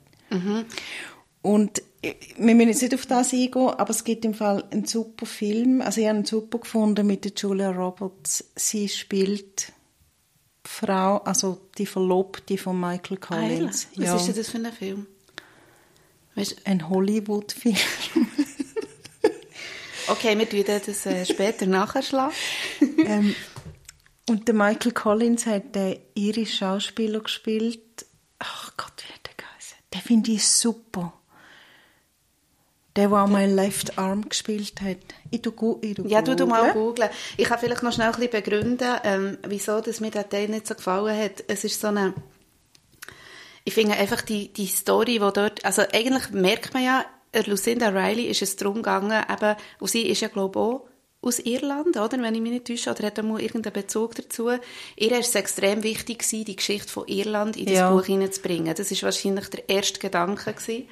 Und 1.41 1.81
äh, 2.01 2.13
wir 2.37 2.55
müssen 2.55 2.69
jetzt 2.69 2.81
nicht 2.81 2.93
auf 2.93 3.05
das 3.05 3.33
eingehen, 3.33 3.69
aber 3.69 3.89
es 3.89 4.03
gibt 4.03 4.25
im 4.25 4.33
Fall 4.33 4.63
einen 4.71 4.85
super 4.85 5.25
Film. 5.25 5.81
Also 5.81 6.01
ich 6.01 6.07
habe 6.07 6.19
ihn 6.19 6.25
super 6.25 6.59
gefunden 6.59 7.07
mit 7.07 7.25
der 7.25 7.31
Julia 7.35 7.71
Roberts. 7.71 8.45
Sie 8.55 8.87
spielt 8.89 9.71
die 10.65 10.69
Frau, 10.69 11.17
also 11.19 11.59
die 11.77 11.85
Verlobte 11.85 12.57
von 12.57 12.79
Michael 12.79 13.17
Collins. 13.17 13.87
Ah, 13.97 14.13
Was 14.13 14.21
ist 14.21 14.27
denn 14.27 14.35
das 14.35 14.49
für 14.49 14.57
ein 14.57 14.71
Film? 14.73 15.07
Weißt, 16.35 16.65
Ein 16.65 16.89
Hollywood-Film. 16.89 17.75
okay, 20.07 20.37
wir 20.37 20.49
tun 20.49 20.63
das 20.65 21.05
äh, 21.05 21.25
später 21.25 21.65
nachschlagen. 21.65 22.33
ähm, 23.05 23.35
und 24.29 24.47
der 24.47 24.55
Michael 24.55 24.91
Collins 24.91 25.45
hat 25.45 25.75
den 25.75 25.99
irischen 26.13 26.57
Schauspieler 26.57 27.21
gespielt. 27.21 28.05
Ach 28.39 28.71
Gott, 28.77 28.93
wie 28.97 29.13
hat 29.13 29.25
der 29.25 29.35
geheißen? 29.35 29.77
finde 30.01 30.31
ich 30.31 30.47
super. 30.47 31.13
Der, 32.95 33.07
der 33.07 33.17
einmal 33.19 33.49
Left 33.49 33.97
Arm 33.97 34.27
gespielt 34.27 34.81
hat. 34.81 34.97
Ich 35.29 35.41
tu, 35.41 35.79
ich 35.81 35.95
tu 35.95 36.05
ja, 36.05 36.21
du, 36.21 36.35
du 36.35 36.45
mal 36.45 36.73
googeln. 36.73 37.09
Ich 37.37 37.45
kann 37.45 37.57
vielleicht 37.57 37.83
noch 37.83 37.93
schnell 37.93 38.07
ein 38.07 38.15
bisschen 38.19 38.31
begründen, 38.31 38.97
ähm, 39.05 39.37
wieso 39.47 39.79
dass 39.79 40.01
mir 40.01 40.11
der 40.11 40.27
Teil 40.27 40.49
nicht 40.49 40.67
so 40.67 40.75
gefallen 40.75 41.17
hat. 41.17 41.45
Es 41.47 41.63
ist 41.63 41.79
so 41.79 41.87
eine... 41.87 42.13
Ich 43.63 43.73
finde 43.73 43.95
einfach 43.95 44.21
die, 44.21 44.51
die 44.51 44.67
Story, 44.67 45.13
die 45.13 45.19
dort... 45.19 45.63
Also 45.63 45.83
eigentlich 45.93 46.31
merkt 46.31 46.73
man 46.73 46.83
ja, 46.83 47.05
Lucinda 47.45 47.89
Riley 47.89 48.25
ist 48.25 48.41
es 48.41 48.57
darum 48.57 48.75
gegangen, 48.75 49.23
eben, 49.31 49.55
und 49.79 49.89
sie 49.89 50.07
ist 50.07 50.19
ja, 50.19 50.27
glaube 50.27 50.59
ich, 50.59 50.65
auch 50.65 50.90
aus 51.21 51.39
Irland, 51.39 51.97
oder? 51.97 52.21
Wenn 52.21 52.35
ich 52.35 52.41
mich 52.41 52.51
nicht 52.51 52.67
täusche, 52.67 52.89
oder 52.89 53.07
hat 53.07 53.17
er 53.17 53.23
mal 53.23 53.41
irgendeinen 53.41 53.73
Bezug 53.73 54.15
dazu. 54.15 54.49
Ihr 54.95 55.19
ist 55.19 55.29
es 55.29 55.35
extrem 55.35 55.83
wichtig 55.83 56.19
gewesen, 56.19 56.45
die 56.45 56.55
Geschichte 56.55 56.91
von 56.91 57.07
Irland 57.07 57.57
in 57.57 57.65
das 57.65 57.75
ja. 57.75 57.91
Buch 57.91 58.05
hineinzubringen. 58.05 58.73
Das 58.75 58.91
ist 58.91 59.03
wahrscheinlich 59.03 59.47
der 59.49 59.69
erste 59.69 59.99
Gedanke 59.99 60.53
gewesen. 60.53 60.87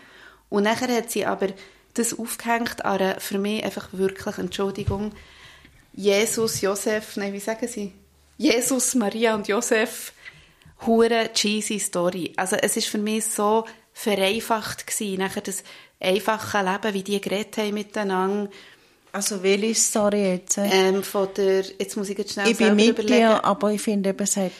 Und 0.49 0.63
nachher 0.63 0.95
hat 0.95 1.09
sie 1.09 1.25
aber 1.25 1.47
das 1.95 2.17
aufgehängt 2.17 2.85
an 2.85 2.99
einer, 2.99 3.19
für 3.19 3.39
mich 3.39 3.63
einfach 3.63 3.89
wirklich, 3.91 4.37
Entschuldigung, 4.37 5.13
Jesus, 5.93 6.61
Josef, 6.61 7.17
nein, 7.17 7.33
wie 7.33 7.39
sagen 7.39 7.67
sie? 7.67 7.93
Jesus, 8.37 8.95
Maria 8.95 9.35
und 9.35 9.47
Josef, 9.47 10.13
hure 10.85 11.31
cheesy 11.33 11.79
Story. 11.79 12.33
Also 12.37 12.55
es 12.55 12.77
ist 12.77 12.87
für 12.87 12.99
mich 12.99 13.25
so 13.25 13.65
vereinfacht 13.91 14.87
gewesen, 14.87 15.19
nachher 15.19 15.41
das 15.41 15.63
einfache 15.99 16.59
Leben, 16.63 16.93
wie 16.93 17.03
die 17.03 17.19
geredet 17.19 17.57
haben 17.57 17.73
miteinander, 17.73 18.49
also 19.11 19.41
welche 19.43 19.75
Story 19.75 20.33
jetzt? 20.33 20.57
Ähm, 20.57 21.03
von 21.03 21.27
der, 21.35 21.63
jetzt 21.79 21.97
muss 21.97 22.09
ich 22.09 22.17
jetzt 22.17 22.33
schnell 22.33 22.49
Ich 22.49 22.57
bin 22.57 22.75
mit 22.75 22.89
überlegen. 22.89 23.19
dir, 23.19 23.43
aber 23.43 23.71
ich 23.71 23.81
finde 23.81 24.15
es 24.17 24.37
hat 24.37 24.51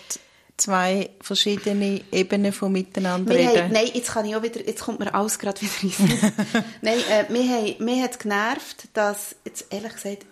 zwei 0.57 1.09
verschiedene 1.21 2.01
Ebenen 2.11 2.51
von 2.51 2.71
miteinander 2.71 3.33
wir 3.33 3.39
reden. 3.39 3.63
Haben, 3.63 3.73
nein, 3.73 3.89
jetzt 3.93 4.11
kann 4.11 4.25
ich 4.25 4.35
auch 4.35 4.43
wieder, 4.43 4.65
jetzt 4.65 4.81
kommt 4.81 4.99
mir 4.99 5.13
alles 5.13 5.39
gerade 5.39 5.61
wieder 5.61 5.73
rein. 5.83 6.63
nein, 6.81 6.99
äh, 7.09 7.31
mir, 7.31 7.43
haben, 7.47 7.83
mir 7.83 8.03
hat 8.03 8.19
genervt, 8.19 8.89
dass, 8.93 9.35
jetzt 9.45 9.67
ehrlich 9.69 9.93
gesagt, 9.93 10.25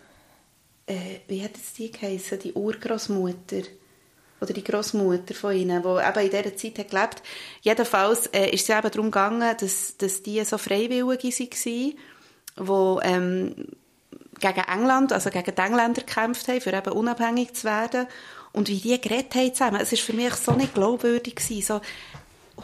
äh, 0.87 1.19
wie 1.27 1.43
hat 1.43 1.55
es 1.55 1.73
die 1.73 1.91
geheißen, 1.91 2.39
die 2.39 2.53
Urgroßmutter 2.53 3.63
oder 4.39 4.53
die 4.53 4.63
Großmutter 4.63 5.33
von 5.33 5.55
ihnen, 5.55 5.81
die 5.81 5.87
eben 5.87 6.25
in 6.25 6.29
dieser 6.29 6.55
Zeit 6.55 6.79
hat 6.79 6.89
gelebt 6.89 7.23
Jedenfalls 7.61 8.27
äh, 8.27 8.49
ist 8.49 8.69
es 8.69 8.77
eben 8.77 8.91
darum 8.91 9.05
gegangen, 9.05 9.55
dass, 9.59 9.97
dass 9.97 10.23
die 10.23 10.43
so 10.43 10.57
Freiwillige 10.57 11.07
waren, 11.07 11.93
wo 12.57 12.99
ähm, 13.03 13.55
gegen 14.39 14.63
England, 14.67 15.13
also 15.13 15.29
gegen 15.29 15.55
die 15.55 15.61
Engländer 15.61 16.01
gekämpft 16.01 16.47
haben, 16.47 16.61
für 16.61 16.73
eben 16.73 16.91
unabhängig 16.91 17.53
zu 17.53 17.65
werden. 17.65 18.07
Und 18.53 18.69
wie 18.69 18.79
die 18.79 18.99
geredet 18.99 19.35
haben 19.35 19.53
zusammen, 19.53 19.81
es 19.81 19.91
war 19.91 19.99
für 19.99 20.13
mich 20.13 20.33
so 20.35 20.53
nicht 20.53 20.73
glaubwürdig 20.73 21.35
gewesen. 21.35 21.61
So, 21.61 21.81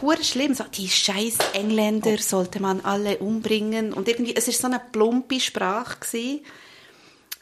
hure 0.02 0.24
schlimm, 0.24 0.54
so, 0.54 0.64
die 0.64 0.88
scheiß 0.88 1.38
Engländer 1.54 2.18
sollte 2.18 2.60
man 2.60 2.82
alle 2.82 3.18
umbringen. 3.18 3.94
Und 3.94 4.08
irgendwie, 4.08 4.36
es 4.36 4.48
war 4.48 4.54
so 4.54 4.68
eine 4.68 4.82
plumpe 4.92 5.40
Sprache 5.40 6.00
gewesen, 6.00 6.46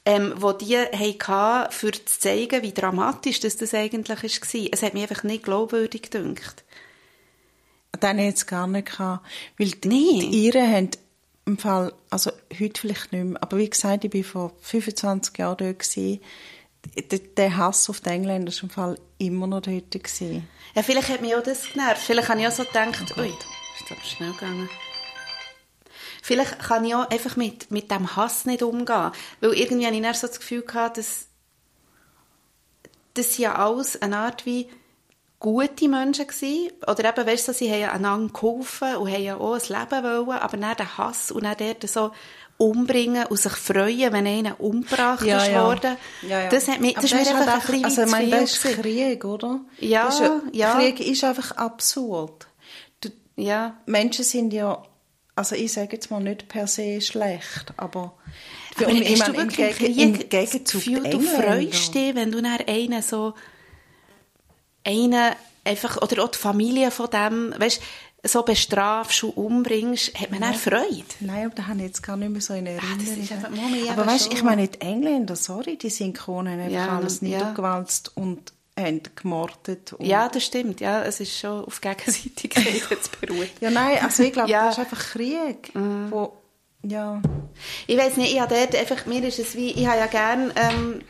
ähm, 0.05 0.33
wo 0.37 0.51
die 0.51 0.77
hatten, 0.77 1.71
für 1.71 1.91
zu 1.91 2.19
zeigen, 2.19 2.63
wie 2.63 2.73
dramatisch 2.73 3.39
das, 3.39 3.57
das 3.57 3.73
eigentlich 3.73 4.23
war. 4.23 4.69
Es 4.71 4.81
hat 4.81 4.93
mich 4.93 5.03
einfach 5.03 5.23
nicht 5.23 5.43
glaubwürdig 5.43 6.09
gedacht. 6.09 6.63
Den 8.01 8.17
jetzt 8.17 8.47
gar 8.47 8.65
nicht 8.65 8.91
gehabt. 8.91 9.25
Weil 9.57 9.67
nee. 9.85 10.19
die 10.19 10.45
Iren 10.45 10.73
haben 10.73 10.89
im 11.45 11.57
Fall, 11.57 11.93
also 12.09 12.31
heute 12.59 12.79
vielleicht 12.79 13.11
nicht 13.11 13.23
mehr, 13.23 13.41
aber 13.41 13.57
wie 13.57 13.69
gesagt, 13.69 14.05
ich 14.05 14.13
war 14.13 14.23
vor 14.23 14.51
25 14.61 15.37
Jahren 15.37 15.57
dort. 15.57 15.79
Gewesen. 15.79 16.21
Der 17.37 17.57
Hass 17.57 17.89
auf 17.89 18.01
die 18.01 18.09
Engländer 18.09 18.51
war 18.51 18.63
im 18.63 18.69
Fall 18.69 18.99
immer 19.17 19.47
noch 19.47 19.61
dort. 19.61 19.91
Gewesen. 19.91 20.47
Ja, 20.75 20.83
vielleicht 20.83 21.09
hat 21.09 21.21
mich 21.21 21.35
auch 21.35 21.43
das 21.43 21.71
genervt. 21.71 22.01
Vielleicht 22.01 22.29
habe 22.29 22.41
ich 22.41 22.47
auch 22.47 22.51
so 22.51 22.63
gedacht, 22.63 23.13
oh 23.15 23.19
ui, 23.19 23.27
ist 23.27 23.91
aber 23.91 24.01
schnell 24.01 24.33
gegangen. 24.33 24.69
Vielleicht 26.23 26.59
kann 26.59 26.85
ich 26.85 26.95
auch 26.95 27.09
einfach 27.09 27.35
mit, 27.35 27.71
mit 27.71 27.89
dem 27.89 28.15
Hass 28.15 28.45
nicht 28.45 28.63
umgehen. 28.63 29.11
Weil 29.39 29.53
irgendwie 29.53 29.85
habe 29.85 29.95
ich 29.95 30.17
so 30.17 30.27
das 30.27 30.39
Gefühl 30.39 30.63
dass 30.63 31.27
das 33.15 33.37
ja 33.37 33.55
alles 33.55 34.01
eine 34.01 34.17
Art 34.17 34.45
wie 34.45 34.69
gute 35.41 35.89
Menschen 35.89 36.27
gewesen. 36.27 36.71
Oder 36.87 37.09
eben, 37.09 37.27
weißt 37.27 37.49
du, 37.49 37.53
sie 37.53 37.69
haben 37.69 37.95
einander 37.95 38.31
geholfen 38.31 38.95
und 38.95 39.11
haben 39.11 39.23
ja 39.23 39.35
auch 39.35 39.55
ein 39.55 39.61
Leben 39.61 40.03
wollen, 40.03 40.39
aber 40.39 40.55
dann 40.55 40.77
den 40.77 40.97
Hass 40.97 41.31
und 41.31 41.43
dann 41.43 41.57
dort 41.57 41.89
so 41.89 42.11
umbringen 42.57 43.25
und 43.25 43.37
sich 43.37 43.53
freuen, 43.53 44.13
wenn 44.13 44.27
einer 44.27 44.61
umgebracht 44.61 45.25
ja, 45.25 45.39
ist 45.39 45.47
ja. 45.47 45.65
worden. 45.65 45.97
Ja, 46.21 46.43
ja. 46.43 46.49
Das 46.49 46.67
hat 46.67 46.79
mich, 46.79 46.93
das 46.93 47.05
ist 47.05 47.13
mir 47.15 47.21
einfach 47.21 47.55
ein 47.55 47.59
bisschen 47.59 47.85
Also, 47.85 48.03
ich 48.03 48.11
meine, 48.11 48.29
das 48.29 48.53
ist 48.53 48.81
Krieg, 48.81 49.25
oder? 49.25 49.61
Ja, 49.79 50.09
ist 50.09 50.21
ja, 50.53 50.75
Krieg 50.75 50.99
ist 50.99 51.23
einfach 51.23 51.51
absurd. 51.53 52.47
Du, 53.01 53.09
ja. 53.35 53.77
Menschen 53.87 54.23
sind 54.23 54.53
ja, 54.53 54.83
also 55.35 55.55
ich 55.55 55.73
sage 55.73 55.93
jetzt 55.93 56.11
mal 56.11 56.21
nicht 56.21 56.49
per 56.49 56.67
se 56.67 57.01
schlecht, 57.01 57.73
aber 57.77 58.13
für 58.77 58.85
aber 58.85 58.93
ich 58.93 59.17
meine, 59.17 59.41
im, 59.41 59.49
Geg 59.49 59.81
im 59.81 60.29
Gegenzug 60.29 60.83
Gefühl, 60.83 61.09
du 61.09 61.19
freust 61.19 61.95
dich, 61.95 62.13
wenn 62.13 62.31
du 62.31 62.43
dann 62.43 62.59
einen 62.67 63.01
so 63.01 63.33
einen 64.83 65.33
einfach, 65.63 66.01
oder 66.01 66.23
auch 66.23 66.29
die 66.29 66.37
Familie 66.37 66.91
von 66.91 67.09
dem, 67.09 67.53
weißt, 67.57 67.81
so 68.23 68.43
bestrafst 68.43 69.23
und 69.23 69.31
umbringst, 69.31 70.19
hat 70.19 70.31
man 70.31 70.41
ja. 70.41 70.53
Freude. 70.53 71.03
Nein, 71.21 71.45
aber 71.45 71.55
da 71.55 71.67
habe 71.67 71.79
ich 71.79 71.85
jetzt 71.85 72.03
gar 72.03 72.17
nicht 72.17 72.29
mehr 72.29 72.41
so 72.41 72.53
in 72.53 72.67
Erinnerung. 72.67 73.27
Ah, 73.87 73.93
aber 73.93 74.05
weißt, 74.05 74.31
ich 74.31 74.43
meine, 74.43 74.67
die 74.67 74.79
Engländer, 74.81 75.35
sorry, 75.35 75.77
die 75.77 75.89
Synchronen 75.89 76.61
haben 76.61 76.71
ja, 76.71 76.97
alles 76.97 77.21
niedergewalzt 77.21 78.11
ja. 78.15 78.23
und 78.23 78.53
haben 78.79 79.01
gemordet. 79.15 79.93
Und 79.93 80.05
ja, 80.05 80.29
das 80.29 80.43
stimmt. 80.43 80.81
Ja, 80.81 81.03
es 81.03 81.19
ist 81.19 81.37
schon 81.37 81.65
auf 81.65 81.81
Gegenseitigkeit 81.81 82.83
jetzt 82.89 83.19
beruht. 83.19 83.49
ja, 83.59 83.71
nein, 83.71 83.97
also 84.03 84.23
ich 84.23 84.33
glaube, 84.33 84.49
ja. 84.49 84.65
das 84.65 84.77
ist 84.77 84.83
einfach 84.83 84.99
Krieg, 84.99 85.73
mhm. 85.73 86.11
wo, 86.11 86.33
ja. 86.83 87.21
Ich 87.87 87.97
weiß 87.97 88.17
nicht, 88.17 88.33
ich 88.33 88.39
habe 88.39 88.55
dort 88.55 88.75
einfach, 88.75 89.05
mir 89.07 89.23
ist 89.23 89.39
es 89.39 89.55
wie, 89.55 89.71
ich 89.71 89.87
habe 89.87 89.97
ja 89.97 90.07
gerne 90.07 90.53
ähm, 90.55 91.01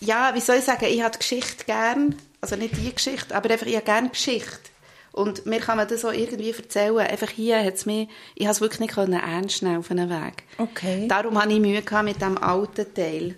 ja, 0.00 0.34
wie 0.34 0.40
soll 0.40 0.56
ich 0.56 0.64
sagen, 0.64 0.86
ich 0.86 1.02
habe 1.02 1.18
Geschichte 1.18 1.64
gern, 1.64 2.16
also 2.40 2.56
nicht 2.56 2.76
die 2.76 2.94
Geschichte, 2.94 3.34
aber 3.34 3.50
einfach, 3.50 3.66
ich 3.66 3.76
habe 3.76 3.84
gerne 3.84 4.08
Geschichte. 4.10 4.70
Und 5.12 5.44
mir 5.44 5.60
kann 5.60 5.76
man 5.76 5.88
das 5.88 6.04
auch 6.04 6.12
irgendwie 6.12 6.52
erzählen. 6.52 6.98
Einfach 6.98 7.30
hier 7.30 7.62
hat 7.64 7.74
es 7.74 7.86
mir, 7.86 8.06
ich 8.34 8.46
habe 8.46 8.52
es 8.52 8.60
wirklich 8.60 8.80
nicht 8.80 8.94
können 8.94 9.12
ernst 9.12 9.62
nehmen 9.62 9.78
auf 9.78 9.90
einem 9.90 10.08
Weg. 10.08 10.44
Okay. 10.56 11.08
Darum 11.08 11.40
hatte 11.40 11.52
ich 11.52 11.60
Mühe 11.60 11.82
gehabt 11.82 12.04
mit 12.04 12.22
dem 12.22 12.38
alten 12.38 12.94
Teil. 12.94 13.34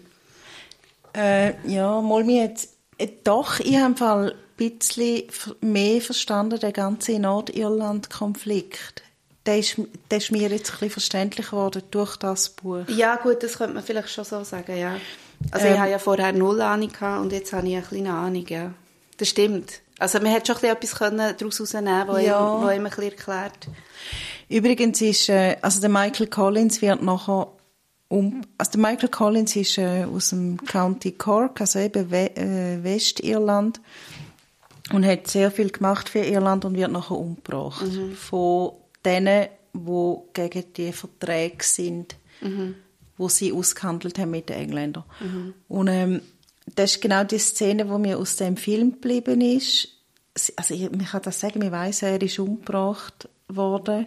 Äh, 1.14 1.55
ja, 1.66 2.01
mal 2.01 2.25
mir 2.25 2.44
jetzt, 2.44 2.70
äh, 2.98 3.09
doch, 3.25 3.61
ich 3.61 3.77
habe 3.77 3.87
im 3.87 3.96
Fall 3.96 4.33
ein 4.33 4.37
bisschen 4.57 5.25
mehr 5.61 6.01
verstanden, 6.01 6.61
den 6.61 6.72
ganzen 6.72 7.22
Nordirland-Konflikt. 7.22 9.03
Der 9.44 9.59
ist, 9.59 9.77
der 10.11 10.18
ist 10.18 10.31
mir 10.31 10.48
jetzt 10.48 10.70
ein 10.70 10.72
bisschen 10.72 10.90
verständlich 10.90 11.46
geworden 11.46 11.83
durch 11.90 12.16
das 12.16 12.51
Buch. 12.51 12.85
Ja, 12.88 13.16
gut, 13.16 13.42
das 13.42 13.59
könnte 13.59 13.75
man 13.75 13.83
vielleicht 13.83 14.11
schon 14.11 14.25
so 14.25 14.44
sagen, 14.44 14.79
ja. 14.79 14.96
Also 15.50 15.66
ähm, 15.66 15.74
ich 15.74 15.78
habe 15.81 15.90
ja 15.90 15.98
vorher 15.98 16.33
null 16.33 16.61
Ahnung 16.61 16.92
gehabt 16.92 17.22
und 17.22 17.33
jetzt 17.33 17.52
habe 17.52 17.66
ich 17.66 17.74
eine 17.74 17.85
kleine 17.85 18.12
Ahnung, 18.12 18.46
ja. 18.48 18.72
Das 19.16 19.28
stimmt. 19.28 19.81
Also 19.98 20.18
man 20.18 20.33
hätte 20.33 20.52
schon 20.52 20.68
etwas 20.68 20.90
daraus 20.98 21.59
herausnehmen 21.59 22.07
können, 22.07 22.24
ja. 22.24 22.59
ihm, 22.59 22.62
ihm 22.62 22.68
ein 22.68 22.85
bisschen 22.85 23.05
erklärt. 23.05 23.68
Übrigens 24.48 25.00
ist, 25.00 25.28
äh, 25.28 25.57
also 25.62 25.81
der 25.81 25.90
Michael 25.90 26.26
Collins 26.26 26.83
wird 26.83 27.02
nachher 27.02 27.48
um, 28.09 28.42
also 28.59 28.72
der 28.72 28.81
Michael 28.81 29.09
Collins 29.09 29.57
ist 29.57 29.78
äh, 29.78 30.05
aus 30.05 30.31
dem 30.31 30.59
County 30.66 31.12
Cork, 31.12 31.61
also 31.61 31.78
eben 31.78 32.11
We 32.11 32.37
äh, 32.37 32.85
Westirland 32.85 33.81
und 34.92 35.07
hat 35.07 35.28
sehr 35.28 35.50
viel 35.50 35.70
gemacht 35.70 36.11
für 36.11 36.18
Irland 36.18 36.66
und 36.66 36.74
wird 36.76 36.92
nachher 36.92 37.16
umgebracht 37.16 37.87
mhm. 37.87 38.14
von 38.14 38.72
denen, 39.05 39.46
die 39.72 40.16
gegen 40.35 40.72
die 40.74 40.92
Verträge 40.92 41.64
sind. 41.64 42.16
Mhm 42.42 42.74
wo 43.22 43.28
sie 43.28 43.52
ausgehandelt 43.52 44.18
haben 44.18 44.32
mit 44.32 44.48
den 44.48 44.56
Engländern. 44.56 45.04
Mhm. 45.20 45.54
Und 45.68 45.88
ähm, 45.88 46.20
das 46.74 46.94
ist 46.94 47.00
genau 47.00 47.24
die 47.24 47.38
Szene, 47.38 47.88
wo 47.88 47.98
mir 47.98 48.18
aus 48.18 48.37
dem 48.37 48.56
Film 48.56 48.92
geblieben 48.92 49.40
ist. 49.40 49.88
Also 50.56 50.74
ich, 50.74 50.82
ich 50.82 51.11
kann 51.11 51.22
das 51.22 51.40
sagen, 51.40 51.62
ich 51.62 51.70
weiß, 51.70 52.02
er 52.02 52.20
ist 52.20 52.38
umgebracht 52.38 53.28
worden. 53.48 54.06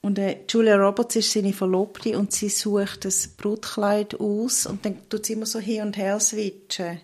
Und 0.00 0.18
äh, 0.18 0.38
Julia 0.48 0.76
Roberts 0.76 1.14
ist 1.14 1.32
seine 1.32 1.52
Verlobte 1.52 2.18
und 2.18 2.32
sie 2.32 2.48
sucht 2.48 3.04
das 3.04 3.28
Brutkleid 3.28 4.18
aus 4.18 4.66
und 4.66 4.84
dann 4.84 5.08
tut 5.08 5.26
sie 5.26 5.34
immer 5.34 5.46
so 5.46 5.60
hin 5.60 5.82
und 5.82 5.96
her 5.96 6.18
switchen. 6.18 7.00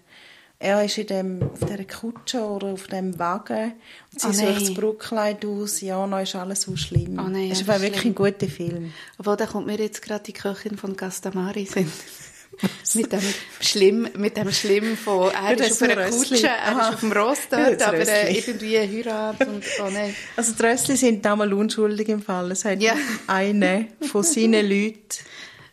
Er 0.61 0.85
ist 0.85 0.99
in 0.99 1.07
dem, 1.07 1.51
auf 1.53 1.61
dieser 1.61 1.85
Kutsche 1.85 2.41
oder 2.41 2.69
auf 2.69 2.89
dem 2.89 3.17
Wagen 3.17 3.75
und 4.13 4.21
sie 4.21 4.29
oh 4.29 4.33
sucht 4.33 4.61
das 4.61 4.75
Brutkleid 4.75 5.45
aus. 5.45 5.81
Ja, 5.81 6.05
dann 6.05 6.21
ist 6.23 6.35
alles 6.35 6.63
so 6.63 6.77
schlimm. 6.77 7.17
Oh 7.19 7.29
nein, 7.29 7.51
es 7.53 7.61
ist 7.61 7.69
wirklich 7.69 8.01
schlimm. 8.01 8.11
ein 8.11 8.15
guter 8.17 8.49
Film. 8.49 8.93
Obwohl, 9.19 9.37
da 9.37 9.47
kommt 9.47 9.67
mir 9.67 9.77
jetzt 9.77 10.03
gerade 10.03 10.25
die 10.25 10.33
Köchin 10.33 10.77
von 10.77 10.97
Gastamari 10.97 11.65
sind. 11.65 11.93
mit 12.95 13.13
dem 13.13 13.23
Schlimm, 13.61 14.09
mit 14.17 14.37
dem 14.37 14.51
Schlimm 14.51 14.97
von, 14.97 15.31
er 15.31 15.59
ist 15.59 15.81
auf 15.81 15.89
einer 15.89 16.11
Kutsche, 16.11 16.49
er 16.49 16.73
ist 16.73 16.95
auf 16.95 17.01
dem 17.01 17.13
Ross 17.13 17.39
dort, 17.49 17.81
aber 17.83 17.99
äh, 17.99 18.37
irgendwie 18.37 18.79
Heirat 18.79 19.47
und, 19.47 19.65
oh 19.81 19.91
nein. 19.91 20.15
Also 20.37 20.55
die 20.55 20.63
Rössli 20.63 20.97
sind 20.97 21.25
damals 21.25 21.53
unschuldig 21.53 22.09
im 22.09 22.23
Fall. 22.23 22.51
Es 22.51 22.65
hat 22.65 22.81
ja. 22.81 22.95
eine 23.29 23.87
von 24.11 24.25
seinen 24.25 24.67
Leuten, 24.69 24.99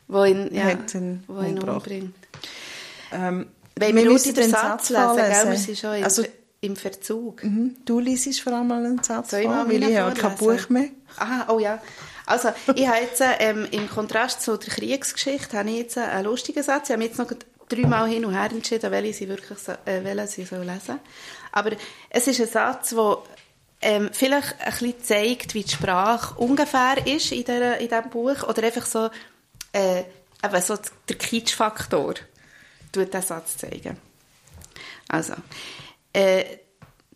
wo 0.08 0.26
ihn, 0.26 0.54
ja, 0.54 0.78
wo 1.28 1.42
ihn 1.42 1.58
umbringt. 1.58 2.14
Ähm, 3.12 3.48
wenn 3.78 3.96
wir 3.96 4.06
müssen 4.06 4.34
den 4.34 4.50
Satz 4.50 4.90
lesen, 4.90 5.16
lesen. 5.16 5.32
Gell? 5.32 5.52
Wir 5.52 5.58
sind 5.58 5.78
schon 5.78 6.04
also, 6.04 6.24
im 6.62 6.76
Verzug. 6.76 7.44
Mhm. 7.44 7.76
Du 7.86 8.00
liest 8.00 8.42
vor 8.42 8.54
allem 8.54 8.72
einen 8.72 9.04
Satz 9.04 9.32
Soll 9.32 9.42
ich 9.42 9.46
vor, 9.46 9.56
mal 9.56 9.70
weil 9.70 9.80
meinen 9.80 9.92
ich 9.92 9.98
habe 9.98 10.14
kein? 10.14 10.36
Buch 10.36 10.70
mehr. 10.70 10.90
Aha, 11.18 11.54
oh 11.54 11.60
ja. 11.60 11.82
Also, 12.26 12.50
ich 12.74 12.88
habe 12.88 13.02
jetzt, 13.02 13.22
ähm, 13.40 13.68
im 13.72 13.90
Kontrast 13.90 14.42
zu 14.42 14.58
der 14.58 14.74
Kriegsgeschichte, 14.74 15.58
habe 15.58 15.70
ich 15.70 15.78
jetzt 15.78 15.98
einen 15.98 16.26
lustigen 16.26 16.64
Satz. 16.64 16.90
Ich 16.90 16.94
habe 16.94 17.04
jetzt 17.04 17.20
noch 17.20 17.32
dreimal 17.70 18.10
hin 18.10 18.26
und 18.26 18.34
her 18.34 18.50
entschieden, 18.52 18.92
welche 18.92 19.14
sie 19.14 19.30
wirklich 19.30 19.60
so, 19.60 19.74
äh, 19.86 20.04
welchen 20.04 20.28
sie 20.28 20.46
soll 20.46 20.66
lesen 20.66 21.00
Aber 21.52 21.72
es 22.10 22.28
ist 22.28 22.40
ein 22.40 22.48
Satz, 22.48 22.92
der 22.92 23.18
ähm, 23.82 24.10
vielleicht 24.12 24.56
ein 24.60 24.72
bisschen 24.72 25.04
zeigt, 25.04 25.54
wie 25.54 25.64
die 25.64 25.72
Sprache 25.72 26.36
ungefähr 26.40 27.06
ist 27.06 27.32
in, 27.32 27.44
der, 27.44 27.80
in 27.80 27.90
diesem 27.90 28.10
Buch. 28.10 28.44
Oder 28.48 28.64
einfach 28.64 28.86
so, 28.86 29.10
äh, 29.74 30.04
eben 30.44 30.62
so 30.62 30.78
der 31.08 31.16
Kitsch-Faktor 31.18 32.16
tut 32.96 33.14
diesen 33.14 33.28
Satz 33.28 33.58
zeigen. 33.58 33.98
Also, 35.08 35.34
äh, 36.14 36.44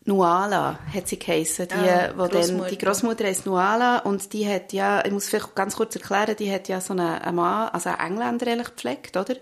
Nuala 0.05 0.79
hat 0.93 1.07
sie 1.07 1.19
geheissen, 1.19 1.67
die, 1.67 1.73
Ah, 1.73 2.13
wo 2.17 2.27
dann, 2.27 2.65
die 2.69 2.77
Großmutter 2.77 3.25
heißt 3.25 3.45
Nuala 3.45 3.99
und 3.99 4.33
die 4.33 4.47
hat 4.47 4.73
ja, 4.73 5.05
ich 5.05 5.11
muss 5.11 5.27
vielleicht 5.27 5.55
ganz 5.55 5.75
kurz 5.75 5.95
erklären, 5.95 6.35
die 6.37 6.51
hat 6.51 6.67
ja 6.67 6.81
so 6.81 6.93
einen, 6.93 7.07
einen 7.07 7.35
Mann, 7.35 7.69
also 7.69 7.89
einen 7.89 8.13
Engländer 8.13 8.47
eigentlich 8.47 8.69
gepflegt, 8.69 9.17
oder? 9.17 9.35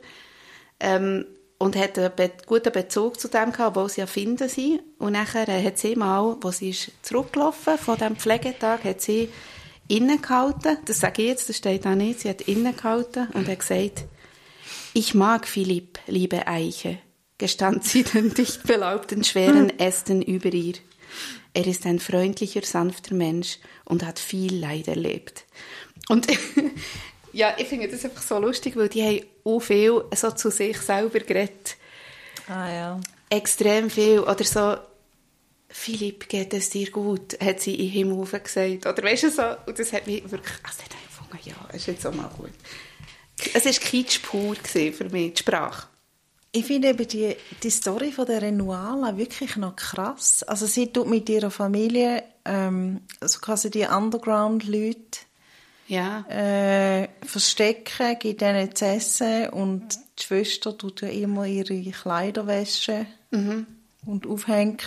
Ähm, 0.79 1.25
und 1.57 1.75
hat 1.75 1.97
einen 1.97 2.11
be 2.15 2.31
guten 2.45 2.71
Bezug 2.71 3.19
zu 3.19 3.29
dem 3.29 3.51
gehabt, 3.51 3.77
obwohl 3.77 3.89
sie 3.89 4.01
ja 4.01 4.07
finden 4.07 4.47
sie. 4.47 4.79
Und 4.99 5.13
nachher 5.13 5.47
äh, 5.47 5.63
hat 5.63 5.77
sie 5.77 5.95
mal, 5.95 6.37
wo 6.41 6.51
sie 6.51 6.69
ist 6.69 6.91
zurückgelaufen 7.01 7.77
von 7.77 7.97
diesem 7.97 8.15
Pflegetag, 8.15 8.83
hat 8.83 9.01
sie 9.01 9.29
innegehalten, 9.87 10.77
das 10.85 10.99
sage 10.99 11.21
ich 11.21 11.29
jetzt, 11.29 11.49
das 11.49 11.57
steht 11.57 11.85
da 11.85 11.95
nicht, 11.95 12.19
sie 12.19 12.29
hat 12.29 12.41
innegehalten 12.41 13.29
und 13.33 13.47
hat 13.47 13.59
gesagt, 13.59 14.03
ich 14.93 15.13
mag 15.13 15.47
Philipp, 15.47 15.99
liebe 16.07 16.47
Eiche, 16.47 16.99
gestand 17.37 17.83
sie 17.83 18.03
den 18.03 18.33
dicht 18.33 18.63
belaubten, 18.63 19.23
schweren 19.23 19.77
Ästen 19.79 20.21
über 20.21 20.51
ihr. 20.53 20.75
Er 21.53 21.65
ist 21.65 21.85
ein 21.85 21.99
freundlicher, 21.99 22.61
sanfter 22.63 23.15
Mensch 23.15 23.59
und 23.85 24.05
hat 24.05 24.19
viel 24.19 24.55
Leid 24.55 24.87
erlebt. 24.87 25.45
Und 26.09 26.27
ja, 27.33 27.55
ich 27.57 27.67
finde 27.67 27.87
das 27.87 28.05
einfach 28.05 28.21
so 28.21 28.37
lustig, 28.39 28.75
weil 28.75 28.89
die 28.89 29.03
haben 29.03 29.25
auch 29.43 29.59
viel 29.59 30.03
so 30.15 30.31
zu 30.31 30.51
sich 30.51 30.77
selber 30.77 31.19
geredet. 31.19 31.77
Ah 32.47 32.71
ja. 32.71 33.01
Extrem 33.29 33.89
viel. 33.89 34.19
Oder 34.19 34.43
so, 34.43 34.77
Philipp, 35.69 36.29
geht 36.29 36.53
es 36.53 36.69
dir 36.69 36.89
gut? 36.91 37.37
Hat 37.41 37.59
sie 37.59 37.75
in 37.75 37.89
Himmel 37.89 38.25
gesagt. 38.25 38.85
Oder 38.85 39.03
weißt 39.03 39.23
du 39.23 39.31
so? 39.31 39.43
Und 39.65 39.79
das 39.79 39.91
hat 39.91 40.07
mich 40.07 40.23
wirklich, 40.29 40.57
also 40.63 40.83
dann 40.89 40.99
gefunden, 41.07 41.49
ja, 41.49 41.75
ist 41.75 41.87
jetzt 41.87 42.05
auch 42.05 42.13
mal 42.13 42.29
gut. 42.37 42.51
Es 43.53 43.65
war 43.65 43.71
Kitsch 43.71 44.21
pur 44.21 44.55
für 44.55 45.09
mich, 45.09 45.33
die 45.33 45.39
Sprache. 45.39 45.87
Ich 46.51 46.65
finde 46.65 46.89
eben 46.89 47.07
die, 47.07 47.35
die 47.61 47.69
Story 47.69 48.11
von 48.11 48.25
der 48.25 48.41
Renuala 48.41 49.15
wirklich 49.17 49.57
noch 49.57 49.75
krass. 49.75 50.43
Also 50.43 50.65
sie 50.65 50.91
tut 50.91 51.07
mit 51.07 51.29
ihrer 51.29 51.51
Familie, 51.51 52.23
ähm, 52.45 53.01
also 53.19 53.39
quasi 53.39 53.69
die 53.69 53.85
Underground-Leute, 53.85 55.19
Ja. 55.87 56.25
äh, 56.29 57.09
verstecken, 57.23 58.17
gibt 58.19 58.41
ihnen 58.41 58.73
zu 58.75 58.85
essen 58.85 59.49
und 59.49 59.99
die 60.17 60.23
Schwester 60.23 60.75
tut 60.77 61.01
ja 61.01 61.09
immer 61.09 61.45
ihre 61.45 61.79
Kleider 61.91 62.47
waschen 62.47 63.05
und 64.05 64.25
aufhängen. 64.25 64.77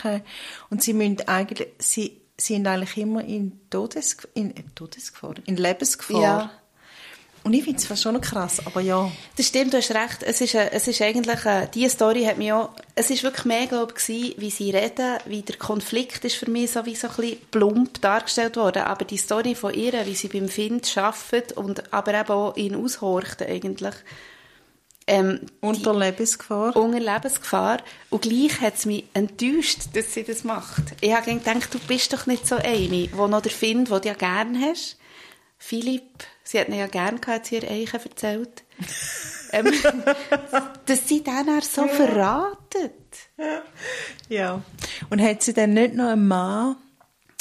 Und 0.70 0.82
sie 0.82 0.94
müssen 0.94 1.28
eigentlich, 1.28 1.68
sie 1.78 2.20
sind 2.36 2.66
eigentlich 2.66 2.96
immer 2.96 3.22
in, 3.22 3.60
Todes, 3.70 4.16
in 4.34 4.56
äh, 4.56 4.62
Todesgefahr, 4.74 5.34
in 5.46 5.56
Lebensgefahr. 5.56 6.22
Ja. 6.22 6.50
Und 7.42 7.54
ich 7.54 7.64
finde 7.64 7.82
es 7.82 8.02
schon 8.02 8.14
noch 8.14 8.20
krass, 8.20 8.60
aber 8.66 8.80
ja. 8.80 9.10
Das 9.36 9.46
stimmt, 9.46 9.72
du 9.72 9.78
hast 9.78 9.90
recht. 9.92 10.22
Es 10.22 10.40
ist, 10.40 10.54
äh, 10.54 10.70
es 10.72 10.86
ist 10.86 11.00
eigentlich, 11.00 11.44
äh, 11.46 11.68
diese 11.72 11.90
Story 11.90 12.24
hat 12.24 12.36
mich 12.36 12.52
auch, 12.52 12.70
es 12.94 13.10
ist 13.10 13.22
wirklich 13.22 13.46
mehr, 13.46 13.66
glaube 13.66 13.94
ich, 13.96 14.34
wie 14.38 14.50
sie 14.50 14.70
reden, 14.70 15.18
wie 15.24 15.42
der 15.42 15.56
Konflikt 15.56 16.24
ist 16.24 16.36
für 16.36 16.50
mich 16.50 16.72
so 16.72 16.84
wie 16.84 16.94
so 16.94 17.08
ein 17.08 17.14
bisschen 17.16 17.38
plump 17.50 18.00
dargestellt 18.02 18.56
worden. 18.56 18.82
Aber 18.82 19.04
die 19.06 19.16
Story 19.16 19.54
von 19.54 19.72
ihr, 19.72 19.92
wie 20.04 20.14
sie 20.14 20.28
beim 20.28 20.48
Find 20.48 20.96
arbeitet 20.98 21.52
und 21.52 21.92
aber 21.92 22.12
eben 22.14 22.30
auch 22.30 22.56
ihn 22.56 22.74
aushorcht 22.74 23.40
eigentlich, 23.42 23.94
ähm, 25.06 25.40
Unter 25.60 25.98
Lebensgefahr. 25.98 26.76
unter 26.76 27.00
Lebensgefahr. 27.00 27.78
Und 28.10 28.22
gleich 28.22 28.60
hat 28.60 28.76
es 28.76 28.86
mich 28.86 29.04
enttäuscht, 29.14 29.78
dass 29.94 30.14
sie 30.14 30.24
das 30.24 30.44
macht. 30.44 30.82
Ich 31.00 31.12
habe 31.12 31.34
gedacht, 31.34 31.72
du 31.74 31.78
bist 31.80 32.12
doch 32.12 32.26
nicht 32.26 32.46
so 32.46 32.56
eine, 32.56 33.08
wo 33.14 33.26
noch 33.26 33.40
der 33.42 33.50
Find, 33.50 33.90
den 33.90 34.00
du 34.00 34.08
ja 34.08 34.14
gerne 34.14 34.58
hast. 34.70 34.98
Philipp, 35.62 36.24
sie 36.42 36.58
hat 36.58 36.68
ihn 36.68 36.74
ja 36.74 36.86
gerne 36.86 37.18
gehabt, 37.20 37.26
hat 37.26 37.46
sie 37.46 37.56
ihr 37.58 37.70
Eichen 37.70 38.00
erzählt. 38.00 38.64
ähm, 39.52 39.70
dass 40.86 41.06
sie 41.06 41.22
dann 41.22 41.48
auch 41.50 41.62
so 41.62 41.86
verratet. 41.86 42.94
Ja. 44.28 44.62
Und 45.10 45.20
hat 45.20 45.42
sie 45.42 45.52
dann 45.52 45.74
nicht 45.74 45.94
noch 45.94 46.08
einen 46.08 46.26
Mann, 46.26 46.76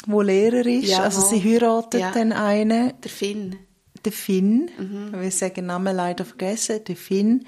der 0.06 0.22
Lehrer 0.22 0.66
ist? 0.66 0.88
Ja, 0.88 1.00
also 1.04 1.20
sie 1.22 1.42
heiratet 1.42 2.00
Ja. 2.00 2.10
dann 2.12 2.32
einen, 2.32 2.92
Der 3.02 3.10
Finn. 3.10 3.56
den 4.04 4.12
Finn, 4.12 4.70
Mhm. 4.78 5.20
wir 5.20 5.30
sagen 5.30 5.54
den 5.56 5.66
Namen 5.66 5.96
leider 5.96 6.24
vergessen, 6.26 6.84
den 6.84 6.96
Finn, 6.96 7.46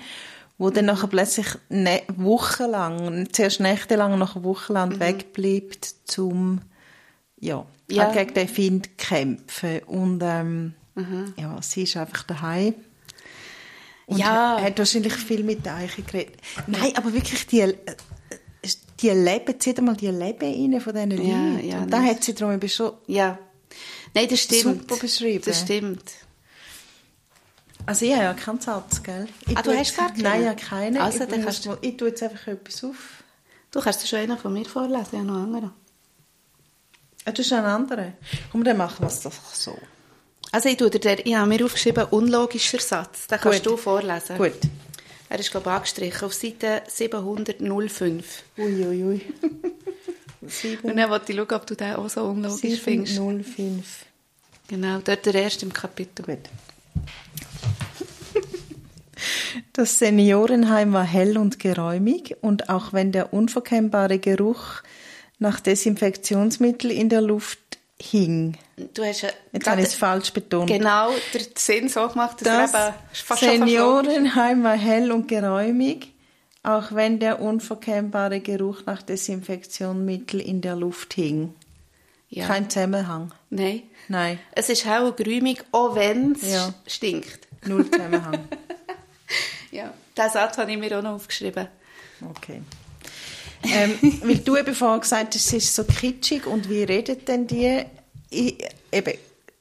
wo 0.59 0.71
dann 0.71 0.87
nachher 0.87 1.09
plötzlich 1.09 1.47
ne 1.69 2.03
wochenlang, 2.17 3.29
zuerst 3.33 3.61
nächtelang, 3.61 4.19
nachher 4.19 4.43
wochenlang 4.45 4.99
wegbleibt, 5.01 5.85
zum 6.05 6.61
ja. 7.43 7.67
Ja. 7.91 8.05
halt 8.05 8.15
gegen 8.15 8.35
den 8.35 8.49
Finn 8.49 8.83
kämpfen. 8.97 9.81
Und 9.81 10.23
ähm, 10.23 10.75
Mhm. 10.95 11.35
ja, 11.37 11.61
sie 11.63 11.83
ist 11.83 11.97
einfach 11.97 12.23
daheim. 12.23 12.75
Und 14.07 14.19
Ja. 14.19 14.59
hat 14.61 14.79
wahrscheinlich 14.79 15.13
viel 15.15 15.43
mit 15.43 15.65
der 15.67 15.77
Eiche 15.77 16.03
geredet. 16.03 16.37
Nein, 16.67 16.93
aber 16.97 17.13
wirklich 17.13 17.47
die, 17.47 17.61
äh, 17.61 17.75
die 19.01 19.11
Leben, 19.11 19.59
zieht 19.61 19.79
einmal 19.79 19.97
die 19.97 20.09
Leben 20.09 20.73
rein 20.73 20.81
von 20.81 20.95
diesen 20.95 21.11
Ja, 21.27 21.37
Leuten. 21.37 21.69
ja, 21.69 21.79
Und 21.81 21.91
da 21.91 22.03
hat 22.03 22.23
sie 22.25 22.35
darum 22.35 22.55
eben 22.55 22.69
schon 22.69 22.93
Ja. 23.07 23.39
Nein, 24.15 24.27
das 24.29 24.41
stimmt. 24.41 24.63
Super 24.83 24.97
beschrieben. 24.97 25.43
Das 25.47 25.61
stimmt. 25.61 26.03
Also 27.87 28.05
ich 28.05 28.13
habe 28.13 28.25
ja 28.25 28.35
keinen 28.35 28.61
Satz, 28.61 29.03
gell? 29.03 29.27
Ich 29.49 29.57
Ah, 29.57 29.63
du 29.63 29.77
hast 29.77 29.97
gar 29.97 30.11
keinen? 30.13 30.23
Nein, 30.23 30.43
ich 30.43 30.49
habe 30.49 30.61
keinen. 30.61 30.97
Also, 30.99 31.25
ich, 31.25 31.31
dann 31.31 31.43
kannst 31.45 31.67
du- 31.67 31.77
ich 31.81 31.97
tue 31.97 32.09
jetzt 32.09 32.23
einfach 32.23 32.47
etwas 32.47 32.85
auf. 32.85 33.25
Du 33.73 33.81
kannst 33.81 34.07
schon 34.07 34.19
einen 34.21 34.39
von 34.39 34.53
mir 34.53 34.65
vorlesen, 34.67 35.09
ja 35.17 35.23
noch 35.23 35.35
einen 35.35 35.45
anderen. 35.55 35.73
Ah, 37.25 37.33
du 37.33 37.43
hast 37.43 37.53
einen 37.53 37.67
anderen. 37.67 38.15
Komm, 38.51 38.65
dann 38.65 38.77
machen 38.77 39.01
wir 39.01 39.09
es 39.09 39.21
doch 39.21 39.33
so. 39.33 39.79
Also 40.51 40.69
ich, 40.69 40.77
tue 40.77 40.91
dir 40.91 41.25
ich 41.25 41.35
habe 41.35 41.49
mir 41.49 41.65
aufgeschrieben, 41.65 42.05
unlogischer 42.11 42.81
Satz. 42.81 43.27
Den 43.27 43.41
kannst 43.41 43.63
Gut. 43.63 43.73
du 43.73 43.77
vorlesen. 43.77 44.37
Gut. 44.37 44.59
Er 45.29 45.39
ist, 45.39 45.51
glaube 45.51 45.71
ich, 45.71 45.77
angestrichen 45.77 46.27
auf 46.27 46.35
Seite 46.35 46.83
705. 46.89 48.43
Ui, 48.59 48.87
ui, 48.87 49.05
ui. 49.05 49.21
Und 50.83 50.97
dann 50.97 51.09
wollte 51.09 51.33
ich 51.33 51.39
schauen, 51.39 51.53
ob 51.53 51.67
du 51.67 51.75
den 51.75 51.95
auch 51.95 52.11
so 52.11 52.25
unlogisch 52.25 52.81
findest. 52.81 53.15
705. 53.15 54.05
Genau, 54.69 54.99
dort 54.99 55.25
der 55.25 55.35
erste 55.35 55.65
im 55.65 55.73
Kapitel. 55.73 56.25
Gut. 56.25 56.51
Das 59.73 59.99
Seniorenheim 59.99 60.93
war 60.93 61.05
hell 61.05 61.39
und 61.39 61.59
geräumig 61.59 62.37
und 62.41 62.69
auch 62.69 62.93
wenn 62.93 63.13
der 63.13 63.33
unverkennbare 63.33 64.19
Geruch 64.19 64.83
nach 65.43 65.61
Desinfektionsmittel 65.61 66.91
in 66.91 67.09
der 67.11 67.21
Luft 67.21 67.59
hing. 68.01 68.57
Du 68.95 69.05
hast 69.05 69.25
äh, 69.25 69.33
Jetzt 69.53 69.69
habe 69.69 69.81
ich 69.83 69.89
es 69.89 69.95
falsch 69.95 70.33
betont. 70.33 70.67
genau 70.69 71.11
den 71.35 71.47
Sinn 71.57 71.89
so 71.89 72.09
gemacht, 72.09 72.39
dass 72.45 72.73
Das 72.73 72.87
eben 72.89 72.95
fast 73.13 73.41
Seniorenheim 73.43 74.65
war 74.65 74.77
hell 74.77 75.13
und 75.13 75.29
geräumig, 75.29 76.13
auch 76.63 76.93
wenn 76.93 77.19
der 77.21 77.41
unverkennbare 77.41 78.41
Geruch 78.41 78.83
nach 78.87 79.03
Desinfektionsmittel 79.03 80.41
in 80.41 80.61
der 80.63 80.75
Luft 80.77 81.15
hing. 81.15 81.55
Ja. 82.29 82.47
Kein 82.47 82.71
Zusammenhang. 82.71 83.33
Nein. 83.51 83.83
Nein, 84.09 84.39
Es 84.53 84.69
ist 84.69 84.85
hell 84.85 85.03
und 85.03 85.17
geräumig, 85.17 85.63
auch 85.71 85.95
wenn 85.95 86.33
es 86.33 86.51
Ja. 86.53 86.75
stinkt. 86.87 87.47
null 87.67 87.89
Zusammenhang. 87.91 88.39
Ja. 89.71 89.95
Diesen 90.17 90.31
Satz 90.33 90.59
habe 90.59 90.71
ich 90.71 90.77
mir 90.77 90.99
auch 90.99 91.03
noch 91.03 91.13
aufgeschrieben. 91.15 91.67
Okay. 92.29 92.61
Ähm, 93.64 94.20
weil 94.22 94.38
du 94.38 94.57
eben 94.57 94.75
vorhin 94.75 95.01
gesagt 95.01 95.35
hast, 95.35 95.46
es 95.46 95.53
ist 95.53 95.75
so 95.75 95.85
kitschig 95.85 96.46
und 96.46 96.68
wie 96.68 96.83
redet 96.83 97.29
denn 97.29 97.46
die? 97.46 97.83
Ich, 98.31 98.59
eben, 98.90 99.14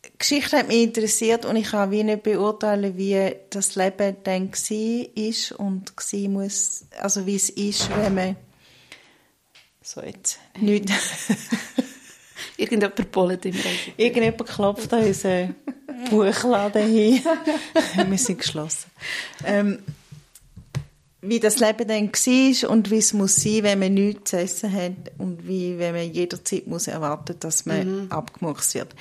die 0.06 0.18
Geschichte 0.18 0.58
hat 0.58 0.68
mich 0.68 0.84
interessiert 0.84 1.46
und 1.46 1.56
ich 1.56 1.72
kann 1.72 1.92
wie 1.92 2.04
nicht 2.04 2.24
beurteilen, 2.24 2.98
wie 2.98 3.36
das 3.50 3.76
Leben 3.76 4.18
dann 4.24 4.52
war 4.52 5.08
ist 5.16 5.52
und 5.54 5.94
war 5.96 6.30
muss, 6.30 6.86
also 7.00 7.26
wie 7.26 7.36
es 7.36 7.50
ist, 7.50 7.90
wenn 7.96 8.16
man 8.16 8.36
so 9.82 10.02
jetzt 10.02 10.40
nicht 10.60 10.90
Irgendjemand 12.58 13.12
bollet 13.12 13.46
im 13.46 13.56
Regen. 13.56 13.94
Irgendjemand 13.98 14.48
klopft 14.48 14.94
an 14.94 15.04
unseren 15.04 15.56
Buchladen 16.10 16.92
hin. 16.92 17.22
Wir 18.08 18.18
sind 18.18 18.38
geschlossen. 18.38 18.92
Ähm, 19.46 19.80
wie 21.22 21.40
das 21.40 21.60
Leben 21.60 21.88
dann 21.88 22.12
war 22.12 22.70
und 22.70 22.90
wie 22.90 22.98
es 22.98 23.14
muss 23.14 23.36
sein, 23.36 23.64
wenn 23.64 23.80
man 23.80 23.94
nichts 23.94 24.32
zu 24.32 24.38
essen 24.38 24.72
hat 24.72 25.12
und 25.20 25.48
wie, 25.48 25.78
wenn 25.78 25.94
man 25.94 26.12
jederzeit 26.12 26.68
muss 26.68 26.88
erwarten, 26.88 27.36
dass 27.40 27.66
man 27.66 28.10
abgemurkst 28.10 28.74
wird. 28.74 28.96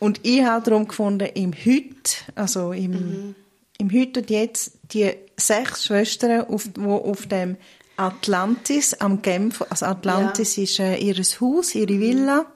Und 0.00 0.20
ich 0.24 0.42
habe 0.42 0.68
darum 0.68 0.88
gefunden, 0.88 1.28
im 1.34 1.52
Heute, 1.52 2.16
also 2.34 2.72
im, 2.72 3.36
im 3.78 3.92
Heute 3.92 4.20
und 4.20 4.30
Jetzt, 4.30 4.72
die 4.92 5.12
sechs 5.36 5.84
Schwestern, 5.86 6.46
auf, 6.46 6.68
die 6.76 6.80
auf 6.80 7.26
dem 7.26 7.56
Atlantis 7.96 8.94
am 8.94 9.22
Genfer, 9.22 9.66
also 9.70 9.86
Atlantis 9.86 10.56
ja. 10.56 10.62
ist 10.64 10.80
äh, 10.80 10.96
ihr 10.96 11.14
Haus, 11.14 11.74
ihre 11.76 12.00
Villa 12.00 12.46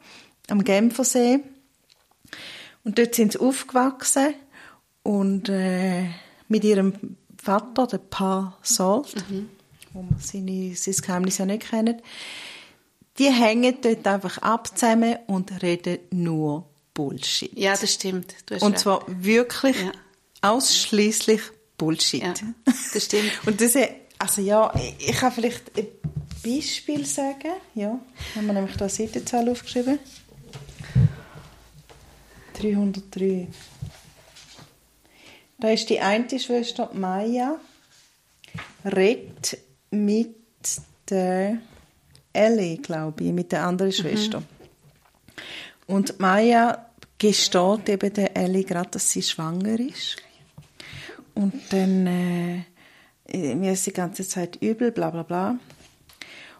am 0.48 0.64
Genfersee. 0.64 1.40
Und 2.82 2.98
dort 2.98 3.14
sind 3.14 3.32
sie 3.32 3.38
aufgewachsen 3.38 4.34
und 5.04 5.48
äh, 5.48 6.06
mit 6.48 6.64
ihrem 6.64 7.16
Vater, 7.46 7.86
der 7.86 7.98
Pa 7.98 8.58
Salt, 8.62 9.14
mhm. 9.30 9.48
wo 9.92 10.02
man 10.02 10.18
seine, 10.18 10.74
sein 10.74 10.94
Geheimnis 10.94 11.38
ja 11.38 11.46
nicht 11.46 11.70
kennt, 11.70 12.02
die 13.18 13.30
hängen 13.30 13.76
dort 13.80 14.06
einfach 14.06 14.38
ab 14.38 14.76
zusammen 14.76 15.16
und 15.28 15.62
reden 15.62 15.98
nur 16.10 16.66
Bullshit. 16.92 17.56
Ja, 17.56 17.76
das 17.76 17.92
stimmt. 17.92 18.34
und 18.50 18.62
recht. 18.62 18.78
zwar 18.80 19.04
wirklich 19.06 19.76
ja. 19.80 19.92
ausschließlich 20.42 21.40
Bullshit. 21.78 22.22
Ja, 22.22 22.34
das 22.92 23.04
stimmt. 23.04 23.30
und 23.46 23.60
das 23.60 23.74
also 24.18 24.40
ja, 24.40 24.74
ich 24.98 25.12
kann 25.12 25.30
vielleicht 25.30 25.76
ein 25.76 25.86
Beispiel 26.42 27.04
sagen. 27.06 27.52
Ja, 27.74 28.00
haben 28.34 28.46
wir 28.46 28.54
nämlich 28.54 28.76
da 28.76 28.86
eine 28.86 28.90
Seitenzahl 28.90 29.48
aufgeschrieben. 29.48 29.98
303. 32.54 33.48
Da 35.58 35.70
ist 35.70 35.88
die 35.88 36.00
eine 36.00 36.38
Schwester 36.38 36.90
Maya, 36.92 37.58
redet 38.84 39.58
mit 39.90 40.36
der 41.08 41.58
Ellie, 42.32 42.78
glaube 42.78 43.24
ich, 43.24 43.32
mit 43.32 43.52
der 43.52 43.64
anderen 43.64 43.90
mhm. 43.90 43.94
Schwester. 43.94 44.40
Mhm. 44.40 44.46
Und 45.86 46.20
Maya 46.20 46.86
gesteht 47.18 47.88
eben 47.88 48.12
der 48.12 48.36
Ellie 48.36 48.64
gerade, 48.64 48.90
dass 48.90 49.10
sie 49.10 49.22
schwanger 49.22 49.80
ist. 49.80 50.16
Und 51.34 51.54
dann, 51.70 52.06
äh, 52.06 53.54
mir 53.54 53.72
ist 53.72 53.86
die 53.86 53.92
ganze 53.92 54.26
Zeit 54.26 54.56
übel, 54.60 54.90
bla 54.90 55.10
bla 55.10 55.22
bla. 55.22 55.58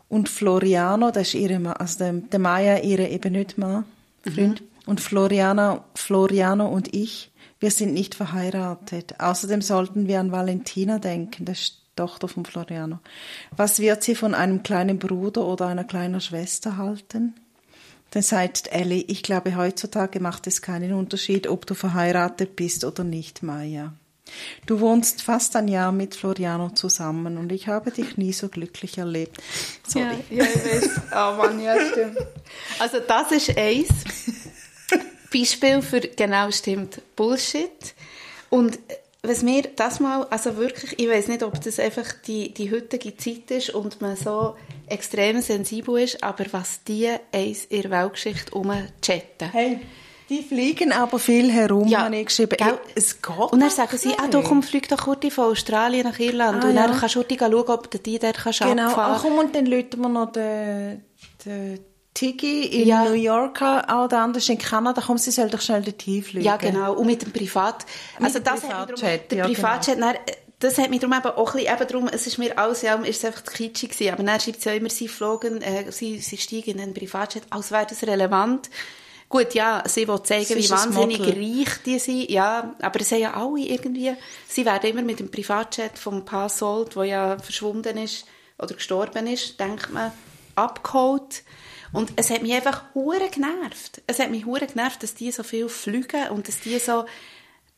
Und 0.09 0.29
Floriano, 0.29 1.11
das 1.11 1.29
ist 1.29 1.35
ihre 1.35 1.59
Mann, 1.59 1.75
also 1.75 1.99
der, 1.99 2.13
der 2.13 2.39
Maya, 2.39 2.79
ihre 2.79 3.09
eben 3.09 3.33
nicht 3.33 3.59
Mann, 3.59 3.85
Freund. 4.23 4.61
Mhm. 4.61 4.67
Und 4.87 5.01
Floriano, 5.01 5.85
Floriano 5.95 6.69
und 6.69 6.95
ich, 6.95 7.33
wir 7.61 7.71
sind 7.71 7.95
nicht 7.95 8.15
verheiratet. 8.15 9.15
Außerdem 9.19 9.63
sollten 9.63 10.07
wir 10.07 10.21
an 10.21 10.33
Valentina 10.33 10.99
denken, 10.99 11.45
die 11.45 11.55
Tochter 11.97 12.29
von 12.29 12.45
Floriano. 12.45 12.99
Was 13.57 13.79
wird 13.79 14.03
sie 14.03 14.15
von 14.15 14.35
einem 14.35 14.63
kleinen 14.63 14.99
Bruder 14.99 15.47
oder 15.47 15.67
einer 15.67 15.85
kleinen 15.85 16.21
Schwester 16.21 16.77
halten? 16.77 17.35
Dann 18.11 18.23
sagt 18.23 18.69
Ellie, 18.71 19.05
ich 19.09 19.23
glaube, 19.23 19.57
heutzutage 19.57 20.21
macht 20.21 20.47
es 20.47 20.63
keinen 20.63 20.93
Unterschied, 20.93 21.49
ob 21.49 21.67
du 21.67 21.75
verheiratet 21.75 22.55
bist 22.55 22.85
oder 22.85 23.03
nicht, 23.03 23.43
Maya. 23.43 23.93
Du 24.67 24.81
wohnst 24.81 25.23
fast 25.23 25.55
ein 25.57 25.69
Jahr 25.69 25.93
mit 25.93 26.17
Floriano 26.17 26.71
zusammen 26.71 27.39
und 27.39 27.53
ich 27.53 27.69
habe 27.69 27.91
dich 27.91 28.17
nie 28.17 28.33
so 28.33 28.49
glücklich 28.49 28.99
erlebt. 28.99 29.41
Sorry. 29.87 30.17
Ja, 30.31 30.45
ja 30.45 30.51
ich 30.53 30.65
weiß. 30.65 31.01
Oh 31.13 31.37
Mann, 31.37 31.61
ja, 31.61 31.77
stimmt. 31.91 32.19
Also 32.79 32.99
das 33.07 33.33
ist 33.33 33.57
eins. 33.57 33.89
Beispiel 35.31 35.83
für 35.83 36.01
genau 36.01 36.51
stimmt 36.51 37.01
Bullshit. 37.17 37.95
Und 38.51 38.79
was 39.23 39.43
mir 39.43 39.63
das 39.75 40.01
mal, 40.01 40.25
also 40.31 40.57
wirklich, 40.57 40.99
ich 40.99 41.09
weiß 41.09 41.29
nicht, 41.29 41.43
ob 41.43 41.61
das 41.61 41.79
einfach 41.81 42.07
die, 42.27 42.55
die 42.55 42.71
heutige 42.71 43.17
Zeit 43.17 43.51
ist 43.51 43.71
und 43.71 44.01
man 44.01 44.17
so 44.17 44.57
extrem 44.87 45.41
sensibel 45.41 45.99
ist, 45.99 46.23
aber 46.23 46.45
was 46.53 46.85
die 46.85 47.11
eins 47.33 47.65
in 47.67 47.83
der 47.83 47.91
Weltgeschichte 47.91 48.55
umchatten. 48.55 49.51
Hey. 49.53 49.81
Die 50.29 50.43
fliegen 50.43 50.91
aber 50.91 51.21
viel 51.21 51.53
herum, 51.53 51.87
ja, 51.87 52.01
habe 52.01 52.17
ich 52.17 52.27
geschrieben. 52.27 52.57
Gell? 52.59 52.81
Es 52.97 53.23
geht 53.23 53.37
Und 53.39 53.61
dann 53.61 53.71
sagen 53.71 53.97
sie, 53.97 54.13
ah, 54.19 54.27
du 54.27 54.43
komm, 54.43 54.65
flieg 54.65 54.89
doch 54.89 55.05
kurz 55.05 55.33
von 55.33 55.53
Australien 55.53 56.05
nach 56.05 56.19
Irland. 56.19 56.65
Ah, 56.65 56.69
und 56.69 56.75
dann 56.75 56.91
ja. 56.91 56.99
kannst 56.99 57.15
du 57.15 57.23
schauen, 57.23 57.53
ob 57.69 57.91
du 57.93 57.99
die 57.99 58.19
dort 58.19 58.37
kannst 58.37 58.59
Genau, 58.59 58.91
ah, 58.97 59.19
komm, 59.23 59.39
und 59.39 59.55
dann 59.55 59.67
läuten 59.67 60.01
wir 60.01 60.09
noch 60.09 60.33
den, 60.33 61.05
den 61.45 61.79
Tigi 62.17 62.63
in 62.63 62.89
ja. 62.89 63.05
New 63.05 63.13
York 63.13 63.61
auch 63.61 64.09
der 64.09 64.21
andere 64.21 64.43
in 64.51 64.59
Kanada, 64.59 65.03
komm, 65.05 65.19
sie 65.19 65.31
soll 65.31 65.51
doch 65.51 65.61
schnell 65.61 65.83
dorthin 65.83 66.23
fliegen. 66.23 66.45
Ja, 66.45 66.57
genau. 66.57 66.95
Und 66.95 67.07
mit 67.07 67.21
dem 67.21 67.31
Privat... 67.31 67.85
Also 68.19 68.39
mit 68.39 68.47
das 68.47 68.61
Privatjet, 68.61 69.03
hat 69.03 69.31
der 69.31 69.39
ja, 69.39 69.47
genau. 69.47 70.13
dann, 70.13 70.17
das 70.59 70.79
hat 70.79 70.89
mich 70.89 71.01
darum 71.01 71.15
eben 71.15 71.27
auch 71.27 71.55
ein 71.55 71.61
bisschen, 71.61 71.75
eben 71.75 71.89
darum, 71.89 72.09
es 72.09 72.27
ist 72.27 72.39
mir 72.39 72.59
alles, 72.59 72.81
ja, 72.81 72.95
ist 72.95 73.19
es 73.19 73.25
einfach 73.27 73.45
kitschig 73.45 73.91
gewesen, 73.91 74.13
aber 74.15 74.23
dann 74.23 74.41
schreibt 74.41 74.63
sie 74.63 74.69
ja 74.71 74.75
immer, 74.75 74.89
sie 74.89 75.09
flogen, 75.09 75.61
äh, 75.61 75.93
sie, 75.93 76.19
sie 76.19 76.39
steigen 76.39 76.71
in 76.71 76.81
einen 76.81 76.95
Privatjet, 76.95 77.43
als 77.51 77.71
wäre 77.71 77.87
das 77.87 78.03
relevant. 78.03 78.71
Gut, 79.29 79.53
ja, 79.53 79.83
sie 79.87 80.09
will 80.09 80.23
zeigen, 80.23 80.57
wie 80.57 80.71
wahnsinnig 80.71 81.21
reich 81.21 81.83
die 81.85 81.99
sind, 81.99 82.31
ja, 82.31 82.75
aber 82.81 83.01
es 83.01 83.11
sind 83.11 83.21
ja 83.21 83.35
alle 83.35 83.61
irgendwie, 83.61 84.15
sie 84.49 84.65
werden 84.65 84.89
immer 84.89 85.03
mit 85.03 85.21
dem 85.21 85.31
Privatjet 85.31 85.99
vom 85.99 86.25
Pass 86.25 86.59
Sold, 86.59 86.97
der 86.97 87.05
ja 87.05 87.39
verschwunden 87.39 87.99
ist 87.99 88.25
oder 88.59 88.75
gestorben 88.75 89.27
ist, 89.27 89.61
denkt 89.61 89.93
man, 89.93 90.13
abgeholt. 90.55 91.43
Und 91.93 92.13
es 92.17 92.31
hat 92.31 92.43
mich 92.43 92.53
einfach 92.55 92.83
hure 92.95 93.29
genervt. 93.31 94.03
Es 94.07 94.19
hat 94.19 94.31
mich 94.31 94.47
hure 94.47 94.67
genervt, 94.67 95.03
dass 95.03 95.15
die 95.15 95.31
so 95.31 95.43
viel 95.43 95.69
fliegen 95.69 96.29
und 96.31 96.49
dass 96.49 96.61
die 96.61 96.79
so 96.79 97.05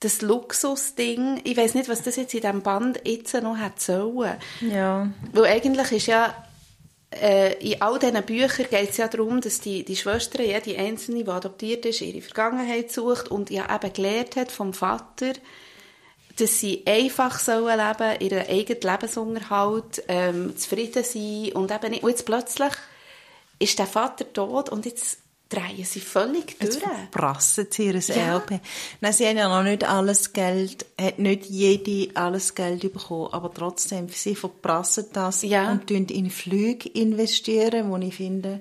das 0.00 0.22
Luxusding, 0.22 1.40
ich 1.44 1.56
weiß 1.56 1.74
nicht, 1.74 1.88
was 1.88 2.02
das 2.02 2.16
jetzt 2.16 2.32
in 2.32 2.40
diesem 2.40 2.62
Band 2.62 3.00
jetzt 3.04 3.34
noch 3.34 3.56
hat 3.56 3.80
sollen. 3.80 4.36
Ja. 4.60 5.10
Weil 5.32 5.46
eigentlich 5.46 5.90
ist 5.92 6.06
ja 6.06 6.34
äh, 7.10 7.54
in 7.54 7.80
all 7.80 7.98
diesen 7.98 8.22
Büchern 8.22 8.66
geht 8.70 8.90
es 8.90 8.96
ja 8.98 9.08
darum, 9.08 9.40
dass 9.40 9.60
die, 9.60 9.84
die 9.84 9.96
Schwester, 9.96 10.42
ja, 10.42 10.60
die 10.60 10.76
Einzelne, 10.76 11.24
die 11.24 11.30
adoptiert 11.30 11.86
ist, 11.86 12.00
ihre 12.00 12.20
Vergangenheit 12.20 12.92
sucht 12.92 13.30
und 13.30 13.50
ja 13.50 13.74
eben 13.74 13.92
gelernt 13.92 14.36
hat 14.36 14.52
vom 14.52 14.74
Vater, 14.74 15.32
dass 16.36 16.60
sie 16.60 16.84
einfach 16.86 17.38
sollen 17.38 17.78
leben, 17.78 18.20
ihren 18.20 18.48
eigenen 18.48 18.82
Lebensunterhalt, 18.82 20.04
ähm, 20.06 20.56
zufrieden 20.56 21.02
sein 21.02 21.52
und 21.54 21.72
eben 21.72 21.90
nicht, 21.90 22.02
und 22.04 22.10
jetzt 22.10 22.26
plötzlich 22.26 22.72
ist 23.58 23.78
der 23.78 23.86
Vater 23.86 24.32
tot 24.32 24.68
und 24.68 24.86
jetzt 24.86 25.18
drehen 25.48 25.84
sie 25.84 26.00
völlig 26.00 26.58
durch. 26.58 26.74
Jetzt 26.74 26.82
verprassen 26.82 27.66
sie 27.70 27.86
ihr 27.86 27.98
ja. 27.98 28.14
Erbe. 28.14 28.60
Nein, 29.00 29.12
sie 29.12 29.26
haben 29.26 29.38
ja 29.38 29.48
noch 29.48 29.62
nicht 29.62 29.84
alles 29.84 30.32
Geld, 30.32 30.84
hat 31.00 31.18
nicht 31.18 31.46
jede 31.46 32.14
alles 32.16 32.54
Geld 32.54 32.80
bekommen, 32.92 33.32
aber 33.32 33.52
trotzdem, 33.52 34.08
sie 34.08 34.34
verprassen 34.34 35.06
das 35.12 35.42
ja. 35.42 35.70
und 35.70 35.90
investieren 35.90 36.10
in 36.10 36.30
Flüge 36.30 36.88
investieren, 36.90 37.90
wo 37.90 37.96
ich 37.96 38.14
finde, 38.14 38.60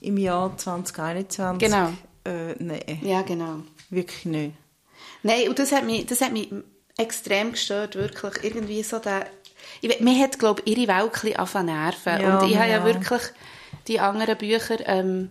im 0.00 0.16
Jahr 0.16 0.56
2021, 0.56 1.68
genau. 1.68 1.92
äh, 2.24 2.54
nein. 2.58 3.00
Ja, 3.02 3.22
genau. 3.22 3.58
Wirklich 3.90 4.24
nicht. 4.24 4.54
Nein, 5.22 5.48
und 5.48 5.58
das 5.58 5.72
hat 5.72 5.84
mich, 5.84 6.06
das 6.06 6.20
hat 6.20 6.32
mich 6.32 6.48
extrem 6.96 7.52
gestört, 7.52 7.94
wirklich. 7.94 8.42
Irgendwie 8.42 8.82
so 8.82 8.98
der, 8.98 9.26
ich, 9.80 10.00
mir 10.00 10.18
hat, 10.22 10.38
glaube 10.38 10.62
ich, 10.64 10.76
ihre 10.76 10.88
Welt 10.88 11.12
ein 11.24 11.32
bisschen 11.32 11.66
nerven. 11.66 12.20
Ja, 12.20 12.38
und 12.38 12.50
ich 12.50 12.56
habe 12.56 12.70
ja 12.70 12.84
wirklich 12.84 13.22
die 13.88 14.00
anderen 14.00 14.38
Bücher 14.38 14.86
ähm, 14.86 15.30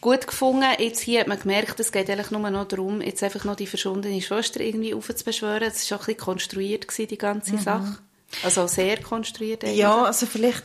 gut 0.00 0.26
gefunden. 0.26 0.64
Jetzt 0.78 1.00
hier 1.00 1.20
hat 1.20 1.26
man 1.26 1.40
gemerkt, 1.40 1.80
es 1.80 1.92
geht 1.92 2.08
eigentlich 2.08 2.30
nur 2.30 2.48
noch 2.50 2.68
darum, 2.68 3.00
jetzt 3.00 3.22
einfach 3.22 3.44
noch 3.44 3.56
die 3.56 3.66
verschwundene 3.66 4.20
Schwester 4.20 4.60
irgendwie 4.60 4.94
aufzubeschwören. 4.94 5.68
Das 5.68 5.78
war 5.78 5.98
schon 5.98 5.98
ein 5.98 6.06
bisschen 6.06 6.24
konstruiert, 6.24 6.88
gewesen, 6.88 7.08
die 7.08 7.18
ganze 7.18 7.54
mhm. 7.54 7.60
Sache. 7.60 7.98
Also 8.42 8.66
sehr 8.66 9.02
konstruiert 9.02 9.64
eigentlich. 9.64 9.78
Ja, 9.78 10.04
also 10.04 10.26
vielleicht 10.26 10.64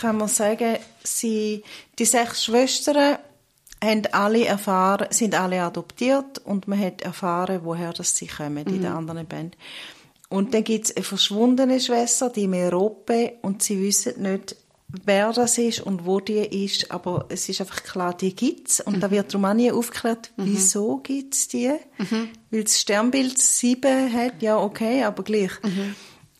kann 0.00 0.18
man 0.18 0.28
sagen, 0.28 0.76
sie, 1.02 1.64
die 1.98 2.04
sechs 2.04 2.44
Schwestern 2.44 3.18
haben 3.82 4.02
alle 4.12 4.44
erfahren, 4.44 5.08
sind 5.10 5.34
alle 5.34 5.62
adoptiert 5.62 6.38
und 6.38 6.68
man 6.68 6.78
hat 6.78 7.02
erfahren, 7.02 7.60
woher 7.64 7.92
das 7.92 8.16
sie 8.16 8.26
kommen 8.26 8.64
mhm. 8.66 8.74
in 8.74 8.82
der 8.82 8.94
anderen 8.94 9.26
Band. 9.26 9.56
Und 10.28 10.54
dann 10.54 10.62
gibt 10.62 10.84
es 10.84 10.96
eine 10.96 11.04
verschwundene 11.04 11.80
Schwester, 11.80 12.30
die 12.30 12.46
Merope, 12.46 13.32
und 13.42 13.62
sie 13.62 13.82
wissen 13.82 14.22
nicht, 14.22 14.54
wer 15.04 15.32
das 15.32 15.58
ist 15.58 15.80
und 15.80 16.06
wo 16.06 16.20
die 16.20 16.64
ist, 16.64 16.90
aber 16.90 17.26
es 17.28 17.48
ist 17.48 17.60
einfach 17.60 17.82
klar, 17.82 18.16
die 18.16 18.34
gibt's 18.34 18.80
und 18.80 18.96
mhm. 18.96 19.00
da 19.00 19.10
wird 19.10 19.32
darum 19.32 19.44
auch 19.44 19.54
nie 19.54 19.70
aufgeklärt, 19.70 20.32
mhm. 20.36 20.46
wieso 20.46 20.98
gibt's 20.98 21.48
die, 21.48 21.72
mhm. 21.98 22.28
weil 22.50 22.64
das 22.64 22.80
Sternbild 22.80 23.38
sieben 23.38 24.12
hat, 24.12 24.42
ja 24.42 24.58
okay, 24.58 25.04
aber 25.04 25.22
gleich. 25.22 25.52
Mhm. 25.62 25.94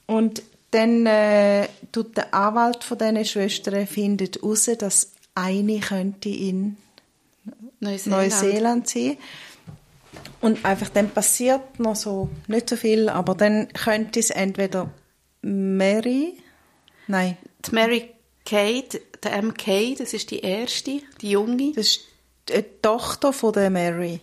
Und 0.06 0.42
dann 0.70 1.06
äh, 1.06 1.68
tut 1.92 2.16
der 2.16 2.32
Anwalt 2.34 2.84
von 2.84 2.98
diesen 2.98 3.24
Schwestern 3.24 3.86
findet 3.86 4.36
heraus, 4.36 4.70
dass 4.78 5.12
eine 5.34 5.80
könnte 5.80 6.28
in 6.28 6.76
Neuseeland, 7.80 8.30
Neuseeland 8.30 8.88
sein. 8.88 9.16
Und 10.40 10.64
einfach 10.64 10.88
dann 10.88 11.10
passiert 11.10 11.78
noch 11.78 11.96
so, 11.96 12.30
nicht 12.46 12.68
so 12.68 12.76
viel, 12.76 13.08
aber 13.08 13.34
dann 13.34 13.68
könnte 13.72 14.20
es 14.20 14.30
entweder 14.30 14.90
Mary, 15.42 16.34
nein. 17.06 17.36
Die 17.66 17.74
Mary 17.74 18.10
Kate, 18.50 19.00
der 19.22 19.42
MK, 19.42 19.96
das 19.96 20.12
ist 20.12 20.32
die 20.32 20.40
erste, 20.40 21.00
die 21.20 21.30
junge. 21.30 21.72
Das 21.72 21.86
ist 21.86 22.00
die 22.48 22.64
Tochter 22.82 23.32
von 23.32 23.52
der 23.52 23.70
Mary. 23.70 24.20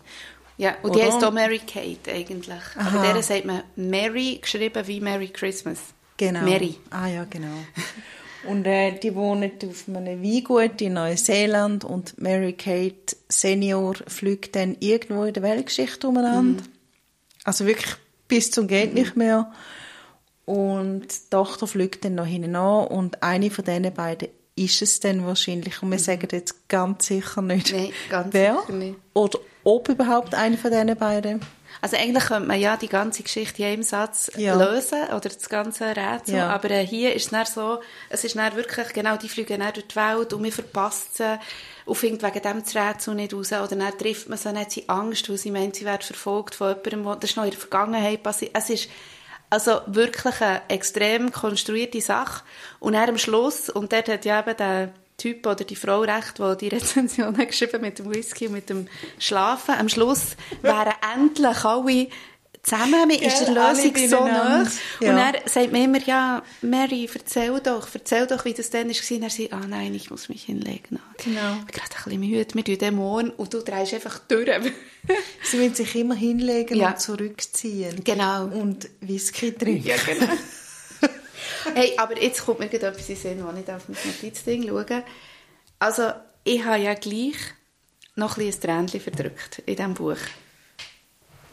Ja, 0.58 0.76
und 0.84 0.90
Oder? 0.90 1.00
die 1.00 1.06
heißt 1.06 1.24
auch 1.24 1.32
Mary 1.32 1.60
Kate 1.60 2.12
eigentlich. 2.12 2.50
Aha. 2.76 3.00
Aber 3.00 3.14
der 3.14 3.24
sagt 3.24 3.46
man 3.46 3.64
Mary, 3.78 4.40
geschrieben 4.42 4.86
wie 4.86 5.00
Merry 5.00 5.30
Christmas. 5.30 5.80
Genau. 6.18 6.42
Mary. 6.42 6.76
Ah 6.90 7.08
ja, 7.08 7.26
genau. 7.30 7.56
und 8.50 8.66
äh, 8.66 9.00
die 9.00 9.16
wohnen 9.16 9.52
auf 9.66 9.88
einem 9.88 10.22
Weingut 10.22 10.82
in 10.82 10.94
Neuseeland 10.94 11.86
und 11.86 12.20
Mary 12.20 12.54
Kate 12.54 13.16
Senior 13.30 13.96
fliegt 14.08 14.58
dann 14.58 14.76
irgendwo 14.82 15.24
in 15.24 15.34
der 15.34 15.44
Weltgeschichte 15.44 16.06
umeinander. 16.06 16.64
Mhm. 16.64 16.70
Also 17.46 17.66
wirklich 17.66 17.96
bis 18.28 18.52
zum 18.52 18.68
geht 18.68 18.94
nicht 18.94 19.16
mehr. 19.16 19.54
Und 20.48 21.02
die 21.10 21.30
Tochter 21.30 21.68
fliegt 21.68 22.06
dann 22.06 22.16
noch 22.16 22.26
hinten 22.26 22.56
an 22.56 22.88
und 22.88 23.22
eine 23.22 23.52
von 23.52 23.66
diesen 23.66 23.94
beiden 23.94 24.30
ist 24.56 24.82
es 24.82 25.00
dann 25.02 25.26
wahrscheinlich. 25.28 25.84
Und 25.84 25.92
wir 25.92 26.00
sagen 26.00 26.28
jetzt 26.32 26.68
ganz 26.70 27.08
sicher 27.08 27.42
nicht, 27.42 27.72
Nein, 27.74 27.92
ganz 28.10 28.34
wer 28.34 28.60
sicher 28.62 28.74
nicht. 28.74 28.98
oder 29.14 29.40
ob 29.66 29.90
überhaupt 29.90 30.34
eine 30.34 30.58
von 30.58 30.72
diesen 30.72 30.96
beiden. 30.96 31.42
Also 31.82 31.98
eigentlich 31.98 32.24
könnte 32.24 32.48
man 32.48 32.60
ja 32.60 32.76
die 32.78 32.88
ganze 32.88 33.22
Geschichte 33.24 33.62
in 33.62 33.68
einem 33.68 33.84
Satz 33.84 34.32
Ja. 34.38 34.56
lösen 34.56 35.00
oder 35.10 35.30
das 35.30 35.48
ganze 35.50 35.86
Rätsel, 35.96 36.36
Ja. 36.38 36.50
aber 36.50 36.72
äh, 36.72 36.88
hier 36.88 37.14
ist 37.14 37.32
es 37.32 37.54
so, 37.54 37.80
es 38.10 38.24
ist 38.24 38.36
dann 38.38 38.56
wirklich, 38.56 38.94
genau, 38.94 39.18
die 39.18 39.30
fliegen 39.30 39.60
dann 39.60 39.74
durch 39.74 39.86
die 39.86 39.96
Welt 39.98 40.32
und 40.34 40.42
man 40.42 40.52
verpasst 40.52 41.18
sie 41.18 41.38
und 41.86 41.96
findet 41.96 42.24
wegen 42.24 42.42
dem 42.42 42.64
das 42.64 42.74
Rätsel 42.76 43.14
nicht 43.16 43.34
raus 43.34 43.52
oder 43.52 43.68
dann 43.76 43.98
trifft 43.98 44.28
man 44.30 44.38
sie 44.40 44.50
und 44.50 44.58
hat 44.60 44.72
sie 44.72 44.88
Angst, 44.90 45.30
weil 45.30 45.38
sie 45.38 45.52
meint, 45.52 45.76
sie 45.76 45.86
wird 45.86 46.04
verfolgt 46.06 46.56
von 46.56 46.76
jemandem, 46.84 47.20
das 47.20 47.30
ist 47.32 47.36
noch 47.36 47.44
in 47.44 47.52
der 47.52 47.60
Vergangenheit 47.60 48.24
passiert. 48.24 48.52
Es 48.56 48.70
ist 48.72 48.88
also 49.50 49.82
wirklich 49.88 50.42
eine 50.42 50.62
extrem 50.68 51.32
konstruierte 51.32 52.02
Sache 52.02 52.44
und 52.80 52.94
dann 52.94 53.10
am 53.10 53.18
Schluss, 53.18 53.70
und 53.70 53.94
dort 53.94 54.10
hat 54.10 54.26
ja 54.26 54.40
eben 54.40 54.58
der 54.58 54.94
Typ 55.18 55.48
oder 55.48 55.64
die 55.64 55.76
Frau 55.76 56.02
recht, 56.02 56.38
die 56.38 56.58
die 56.58 56.68
Rezension 56.76 57.38
hat 57.38 57.48
geschrieben 57.48 57.82
mit 57.82 58.00
dem 58.00 58.14
Whisky 58.14 58.48
und 58.48 58.54
mit 58.54 58.70
dem 58.70 58.88
Schlafen. 59.20 59.76
Am 59.76 59.90
Schluss 59.90 60.36
wären 60.62 60.94
endlich 61.16 61.66
alle 61.66 62.08
zusammen. 62.68 63.08
Man 63.08 63.12
ist 63.12 63.40
der 63.40 63.54
Lösung 63.54 63.96
so 64.10 64.26
nah. 64.26 64.68
Ja. 65.00 65.10
Und 65.10 65.16
dann 65.18 65.36
sagt 65.46 65.72
man 65.72 65.84
immer, 65.84 66.02
ja, 66.02 66.44
Mary, 66.62 67.10
erzähl 67.14 67.60
doch, 67.62 67.88
erzähl 67.94 68.28
doch, 68.28 68.44
wie 68.46 68.54
das 68.54 68.70
dann 68.70 68.90
war. 68.90 69.12
Und 69.12 69.22
dann 69.22 69.30
sagt 69.30 69.54
ah 69.54 69.68
nein, 69.68 69.96
ich 69.96 70.10
muss 70.12 70.30
mich 70.30 70.44
hinlegen. 70.44 71.00
Genau. 71.24 71.54
Ich 71.60 71.66
bin 71.66 71.82
gerade 71.82 71.96
ein 71.96 72.04
bisschen 72.04 72.20
müde, 72.20 72.56
wir 72.56 72.64
tun 72.64 72.78
den 72.78 72.96
morgen 72.96 73.30
und 73.32 73.54
du 73.54 73.62
drehst 73.62 73.94
einfach 73.94 74.20
durch. 74.28 74.48
Sie 75.44 75.58
müssen 75.58 75.76
sich 75.76 75.96
immer 75.96 76.16
hinlegen 76.16 76.78
Ja. 76.78 76.90
und 76.90 77.00
zurückziehen. 77.00 78.04
Genau. 78.04 78.46
Und 78.46 78.90
Whisky 79.02 79.54
trinken. 79.54 79.88
Ja, 79.88 79.96
genau. 80.06 80.34
hey, 81.74 81.94
aber 81.98 82.22
jetzt 82.22 82.46
kommt 82.46 82.60
mir 82.60 82.68
gerade 82.68 82.88
etwas 82.88 83.10
in 83.10 83.16
Sinn, 83.16 83.44
wo 83.44 83.58
ich 83.58 83.70
auf 83.72 83.88
mein 83.88 83.98
Notizding 84.06 84.68
schaue. 84.68 85.04
Also, 85.80 86.12
ich 86.44 86.64
habe 86.66 86.80
ja 86.80 86.94
gleich 86.96 87.36
noch 88.16 88.38
ein 88.38 88.46
bisschen 88.46 88.70
ein 88.70 88.88
Tränchen 88.88 89.00
verdrückt 89.00 89.62
in 89.66 89.76
diesem 89.76 89.94
Buch. 89.94 90.18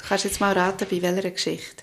Du 0.05 0.09
kannst 0.09 0.25
jetzt 0.27 0.39
mal 0.41 0.53
raten, 0.53 0.87
bei 0.91 1.01
welcher 1.01 1.31
Geschichte. 1.31 1.83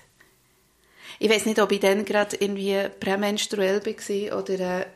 Ich 1.18 1.28
weiß 1.28 1.44
nicht, 1.46 1.60
ob 1.60 1.72
ich 1.72 1.80
dann 1.80 2.04
gerade 2.04 2.36
irgendwie 2.36 2.88
prämenstruell 3.00 3.84
war 3.84 4.38
oder 4.38 4.80
äh, 4.80 4.86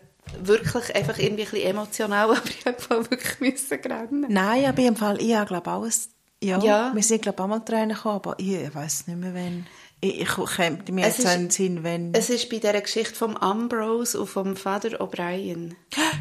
wirklich 0.42 0.94
einfach 0.94 1.18
irgendwie 1.18 1.42
ein 1.42 1.50
bisschen 1.50 1.68
emotional, 1.70 2.30
aber 2.30 2.40
ich 2.48 2.64
habe 2.64 2.80
voll 2.80 3.10
wirklich 3.10 3.40
müssen 3.40 3.80
rennen. 3.80 4.26
Nein, 4.28 4.64
aber 4.66 4.82
im 4.82 4.94
Fall, 4.94 5.20
ich 5.20 5.34
habe 5.34 5.46
glaube 5.48 5.70
auch 5.72 5.82
ein, 5.84 5.92
ja, 6.40 6.62
Ja. 6.62 6.92
wir 6.94 7.02
sind 7.02 7.22
glaube 7.22 7.42
auch 7.42 7.48
mal 7.48 7.60
Tränen 7.64 7.96
gekommen, 7.96 8.14
aber 8.16 8.36
ich 8.38 8.72
weiß 8.72 9.08
nicht 9.08 9.18
mehr, 9.18 9.34
wenn. 9.34 9.66
Ich, 10.14 10.20
ich 10.22 10.28
komme 10.28 10.78
mir 10.90 11.06
Es 11.06 11.18
jetzt 11.18 11.26
ist- 11.26 11.34
in 11.34 11.40
den 11.42 11.50
Sinn, 11.50 11.82
wenn... 11.84 12.14
Es 12.14 12.30
ist 12.30 12.48
bei 12.50 12.58
dieser 12.58 12.80
Geschichte 12.80 13.14
vom 13.14 13.36
Ambrose 13.36 14.20
und 14.20 14.26
vom 14.26 14.56
Vater 14.56 15.00
O'Brien. 15.00 15.74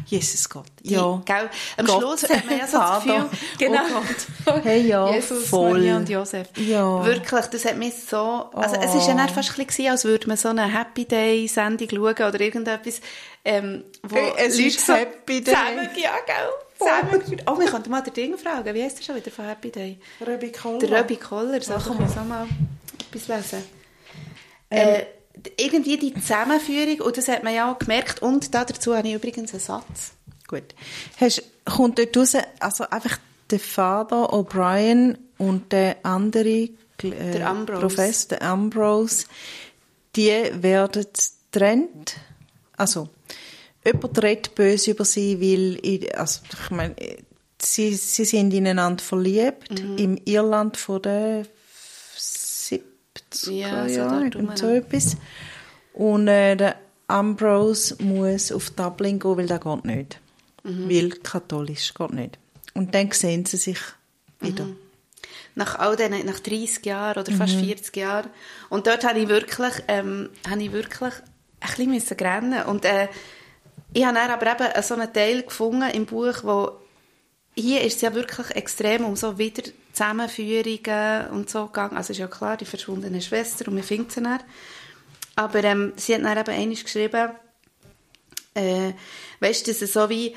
Jesus 0.06 0.48
Gott. 0.48 0.66
Die, 0.82 0.94
ja. 0.94 1.22
Gell? 1.24 1.50
Am 1.76 1.86
Gott. 1.86 2.00
Schluss 2.00 2.22
hat 2.28 2.46
man 2.46 2.58
ja 2.58 2.66
so 2.66 2.78
das. 2.78 3.04
Gefühl, 3.04 3.28
genau. 3.58 3.80
Oh 3.90 4.02
Gott. 4.46 4.62
Hey, 4.64 4.86
ja, 4.86 5.12
Jesus, 5.14 5.46
voll. 5.48 5.72
Maria 5.72 5.96
und 5.96 6.08
Josef. 6.08 6.48
Ja. 6.56 7.04
Wirklich, 7.04 7.46
das 7.46 7.64
hat 7.64 7.76
mich 7.76 7.94
so, 7.94 8.16
also 8.52 8.76
es 8.76 8.94
Oh. 8.94 8.98
ist 8.98 9.08
ja 9.08 9.14
dann 9.14 9.28
fast 9.28 9.58
ein 9.58 9.66
bisschen, 9.66 9.90
als 9.90 10.04
würde 10.04 10.26
man 10.28 10.36
so 10.36 10.48
eine 10.48 10.64
Happy 10.72 11.04
Day 11.04 11.46
Sendung 11.48 11.88
schauen 11.90 12.28
oder 12.28 12.40
irgendetwas, 12.40 13.00
ähm, 13.44 13.84
wo 14.02 14.16
Hey, 14.16 14.32
es 14.38 14.56
Leute 14.56 14.68
ist 14.68 14.86
so 14.86 14.94
Happy 14.94 15.42
Day. 15.42 15.54
Zusammen, 15.54 15.88
ja, 15.96 16.10
gell? 16.26 16.48
Zusammen. 16.78 17.40
Oh, 17.46 17.58
wir 17.58 17.66
könnten 17.66 17.90
mal 17.90 18.02
den 18.02 18.12
Ding 18.14 18.36
fragen, 18.38 18.74
wie 18.74 18.82
heißt 18.82 18.98
der 18.98 19.04
schon 19.04 19.16
wieder 19.16 19.30
von 19.30 19.44
Happy 19.46 19.70
Day? 19.70 19.98
Röbi 20.26 20.52
Koller. 20.52 20.78
Der 20.78 21.00
Röbi 21.00 21.16
Koller, 21.16 21.60
so 21.60 21.74
kann 21.74 21.98
wir. 21.98 22.08
so 22.08 22.20
mal 22.20 22.46
etwas 23.12 23.28
lesen. 23.28 23.64
Ähm. 24.70 24.88
äh, 24.88 25.06
irgendwie 25.58 25.98
die 25.98 26.14
Zusammenführung, 26.14 27.00
und 27.02 27.16
das 27.16 27.28
hat 27.28 27.44
man 27.44 27.54
ja 27.54 27.70
auch 27.70 27.78
gemerkt, 27.78 28.22
und 28.22 28.54
da 28.54 28.64
dazu 28.64 28.96
habe 28.96 29.06
ich 29.08 29.14
übrigens 29.14 29.52
einen 29.52 29.60
Satz. 29.60 30.12
Gut. 30.48 30.74
Hast, 31.20 31.42
kommt 31.64 31.98
dort 31.98 32.16
raus, 32.16 32.36
also 32.60 32.84
einfach 32.88 33.18
der 33.50 33.60
Vater 33.60 34.32
O'Brien 34.32 35.18
und 35.38 35.72
der 35.72 35.96
andere 36.04 36.48
äh, 36.48 36.70
Der 37.02 37.48
Ambrose. 37.48 37.80
Professor, 37.80 38.28
der 38.38 38.42
Ambrose, 38.48 39.26
die 40.16 40.30
werden 40.54 41.04
getrennt. 41.52 42.16
Also, 42.76 43.08
jemand 43.84 44.22
redet 44.22 44.54
böse 44.54 44.92
über 44.92 45.04
sie, 45.04 45.40
weil, 45.40 46.10
also, 46.16 46.40
ich 46.50 46.70
meine, 46.70 46.96
sie, 47.60 47.94
sie 47.94 48.24
sind 48.24 48.54
ineinander 48.54 49.02
verliebt, 49.02 49.70
Mhm. 49.82 49.98
im 49.98 50.18
Irland 50.24 50.76
von 50.76 51.02
den 51.02 51.46
70er 53.32 53.86
Ja, 53.88 54.08
dort 54.08 54.34
irgend 54.34 54.58
so 54.58 54.68
etwas. 54.68 55.16
Und 55.92 56.28
äh, 56.28 56.56
der 56.56 56.76
Ambrose 57.08 57.96
muss 58.02 58.52
auf 58.52 58.70
Dublin 58.70 59.18
gehen, 59.18 59.36
weil 59.36 59.46
das 59.46 59.60
geht 59.60 59.84
nicht. 59.84 60.20
Mhm. 60.64 60.90
Weil 60.90 61.10
katholisch 61.10 61.94
geht 61.94 62.12
nicht. 62.12 62.38
Und 62.74 62.94
dann 62.94 63.10
sehen 63.12 63.46
sie 63.46 63.56
sich 63.56 63.78
wieder. 64.40 64.64
Mhm. 64.64 64.76
Nach 65.54 65.78
all 65.78 65.96
diesen, 65.96 66.26
nach 66.26 66.40
30 66.40 66.84
Jahren 66.84 67.18
oder 67.22 67.32
fast 67.32 67.54
Mhm. 67.56 67.64
40 67.64 67.96
Jahren. 67.96 68.30
Und 68.68 68.86
dort 68.86 69.04
habe 69.08 69.18
ich 69.18 69.28
wirklich, 69.28 69.72
ähm, 69.88 70.28
habe 70.48 70.62
ich 70.62 70.72
wirklich 70.72 71.14
ein 71.60 71.68
bisschen 71.68 71.90
müssen 71.90 72.16
rennen. 72.18 72.64
Und 72.64 72.84
äh, 72.84 73.08
ich 73.94 74.04
habe 74.04 74.16
dann 74.16 74.30
aber 74.30 74.52
eben 74.52 74.82
so 74.82 74.94
einen 74.94 75.12
Teil 75.12 75.42
gefunden 75.42 75.88
im 75.90 76.04
Buch, 76.04 76.34
wo 76.42 76.72
hier 77.56 77.80
ist 77.82 77.96
es 77.96 78.02
ja 78.02 78.14
wirklich 78.14 78.50
extrem 78.50 79.04
um 79.04 79.16
so 79.16 79.38
wieder 79.38 79.62
Zusammenführungen 79.92 81.28
und 81.30 81.48
so 81.48 81.66
gegangen. 81.66 81.96
Also 81.96 82.12
ist 82.12 82.18
ja 82.18 82.28
klar, 82.28 82.56
die 82.56 82.66
verschwundene 82.66 83.22
Schwester 83.22 83.68
und 83.68 83.76
wir 83.76 83.82
finden 83.82 84.10
sie 84.10 84.22
dann. 84.22 84.40
Aber 85.36 85.64
ähm, 85.64 85.92
sie 85.96 86.14
hat 86.14 86.22
dann 86.22 86.38
eben 86.38 86.50
einmal 86.50 86.76
geschrieben, 86.76 87.30
äh, 88.54 88.92
weißt 89.40 89.66
du, 89.66 89.70
dass 89.70 89.82
es 89.82 89.92
so 89.92 90.08
wie 90.08 90.34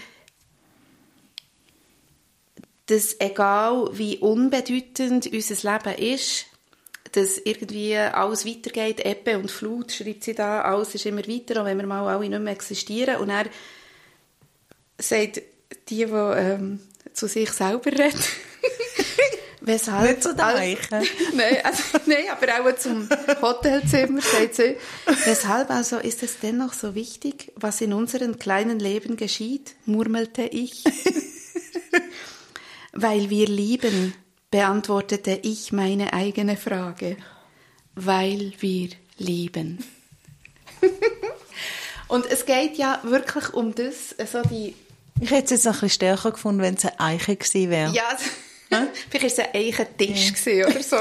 dass 2.85 3.19
egal 3.19 3.89
wie 3.93 4.17
unbedeutend 4.17 5.27
unser 5.31 5.71
Leben 5.71 5.99
ist, 5.99 6.47
dass 7.11 7.37
irgendwie 7.37 7.95
alles 7.95 8.47
weitergeht, 8.47 9.05
Ebbe 9.05 9.37
und 9.37 9.51
Flut, 9.51 9.91
schreibt 9.91 10.23
sie 10.23 10.33
da, 10.33 10.61
alles 10.61 10.95
ist 10.95 11.05
immer 11.05 11.27
weiter, 11.27 11.61
auch 11.61 11.65
wenn 11.65 11.77
wir 11.77 11.85
mal 11.85 12.07
alle 12.07 12.27
nicht 12.27 12.41
mehr 12.41 12.53
existieren. 12.53 13.17
Und 13.17 13.29
er 13.29 13.45
sagt 14.97 15.37
die, 15.37 15.43
die 15.97 16.01
ähm, 16.03 16.79
zu 17.13 17.27
sich 17.27 17.51
selber 17.51 17.91
redet, 17.91 18.15
weshalb... 19.61 20.09
Nicht 20.09 20.23
zu 20.23 20.33
den 20.33 20.41
alles- 20.41 20.59
Eichen. 20.59 21.07
nein, 21.35 21.57
also, 21.63 21.83
nein, 22.05 22.25
aber 22.31 22.47
auch 22.71 22.75
zum 22.77 23.09
Hotelzimmer, 23.41 24.21
sagt 24.21 24.55
sie. 24.55 24.77
Weshalb 25.25 25.69
also 25.69 25.97
ist 25.97 26.23
es 26.23 26.39
dennoch 26.39 26.73
so 26.73 26.95
wichtig, 26.95 27.51
was 27.55 27.81
in 27.81 27.93
unserem 27.93 28.39
kleinen 28.39 28.79
Leben 28.79 29.17
geschieht, 29.17 29.75
murmelte 29.85 30.43
ich. 30.43 30.83
Weil 32.91 33.29
wir 33.29 33.47
lieben, 33.47 34.15
beantwortete 34.51 35.39
ich 35.43 35.71
meine 35.71 36.13
eigene 36.13 36.57
Frage. 36.57 37.17
Weil 37.95 38.53
wir 38.59 38.89
lieben. 39.17 39.83
Und 42.07 42.25
es 42.25 42.45
geht 42.45 42.77
ja 42.77 42.99
wirklich 43.03 43.53
um 43.53 43.75
das, 43.75 44.15
so 44.31 44.41
die, 44.41 44.73
Ich 45.21 45.31
hätte 45.31 45.45
es 45.45 45.51
jetzt 45.51 45.65
noch 45.65 45.73
ein 45.73 45.79
bisschen 45.81 45.89
stärker 45.89 46.31
gefunden, 46.31 46.61
wenn 46.61 46.75
es 46.75 46.85
eine 46.85 46.99
Eiche 46.99 47.35
gewesen 47.35 47.69
wäre. 47.69 47.91
ja, 47.93 48.03
vielleicht 49.09 49.37
war 49.37 49.45
es 49.45 49.53
ein 49.53 49.55
Eichentisch 49.55 50.33
gewesen 50.33 50.65
oder 50.71 50.83
so. 50.83 50.97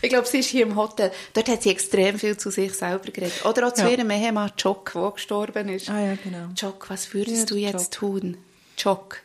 Ich 0.00 0.10
glaube, 0.10 0.28
sie 0.28 0.38
ist 0.38 0.48
hier 0.48 0.62
im 0.64 0.76
Hotel. 0.76 1.10
Dort 1.34 1.48
hat 1.48 1.62
sie 1.64 1.70
extrem 1.70 2.16
viel 2.18 2.36
zu 2.36 2.50
sich 2.50 2.72
selber 2.72 3.10
geredet. 3.10 3.44
Oder 3.44 3.66
auch 3.68 3.74
zu 3.74 3.82
Ja. 3.82 3.88
ihrem 3.88 4.10
Ehemann 4.10 4.52
Jock, 4.56 4.92
der 4.94 5.10
gestorben 5.10 5.68
ist. 5.68 5.90
Ah 5.90 6.00
ja, 6.00 6.14
genau. 6.22 6.48
Jock, 6.56 6.88
was 6.88 7.12
würdest 7.12 7.38
Ja, 7.38 7.44
du 7.46 7.56
jetzt 7.56 7.82
Jock. 7.82 7.90
tun? 7.90 8.36
Jock. 8.78 9.18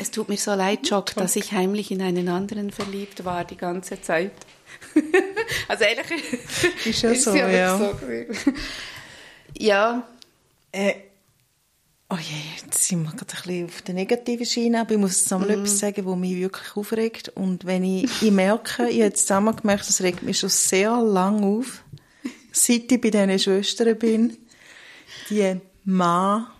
Es 0.00 0.10
tut 0.10 0.28
mir 0.28 0.36
so 0.36 0.54
leid, 0.54 0.88
Jock, 0.88 1.14
dass 1.14 1.36
ich 1.36 1.52
heimlich 1.52 1.90
in 1.92 2.02
einen 2.02 2.28
anderen 2.28 2.70
verliebt 2.72 3.24
war 3.24 3.44
die 3.44 3.56
ganze 3.56 4.00
Zeit. 4.02 4.32
also 5.68 5.84
eigentlich 5.84 6.22
Ist 6.84 7.02
ja 7.02 7.14
so, 7.14 7.32
sie 7.32 7.42
aber 7.42 7.52
ja. 7.52 7.78
so 7.78 7.94
gewesen. 7.94 8.54
ja, 9.56 10.02
Äh, 10.72 10.94
oh 12.12 12.18
je, 12.18 12.62
jetzt 12.62 12.84
sind 12.84 13.04
wir 13.04 13.10
gerade 13.12 13.32
ein 13.32 13.42
bisschen 13.42 13.64
auf 13.64 13.82
der 13.82 13.94
negativen 13.94 14.44
Schiene, 14.44 14.80
aber 14.80 14.92
ich 14.92 14.98
muss 14.98 15.18
jetzt 15.18 15.30
noch 15.30 15.38
mal 15.38 15.50
etwas 15.50 15.78
sagen, 15.78 16.04
was 16.04 16.16
mich 16.16 16.36
wirklich 16.36 16.76
aufregt. 16.76 17.30
Und 17.30 17.64
wenn 17.64 17.84
ich, 17.84 18.04
ich 18.22 18.30
merke, 18.30 18.68
ich 18.68 18.78
habe 18.80 18.90
jetzt 18.92 19.26
zusammen 19.26 19.56
gemerkt, 19.56 19.88
das 19.88 20.02
regt 20.02 20.22
mich 20.22 20.38
schon 20.38 20.50
sehr 20.50 20.94
lang 21.00 21.42
auf, 21.42 21.84
seit 22.52 22.92
ich 22.92 23.00
bei 23.00 23.08
diesen 23.10 23.38
Schwestern 23.38 23.98
bin, 23.98 24.36
die 25.30 25.56
Ma, 25.84 26.52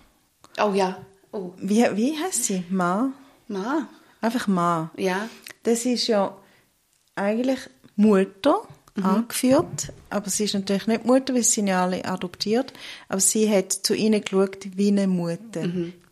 oh 0.59 0.73
ja, 0.73 1.05
oh, 1.33 1.53
wie, 1.59 1.85
wie 1.97 2.17
heißt 2.19 2.45
sie? 2.45 2.65
Ma? 2.71 3.13
Ma, 3.49 3.89
Einfach 4.23 4.47
Ma. 4.47 4.91
ja, 4.97 5.29
Das 5.65 5.85
ist 5.85 6.07
ja 6.07 6.35
eigentlich 7.15 7.61
Mutter 7.97 8.63
angeführt, 9.01 9.93
aber 10.11 10.29
sie 10.29 10.45
ist 10.45 10.55
natürlich 10.55 10.87
nicht 10.87 11.05
Mutter, 11.07 11.35
weil 11.35 11.43
sie 11.43 11.53
sind 11.53 11.67
ja 11.69 11.83
alle 11.85 12.05
adoptiert, 12.05 12.73
aber 13.09 13.21
sie 13.21 13.49
hat 13.51 13.73
zu 13.73 13.95
ihnen 13.95 14.21
geschaut 14.23 14.59
wie 14.77 14.89
eine 14.89 15.07
Mutter. 15.07 15.63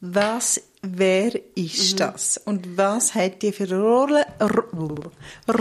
Was, 0.00 0.60
wer 0.82 1.32
ist 1.56 2.00
das? 2.00 2.38
Und 2.38 2.78
was 2.78 3.14
hat 3.14 3.42
die 3.42 3.52
für 3.52 3.64
eine 3.64 3.80
Rolle? 3.82 4.24
Ro- 4.40 5.10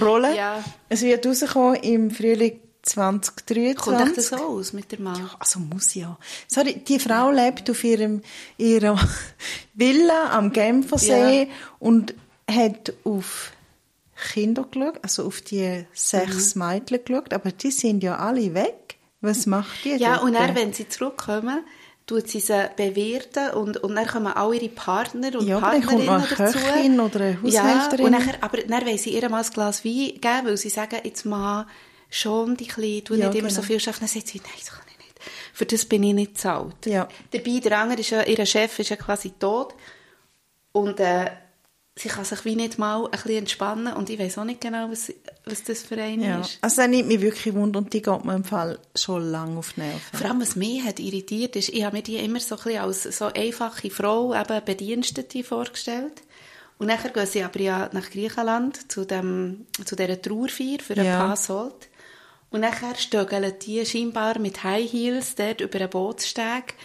Rolle? 0.02 0.36
Ja. 0.36 0.64
Es 0.88 1.02
wird 1.02 1.26
rauskommen 1.26 1.76
im 1.82 2.10
Frühling 2.12 2.60
2023. 2.84 3.76
Kommt 3.76 4.02
echt 4.08 4.18
das 4.18 4.28
so 4.30 4.36
aus 4.38 4.72
mit 4.72 4.90
der 4.94 5.02
Mann? 5.02 5.30
Also 5.40 5.60
muss 5.60 5.94
ja. 5.96 6.18
Sorry, 6.48 6.76
die 6.88 7.00
Frau 7.00 7.32
lebt 7.32 7.70
auf 7.70 7.84
ihrem, 7.84 8.22
ihrer 8.58 8.98
Villa 9.74 10.30
am 10.32 10.54
Genfersee 10.54 11.42
Ja. 11.44 11.48
und 11.80 12.14
hat 12.50 12.94
auf 13.04 13.52
Kinder 14.34 14.66
geschaut, 14.70 15.00
also 15.02 15.26
auf 15.26 15.42
die 15.42 15.86
sechs 15.94 16.56
Mhm. 16.56 16.66
Mädchen 16.68 17.00
geschaut, 17.06 17.34
aber 17.34 17.52
die 17.52 17.72
sind 17.72 18.04
ja 18.04 18.18
alle 18.18 18.54
weg. 18.54 18.98
Was 19.22 19.46
macht 19.46 19.84
die 19.86 19.96
Ja, 19.96 20.16
dort? 20.16 20.24
und 20.24 20.34
dann, 20.34 20.56
wenn 20.56 20.74
sie 20.74 20.88
zurückkommen, 20.88 21.64
tut 22.06 22.28
sie 22.28 22.40
sie 22.40 22.70
bewirten 22.76 23.52
und, 23.52 23.78
und 23.78 23.96
dann 23.96 24.08
kommen 24.08 24.34
auch 24.34 24.52
ihre 24.54 24.70
Partner 24.70 25.38
und 25.38 25.46
Ja, 25.48 25.58
aber 25.58 25.72
dann 25.72 25.86
kommt 25.86 26.06
Partnerinnen 26.06 26.38
dazu. 26.38 26.58
Köchin 26.60 27.00
oder 27.00 27.20
eine 27.20 27.38
Ja, 27.44 27.64
Haushälterin. 27.64 28.06
und 28.06 28.12
nachher, 28.12 28.44
aber 28.44 28.58
dann 28.58 28.86
wollen 28.86 28.98
sie 28.98 29.12
ihr 29.14 29.30
mal 29.30 29.44
ein 29.44 29.52
Glas 29.52 29.84
Wein 29.86 29.94
geben, 30.20 30.46
weil 30.46 30.58
sie 30.58 30.70
sagen, 30.70 30.98
jetzt 31.04 31.26
mal 31.26 31.68
schon 32.10 32.58
die 32.58 32.68
Kleine, 32.68 33.02
du 33.04 33.14
Ja, 33.16 33.28
nicht 33.28 33.38
immer 33.40 33.50
so 33.50 33.58
genau. 33.58 33.68
viel 33.68 33.80
schaffen. 33.80 34.00
Dann 34.00 34.08
sagt 34.10 34.28
sie, 34.28 34.40
nein, 34.44 34.52
das 34.60 34.72
kann 34.72 34.86
ich 34.92 34.98
nicht. 35.06 35.20
Für 35.54 35.66
das 35.66 35.86
bin 35.86 36.02
ich 36.04 36.14
nicht 36.14 36.38
zu 36.40 36.52
alt. 36.52 36.86
Ja. 36.86 37.08
Dabei, 37.32 37.60
der 37.60 37.78
andere, 37.78 38.00
ist 38.00 38.10
ja, 38.10 38.24
ihr 38.24 38.46
Chef 38.46 38.80
ist 38.80 38.90
ja 38.90 38.96
quasi 38.96 39.32
tot 39.38 39.76
und 40.72 41.00
äh, 41.00 41.26
sie 42.02 42.08
kann 42.08 42.24
sich 42.24 42.46
wie 42.46 42.56
nicht 42.56 42.78
mal 42.80 43.04
ein 43.06 43.12
bisschen 43.12 43.38
entspannen 43.40 43.94
und 43.94 44.10
ich 44.10 44.18
weiß 44.20 44.38
auch 44.38 44.46
nicht 44.46 44.62
genau, 44.62 44.90
was, 44.90 45.12
was 45.46 45.64
das 45.64 45.84
für 45.84 46.02
eine 46.02 46.26
Ja. 46.26 46.40
ist. 46.42 46.58
Also 46.62 46.78
das 46.82 46.90
nimmt 46.90 47.08
mich 47.10 47.20
wirklich 47.22 47.54
wunder 47.54 47.80
und 47.80 47.92
die 47.94 48.02
geht 48.02 48.24
mir 48.26 48.36
im 48.36 48.44
Fall 48.46 48.80
schon 48.96 49.30
lange 49.30 49.58
auf 49.60 49.74
die 49.74 49.82
Nerven. 49.82 50.00
Vor 50.18 50.28
allem, 50.28 50.42
was 50.42 50.56
mich 50.56 50.84
hat 50.84 51.00
irritiert, 51.00 51.56
ist, 51.58 51.70
ich 51.70 51.84
habe 51.84 51.98
mir 51.98 52.04
die 52.04 52.16
immer 52.18 52.40
so 52.40 52.56
ein 52.56 52.64
bisschen 52.64 52.82
als 52.82 53.04
so 53.04 53.26
einfache 53.26 53.90
Frau, 53.90 54.34
eben 54.34 54.64
Bedienstete 54.66 55.44
vorgestellt. 55.44 56.22
Und 56.78 56.88
nachher 56.88 57.10
gehen 57.10 57.28
sie 57.28 57.44
aber 57.44 57.60
ja 57.60 57.90
nach 57.92 58.10
Griechenland 58.10 58.90
zu, 58.90 59.04
dem, 59.06 59.66
zu 59.84 59.98
dieser 59.98 60.22
Trauerfeier 60.22 60.80
für 60.82 60.96
den 60.96 61.06
Ja. 61.06 61.28
Passold. 61.28 61.90
Und 62.52 62.62
nachher 62.62 62.96
stögeln 62.96 63.54
die 63.62 63.86
scheinbar 63.86 64.40
mit 64.40 64.64
High 64.64 64.90
Heels 64.90 65.36
dort 65.36 65.60
über 65.60 65.80
einen 65.80 65.90
Bootssteg 65.90 66.76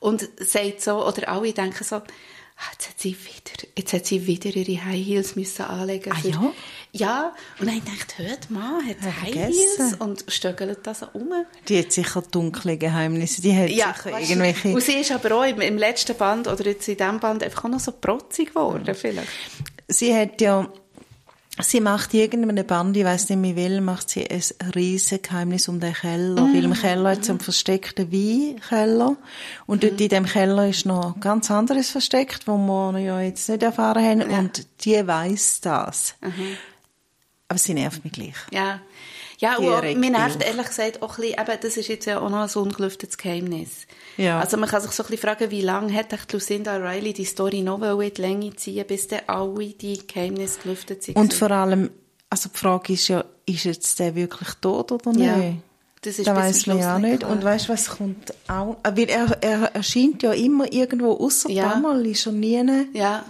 und 0.00 0.26
sagt 0.40 0.80
so, 0.80 1.06
oder 1.06 1.28
alle 1.28 1.52
denken 1.52 1.84
so, 1.84 1.96
«Ah, 1.96 2.02
jetzt 2.72 2.88
hat 2.88 3.00
sie 3.00 3.16
wieder, 3.16 3.68
jetzt 3.76 3.92
hat 3.92 4.06
sie 4.06 4.26
wieder 4.26 4.54
ihre 4.54 4.84
High 4.84 5.04
Heels 5.06 5.36
müssen 5.36 5.62
anlegen. 5.64 6.12
Ah, 6.12 6.16
für- 6.16 6.28
ja? 6.28 6.52
Ja, 6.94 7.34
und 7.58 7.68
dann 7.68 7.80
dachte 7.84 8.14
ich, 8.22 8.28
hört 8.28 8.50
mal, 8.50 8.82
hat 8.84 8.96
Ja, 9.00 9.06
High 9.22 9.32
vergessen. 9.32 9.52
Heels 9.78 9.94
und 9.98 10.24
stögelt 10.28 10.80
das 10.86 11.00
so 11.00 11.06
um. 11.14 11.30
Die 11.68 11.78
hat 11.78 11.90
sicher 11.90 12.22
dunkle 12.22 12.76
Geheimnisse. 12.76 13.40
Die 13.40 13.56
hat 13.56 13.70
Ja, 13.70 13.94
sicher 13.94 14.12
weißt 14.12 14.30
irgendwelche... 14.30 14.68
Und 14.74 14.82
sie 14.82 14.92
ist 14.92 15.10
aber 15.10 15.34
auch 15.36 15.44
im, 15.44 15.60
im 15.62 15.78
letzten 15.78 16.16
Band 16.16 16.48
oder 16.48 16.66
jetzt 16.66 16.86
in 16.88 16.96
diesem 16.98 17.18
Band 17.18 17.42
einfach 17.42 17.64
auch 17.64 17.68
noch 17.70 17.80
so 17.80 17.92
protzig 17.92 18.50
geworden, 18.50 18.94
vielleicht. 18.94 19.28
Sie 19.88 20.14
hat 20.14 20.40
ja... 20.40 20.70
Sie 21.60 21.80
macht 21.80 22.14
irgendeinem 22.14 22.66
Band, 22.66 22.96
ich 22.96 23.04
weiss 23.04 23.28
nicht 23.28 23.38
mehr 23.38 23.56
will, 23.56 23.82
macht 23.82 24.08
sie 24.08 24.26
ein 24.28 24.70
riesen 24.74 25.20
Geheimnis 25.20 25.68
um 25.68 25.80
den 25.80 25.92
Keller. 25.92 26.42
Weil 26.42 26.64
im 26.64 26.72
Keller 26.72 27.10
hat 27.10 27.24
sie 27.24 27.30
einen 27.30 27.40
versteckten 27.40 28.10
Weinkeller. 28.10 29.16
Und 29.66 29.84
dort 29.84 30.00
in 30.00 30.08
dem 30.08 30.24
Keller 30.24 30.68
ist 30.68 30.86
noch 30.86 31.20
ganz 31.20 31.50
anderes 31.50 31.90
versteckt, 31.90 32.48
wo 32.48 32.56
wir 32.56 32.98
ja 32.98 33.20
jetzt 33.20 33.50
nicht 33.50 33.62
erfahren 33.62 34.02
haben. 34.02 34.22
Und 34.22 34.66
die 34.84 35.06
weiss 35.06 35.60
das. 35.60 36.14
Aber 37.48 37.58
sie 37.58 37.74
nervt 37.74 38.02
mich 38.02 38.14
gleich. 38.14 38.36
Ja. 38.50 38.80
Ja, 39.38 39.56
und 39.56 39.98
mir 39.98 40.10
nervt 40.10 40.42
ehrlich 40.42 40.68
gesagt 40.68 41.02
auch 41.02 41.18
ein 41.18 41.22
bisschen, 41.22 41.40
eben, 41.40 41.60
das 41.60 41.76
ist 41.76 41.88
jetzt 41.88 42.06
ja 42.06 42.20
auch 42.20 42.30
noch 42.30 42.48
ein 42.48 42.62
ungelüftetes 42.62 43.18
Geheimnis. 43.18 43.86
Ja. 44.16 44.40
Also 44.40 44.56
man 44.56 44.68
kann 44.68 44.80
sich 44.82 44.90
so 44.92 45.02
ein 45.02 45.06
bisschen 45.10 45.22
fragen, 45.28 45.50
wie 45.50 45.62
lange 45.62 45.92
hat 45.94 46.12
echt 46.12 46.32
Lucinda 46.32 46.76
Riley 46.76 47.12
die 47.12 47.24
Story 47.24 47.62
noch 47.62 47.80
in 48.00 48.12
die 48.14 48.20
Länge 48.20 48.54
ziehen, 48.56 48.86
bis 48.86 49.08
dann 49.08 49.20
alle 49.26 49.66
die 49.68 50.06
Geheimnisse 50.06 50.60
gelüftet 50.62 51.02
sind. 51.02 51.16
Und 51.16 51.32
vor 51.34 51.50
allem, 51.50 51.90
also 52.28 52.48
die 52.52 52.58
Frage 52.58 52.92
ist 52.92 53.08
ja, 53.08 53.24
ist 53.46 53.64
jetzt 53.64 53.98
der 53.98 54.14
wirklich 54.14 54.48
tot 54.60 54.92
oder 54.92 55.12
Ja, 55.12 55.36
nicht? 55.36 55.58
das 56.02 56.18
ist 56.18 56.26
da 56.26 56.36
weiss 56.36 56.66
man 56.66 56.78
ja 56.78 56.98
nicht 56.98 57.08
nicht. 57.10 57.18
klar. 57.20 57.32
Und 57.32 57.44
weißt 57.44 57.68
du, 57.68 57.72
was 57.72 57.88
kommt 57.88 58.34
auch? 58.48 58.76
äh, 58.82 58.92
Weil 58.96 59.08
er, 59.10 59.38
er 59.42 59.74
erscheint 59.74 60.22
ja 60.22 60.32
immer 60.32 60.70
irgendwo, 60.72 61.12
außer 61.14 61.48
Ja. 61.50 61.70
damals 61.70 62.06
ist 62.06 62.26
er 62.26 62.32
nie. 62.32 62.88
ja, 62.92 63.24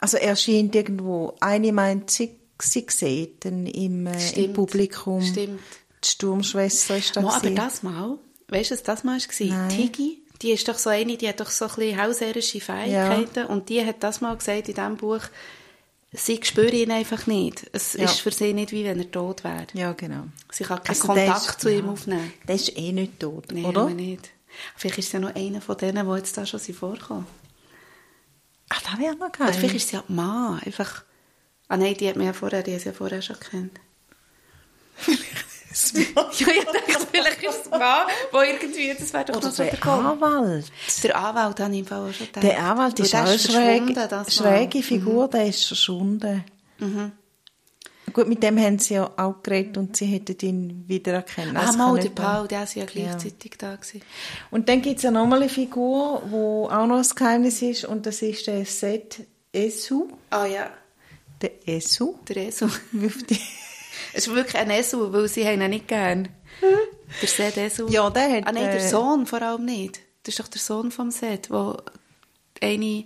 Also 0.00 0.16
er 0.16 0.30
erscheint 0.30 0.74
irgendwo. 0.74 1.34
Eine 1.40 1.72
meint, 1.72 2.10
sie, 2.10 2.36
sie 2.60 2.86
sieht 2.88 3.44
ihn 3.44 3.66
im, 3.66 4.06
äh, 4.08 4.12
im 4.14 4.18
Stimmt. 4.20 4.54
Publikum. 4.54 5.22
Stimmt. 5.22 5.60
Die 6.04 6.08
Sturmschwester 6.08 6.96
ist 6.96 7.16
da. 7.16 7.20
Mo, 7.20 7.28
aber 7.30 7.50
das 7.50 7.82
Mal, 7.84 8.18
weißt 8.52 8.70
du, 8.70 8.74
was 8.74 8.82
das 8.82 9.04
Mal 9.04 9.18
war? 9.20 9.46
Nein. 9.46 9.68
Tiggy, 9.70 10.18
die 10.42 10.50
ist 10.52 10.68
doch 10.68 10.78
so 10.78 10.90
eine, 10.90 11.16
die 11.16 11.28
hat 11.28 11.40
doch 11.40 11.50
so 11.50 11.66
ein 11.66 11.74
bisschen 11.74 12.02
hauserische 12.02 12.60
Fähigkeiten 12.60 13.46
und 13.46 13.68
die 13.68 13.84
hat 13.84 14.02
das 14.02 14.20
mal 14.20 14.36
gesagt 14.36 14.68
in 14.68 14.74
diesem 14.74 14.96
Buch, 14.96 15.20
sie 16.12 16.40
spürt 16.42 16.72
ihn 16.74 16.90
einfach 16.90 17.26
nicht. 17.26 17.64
Es 17.72 17.94
Ja. 17.94 18.04
ist 18.04 18.20
für 18.20 18.30
sie 18.32 18.52
nicht, 18.52 18.72
wie 18.72 18.84
wenn 18.84 18.98
er 18.98 19.10
tot 19.10 19.44
wäre. 19.44 19.66
Ja, 19.74 19.92
genau. 19.92 20.24
Sie 20.50 20.64
kann 20.64 20.82
keinen 20.82 20.88
Also 20.96 21.06
Kontakt 21.08 21.46
ist- 21.48 21.60
zu 21.60 21.68
ihm 21.72 21.86
ja. 21.86 21.92
aufnehmen. 21.92 22.32
Der 22.46 22.54
ist 22.56 22.76
eh 22.76 22.92
nicht 22.92 23.20
tot, 23.20 23.46
Nein, 23.52 23.64
oder? 23.64 23.82
aber 23.82 23.90
nicht. 23.90 24.30
Vielleicht 24.76 24.98
ist 24.98 25.12
ja 25.12 25.20
noch 25.20 25.34
einer 25.34 25.60
von 25.62 25.78
denen, 25.78 26.06
die 26.06 26.14
jetzt 26.16 26.36
da 26.36 26.44
schon 26.44 26.60
sind 26.60 26.74
vorgekommen. 26.76 27.26
Ah, 28.68 28.76
das 28.84 28.98
wäre 28.98 29.14
noch 29.16 29.28
Oder 29.28 29.38
geil. 29.46 29.52
vielleicht 29.54 29.74
ist 29.76 29.84
es 29.86 29.92
ja 29.92 30.04
die 30.08 30.12
Mann. 30.12 30.60
Einfach. 30.64 31.04
Ah 31.68 31.76
nein, 31.78 31.94
die 31.98 32.06
hat 32.08 32.16
mich 32.16 32.26
ja 32.26 32.32
vorher, 32.34 32.62
die 32.62 32.74
hat 32.74 32.80
sie 32.82 32.88
ja 32.88 32.92
vorher 32.92 33.22
schon 33.22 33.36
gekannt. 35.72 36.38
ja, 36.40 36.46
ich 36.48 36.64
dachte, 36.64 37.06
vielleicht 37.12 37.42
ist 37.42 37.56
es 37.56 37.62
die 37.64 37.70
Mann, 37.70 38.06
wo 38.30 38.40
irgendwie, 38.40 38.94
das 38.98 39.12
wäre 39.12 39.24
doch 39.26 39.36
Oder 39.36 39.46
noch 39.48 39.54
so 39.54 39.62
der 39.62 39.72
der. 39.76 39.86
Anwalt. 39.92 40.72
Der 41.02 41.16
Anwalt 41.16 41.60
habe 41.60 41.72
ich 41.72 41.78
im 41.80 41.86
Fall 41.86 42.08
auch 42.08 42.12
schon 42.12 42.26
gedacht. 42.26 42.44
Der 42.44 42.58
Anwalt 42.58 42.98
ist 43.00 43.14
auch 43.14 43.18
eine 43.20 43.38
verschwunden, 43.38 44.30
schräge. 44.30 44.82
Figur, 44.82 45.28
der 45.28 45.46
ist 45.46 45.64
verschwunden. 45.66 46.44
Gut, 48.12 48.28
mit 48.28 48.42
dem 48.42 48.58
haben 48.58 48.78
sie 48.78 48.94
ja 48.94 49.10
auch 49.16 49.42
geredet 49.42 49.78
und 49.78 49.96
sie 49.96 50.04
hätten 50.04 50.36
ihn 50.46 50.84
wiedererkennen. 50.86 51.56
Ah, 51.56 51.64
Das 51.66 51.76
mal, 51.78 51.98
der. 51.98 52.10
Paul, 52.10 52.46
der 52.46 52.60
war 52.60 52.68
ja 52.74 52.84
gleichzeitig 52.84 53.52
da. 53.56 53.74
Gewesen. 53.76 54.02
Und 54.50 54.68
dann 54.68 54.82
gibt 54.82 54.98
es 54.98 55.02
ja 55.04 55.10
nochmal 55.10 55.40
eine 55.40 55.48
Figur, 55.48 56.22
wo 56.28 56.66
auch 56.68 56.86
noch 56.86 56.98
ein 56.98 57.06
Geheimnis 57.14 57.62
ist 57.62 57.84
und 57.86 58.04
das 58.04 58.20
ist 58.20 58.46
der 58.48 58.66
Seth 58.66 59.20
Esu. 59.50 60.08
Ah 60.28 60.44
ja, 60.44 60.68
Der 61.40 61.52
Esu. 61.66 62.16
der 62.28 62.36
Esel. 62.48 62.68
Es 64.12 64.26
ist 64.26 64.34
wirklich 64.34 64.56
ein 64.56 64.70
Esel, 64.70 65.12
weil 65.12 65.28
sie 65.28 65.42
ihn 65.42 65.58
nicht 65.70 65.88
gern. 65.88 66.28
Der 67.20 67.28
Seth 67.28 67.56
Esel. 67.56 67.90
Ja, 67.90 68.08
der 68.10 68.30
hat, 68.30 68.46
Ah 68.46 68.52
nein, 68.52 68.64
der 68.64 68.76
äh, 68.76 68.88
Sohn 68.88 69.26
vor 69.26 69.42
allem 69.42 69.64
nicht. 69.64 70.00
Das 70.22 70.34
ist 70.34 70.40
doch 70.40 70.48
der 70.48 70.60
Sohn 70.60 70.90
vom 70.90 71.10
Seth, 71.10 71.50
der 71.50 71.76
eine 72.62 73.04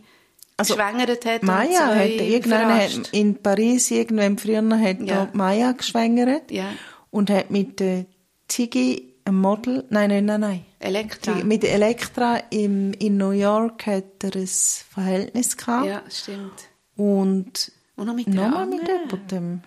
Also, 0.56 0.74
geschwängert 0.76 1.24
hat 1.24 1.42
Maya 1.42 1.94
hat 1.94 2.08
irgendwann 2.08 2.74
hat 2.78 3.08
in 3.12 3.42
Paris 3.42 3.90
irgendwann 3.90 4.38
früher 4.38 4.62
hat 4.78 5.00
Ja. 5.00 5.28
Maya 5.32 5.72
geschwängert 5.72 6.50
Ja. 6.50 6.66
und 7.10 7.30
hat 7.30 7.50
mit 7.50 7.80
der 7.80 8.04
Ziggy 8.48 9.14
ein 9.24 9.34
Model, 9.34 9.84
nein, 9.90 10.10
nein, 10.10 10.24
nein, 10.26 10.40
nein. 10.40 10.64
Elektra. 10.78 11.34
Mit 11.42 11.64
Elektra 11.64 12.36
im, 12.50 12.92
in 12.92 13.16
New 13.16 13.30
York 13.30 13.86
hat 13.86 14.22
er 14.22 14.36
ein 14.36 14.46
Verhältnis 14.46 15.56
gehabt. 15.56 15.86
Ja, 15.86 16.02
stimmt. 16.08 16.52
Und 16.96 17.72
Und 17.96 18.06
noch 18.06 18.14
mit 18.14 18.28
nochmal 18.28 18.66
mit 18.66 18.86
jemandem. 18.86 19.62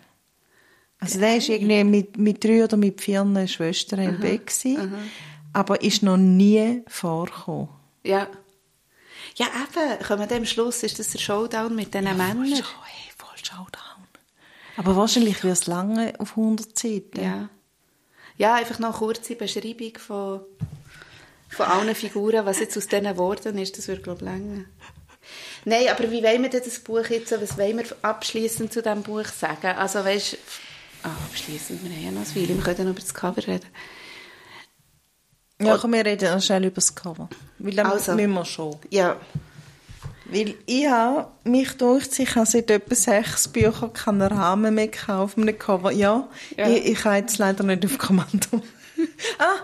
Also 0.99 1.19
der 1.19 1.37
ist 1.37 1.47
irgendwie 1.49 1.83
mit, 1.83 2.17
mit 2.17 2.43
drei 2.43 2.63
oder 2.63 2.75
mit 2.77 2.99
vier 3.01 3.25
Schwestern 3.47 3.99
im 4.01 4.19
Bett 4.19 4.47
gewesen, 4.47 4.93
aber 5.53 5.81
ist 5.81 6.03
noch 6.03 6.17
nie 6.17 6.81
vorgekommen. 6.87 7.69
Ja. 8.03 8.27
Ja, 9.35 9.45
eben, 9.47 10.03
kommen 10.05 10.29
wir 10.29 10.35
am 10.37 10.45
Schluss, 10.45 10.83
ist 10.83 10.99
das 10.99 11.09
der 11.11 11.19
Showdown 11.19 11.73
mit 11.75 11.93
diesen 11.93 12.03
Männern? 12.17 12.45
Voll, 12.45 12.55
Show- 12.57 12.83
hey, 12.85 13.11
voll 13.17 13.37
Showdown. 13.41 14.03
Aber 14.75 14.95
wahrscheinlich 14.97 15.41
wird 15.43 15.53
es 15.53 15.67
lange 15.67 16.13
auf 16.19 16.31
100 16.31 16.77
Seiten. 16.77 17.23
Ja. 17.23 17.49
Ja, 18.37 18.55
einfach 18.55 18.79
noch 18.79 18.89
eine 18.89 18.97
kurze 18.97 19.35
Beschreibung 19.35 19.97
von, 19.97 20.41
von 21.49 21.65
allen 21.65 21.95
Figuren, 21.95 22.45
was 22.45 22.59
jetzt 22.59 22.77
aus 22.77 22.87
denen 22.87 23.13
geworden 23.13 23.57
ist, 23.57 23.77
das 23.77 23.87
würde, 23.87 24.01
glaube 24.01 24.19
ich, 24.19 24.25
länger. 24.31 24.65
Nein, 25.65 25.87
aber 25.89 26.09
wie 26.11 26.23
wollen 26.23 26.41
wir 26.43 26.49
denn 26.49 26.61
das 26.63 26.79
Buch 26.79 27.05
jetzt, 27.09 27.31
was 27.31 27.57
wollen 27.57 27.77
wir 27.77 27.85
abschließend 28.01 28.71
zu 28.73 28.81
diesem 28.81 29.03
Buch 29.03 29.25
sagen? 29.25 29.67
Also, 29.77 30.03
weißt 30.03 30.37
abschließend, 31.03 31.83
wir 31.83 31.91
haben 31.91 32.03
ja 32.03 32.11
noch 32.11 32.21
ein 32.27 32.35
Weile, 32.35 32.47
wir 32.55 32.63
können 32.63 32.83
noch 32.85 32.91
über 32.91 32.99
das 33.01 33.13
Cover 33.13 33.47
reden. 33.47 33.67
Ja, 35.61 35.77
komm, 35.77 35.91
wir 35.93 36.05
reden 36.05 36.33
noch 36.33 36.41
schnell 36.41 36.63
über 36.65 36.75
das 36.75 36.95
Cover. 36.95 37.29
Weil 37.57 37.73
dann 37.75 37.87
Also. 37.87 38.13
müssen 38.15 38.31
wir 38.33 38.45
schon. 38.45 38.77
Ja, 38.89 39.17
Weil 40.31 40.55
ich 40.65 40.87
habe 40.87 41.27
mich 41.43 41.71
durch, 41.77 42.07
ich 42.19 42.35
habe 42.35 42.45
seit 42.45 42.69
etwa 42.71 42.95
sechs 42.95 43.47
Büchern 43.47 43.91
keinen 43.93 44.21
Rahmen 44.21 44.75
mehr 44.75 44.87
gekauft 44.87 45.37
auf 45.37 45.37
einem 45.37 45.57
Cover. 45.57 45.91
Ja, 45.91 46.27
Ja. 46.55 46.69
Ich, 46.69 46.85
ich 46.85 47.03
habe 47.05 47.15
jetzt 47.17 47.37
leider 47.39 47.63
nicht 47.63 47.83
auf 47.85 47.97
Kommando. 47.97 48.61
ah, 49.39 49.55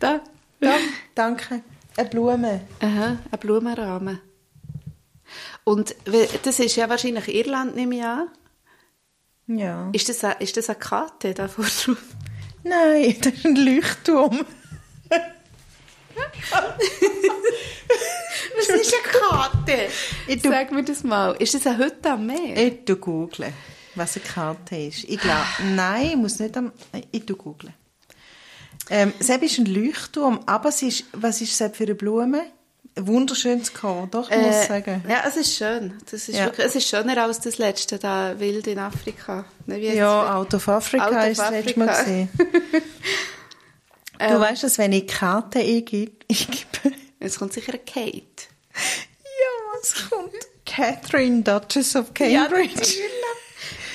da. 0.00 0.20
da, 0.60 0.74
danke. 1.14 1.62
Eine 1.96 2.08
Blume. 2.08 2.60
Aha, 2.80 3.18
ein 3.30 3.38
Blumenrahmen. 3.38 4.20
Und 5.64 5.94
das 6.44 6.60
ist 6.60 6.76
ja 6.76 6.88
wahrscheinlich 6.88 7.28
Irland, 7.34 7.74
nehme 7.76 7.96
ich 7.96 8.02
an. 8.04 8.28
Ja. 9.46 9.90
Ist 9.92 10.08
das, 10.08 10.24
eine, 10.24 10.40
ist 10.40 10.56
das 10.56 10.68
eine 10.68 10.78
Karte 10.78 11.34
da 11.34 11.48
vor 11.48 11.64
drauf? 11.64 11.98
Nein, 12.64 13.14
das 13.22 13.32
ist 13.34 13.46
ein 13.46 13.56
Leuchtturm. 13.56 14.44
Was 18.56 18.68
ist 18.68 18.94
eine 18.94 19.20
Karte? 19.20 19.88
Ich 20.26 20.42
Sag 20.42 20.72
mir 20.72 20.82
das 20.82 21.04
mal. 21.04 21.32
Ist 21.32 21.54
das 21.54 21.66
eine 21.66 21.78
Hütte 21.78 22.10
am 22.10 22.26
Meer? 22.26 22.56
Ich 22.56 23.00
google, 23.00 23.52
was 23.94 24.16
eine 24.16 24.24
Karte 24.24 24.76
ist. 24.76 25.04
Ich 25.04 25.18
glaube, 25.18 25.46
nein, 25.74 26.06
ich 26.06 26.16
muss 26.16 26.38
nicht 26.38 26.56
am... 26.56 26.72
Ich 27.12 27.26
google. 27.26 27.72
Ähm, 28.88 29.12
Sepp 29.18 29.42
ist 29.42 29.58
ein 29.58 29.66
Leuchtturm, 29.66 30.40
aber 30.46 30.68
ist, 30.68 31.04
was 31.12 31.40
ist 31.40 31.56
Sepp 31.56 31.76
für 31.76 31.84
eine 31.84 31.94
Blume? 31.94 32.42
Wunderschönes 32.98 33.74
Cover, 33.74 34.08
doch, 34.10 34.30
ich 34.30 34.36
muss 34.38 34.54
Äh, 34.54 34.66
sagen. 34.68 35.04
Ja, 35.08 35.24
es 35.28 35.36
ist 35.36 35.54
schön. 35.54 35.94
Das 36.10 36.28
ist 36.28 36.36
Ja. 36.36 36.46
wirklich, 36.46 36.66
es 36.66 36.74
ist 36.76 36.88
schöner 36.88 37.22
als 37.22 37.40
das 37.40 37.58
letzte, 37.58 37.98
da 37.98 38.38
Wild 38.40 38.66
in 38.66 38.78
Afrika. 38.78 39.44
Ne, 39.66 39.76
wie 39.80 39.88
Ja, 39.94 40.34
Out 40.34 40.54
of 40.54 40.66
Africa 40.68 41.24
ist 41.26 41.38
das 41.38 41.50
letzte 41.50 41.78
Mal 41.78 41.88
gesehen. 41.98 42.28
Du 44.18 44.24
Ähm. 44.24 44.40
weißt, 44.40 44.62
dass 44.62 44.78
wenn 44.78 44.92
ich 44.92 45.06
Karte 45.08 45.58
eingebe, 45.60 46.12
Jetzt 47.20 47.38
kommt 47.38 47.52
sicher 47.52 47.76
Kate. 47.76 48.22
ja, 48.74 49.78
es 49.82 50.08
kommt 50.08 50.32
Catherine, 50.64 51.42
Duchess 51.42 51.94
of 51.96 52.14
Cambridge. 52.14 52.94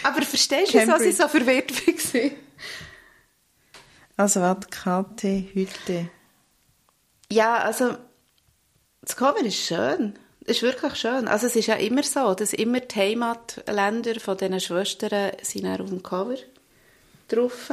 Aber 0.04 0.22
verstehst 0.22 0.76
du, 0.76 0.78
was 0.78 0.86
Cambridge. 0.86 1.10
ich 1.10 1.18
so 1.18 1.28
verwirrt 1.28 1.72
war? 2.14 2.32
also 4.18 4.42
warte, 4.42 4.68
Karte 4.70 5.46
heute. 5.56 6.10
Ja, 7.32 7.56
also 7.58 7.98
das 9.02 9.16
Cover 9.16 9.44
ist 9.44 9.56
schön. 9.56 10.14
Es 10.46 10.58
ist 10.58 10.64
wirklich 10.64 10.96
schön. 10.96 11.28
Also 11.28 11.48
es 11.48 11.56
ist 11.56 11.68
ja 11.68 11.76
immer 11.76 12.04
so, 12.04 12.34
dass 12.34 12.54
immer 12.54 12.80
die 12.80 12.96
Heimatländer 12.96 14.20
von 14.20 14.38
diesen 14.38 14.60
Schwestern 14.60 15.34
sind 15.42 15.68
auf 15.68 15.90
dem 15.90 16.02
Cover 16.02 16.38
drauf. 17.28 17.72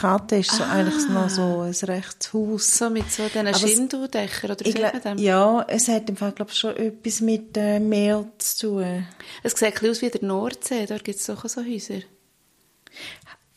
Karte 0.00 0.36
ist 0.36 0.52
so 0.52 0.64
eigentlich 0.64 1.08
noch 1.10 1.28
so 1.28 1.60
ein 1.60 1.74
rechtes 1.74 2.32
Haus. 2.32 2.78
So 2.78 2.88
mit 2.88 3.12
so 3.12 3.28
diesen 3.28 3.54
Schindeldächern, 3.54 4.50
oder 4.52 4.64
wie 4.64 4.70
Ich 4.70 5.02
dem? 5.02 5.18
ja, 5.18 5.62
es 5.68 5.88
hat 5.88 6.08
im 6.08 6.16
Fall, 6.16 6.32
glaube 6.32 6.52
schon 6.52 6.74
etwas 6.74 7.20
mit 7.20 7.54
äh, 7.58 7.78
Meer 7.80 8.26
zu 8.38 8.66
tun. 8.66 9.06
Es 9.42 9.52
sieht 9.52 9.64
ein 9.64 9.72
bisschen 9.72 9.90
aus 9.90 10.00
wie 10.00 10.08
der 10.08 10.24
Nordsee, 10.24 10.86
da 10.86 10.96
gibt 10.96 11.18
es 11.18 11.26
doch 11.26 11.46
so 11.46 11.62
Häuser. 11.62 12.00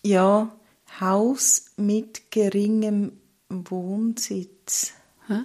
Ja, 0.03 0.53
Haus 0.99 1.67
mit 1.77 2.29
geringem 2.29 3.13
Wohnsitz. 3.47 4.52
Hä? 5.27 5.43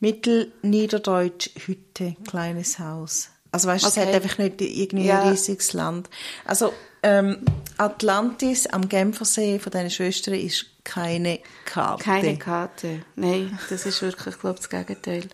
Mittelniederdeutsch 0.00 1.50
Hütte, 1.66 2.16
kleines 2.28 2.78
Haus. 2.78 3.30
Also 3.50 3.68
weißt 3.68 3.84
du, 3.84 3.88
es 3.88 3.96
Okay. 3.96 4.06
hat 4.06 4.14
einfach 4.14 4.38
nicht 4.38 4.60
irgendwie 4.60 5.06
Ja. 5.06 5.20
ein 5.22 5.28
riesiges 5.30 5.72
Land. 5.72 6.08
Also 6.44 6.72
ähm, 7.02 7.38
Atlantis 7.78 8.66
am 8.66 8.88
Genfersee 8.88 9.58
von 9.58 9.70
diesen 9.72 9.90
Schwestern 9.90 10.34
ist 10.34 10.66
keine 10.84 11.38
Karte. 11.64 12.02
Keine 12.04 12.36
Karte. 12.38 13.02
Nein, 13.16 13.58
das 13.70 13.86
ist 13.86 14.02
wirklich, 14.02 14.38
glaube 14.38 14.58
ich, 14.60 14.66
das 14.66 14.70
Gegenteil. 14.70 15.28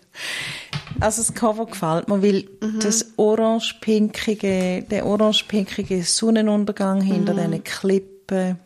Also 0.99 1.21
das 1.23 1.33
Cover 1.33 1.65
gefällt 1.65 2.07
mir, 2.07 2.21
weil 2.21 2.47
Mhm. 2.61 2.79
das 2.79 3.05
orange-pinkige, 3.17 4.83
der 4.89 5.05
orange-pinkige 5.05 6.03
Sonnenuntergang 6.03 7.01
hinter 7.01 7.33
diesen 7.33 7.63
Klippen 7.63 8.59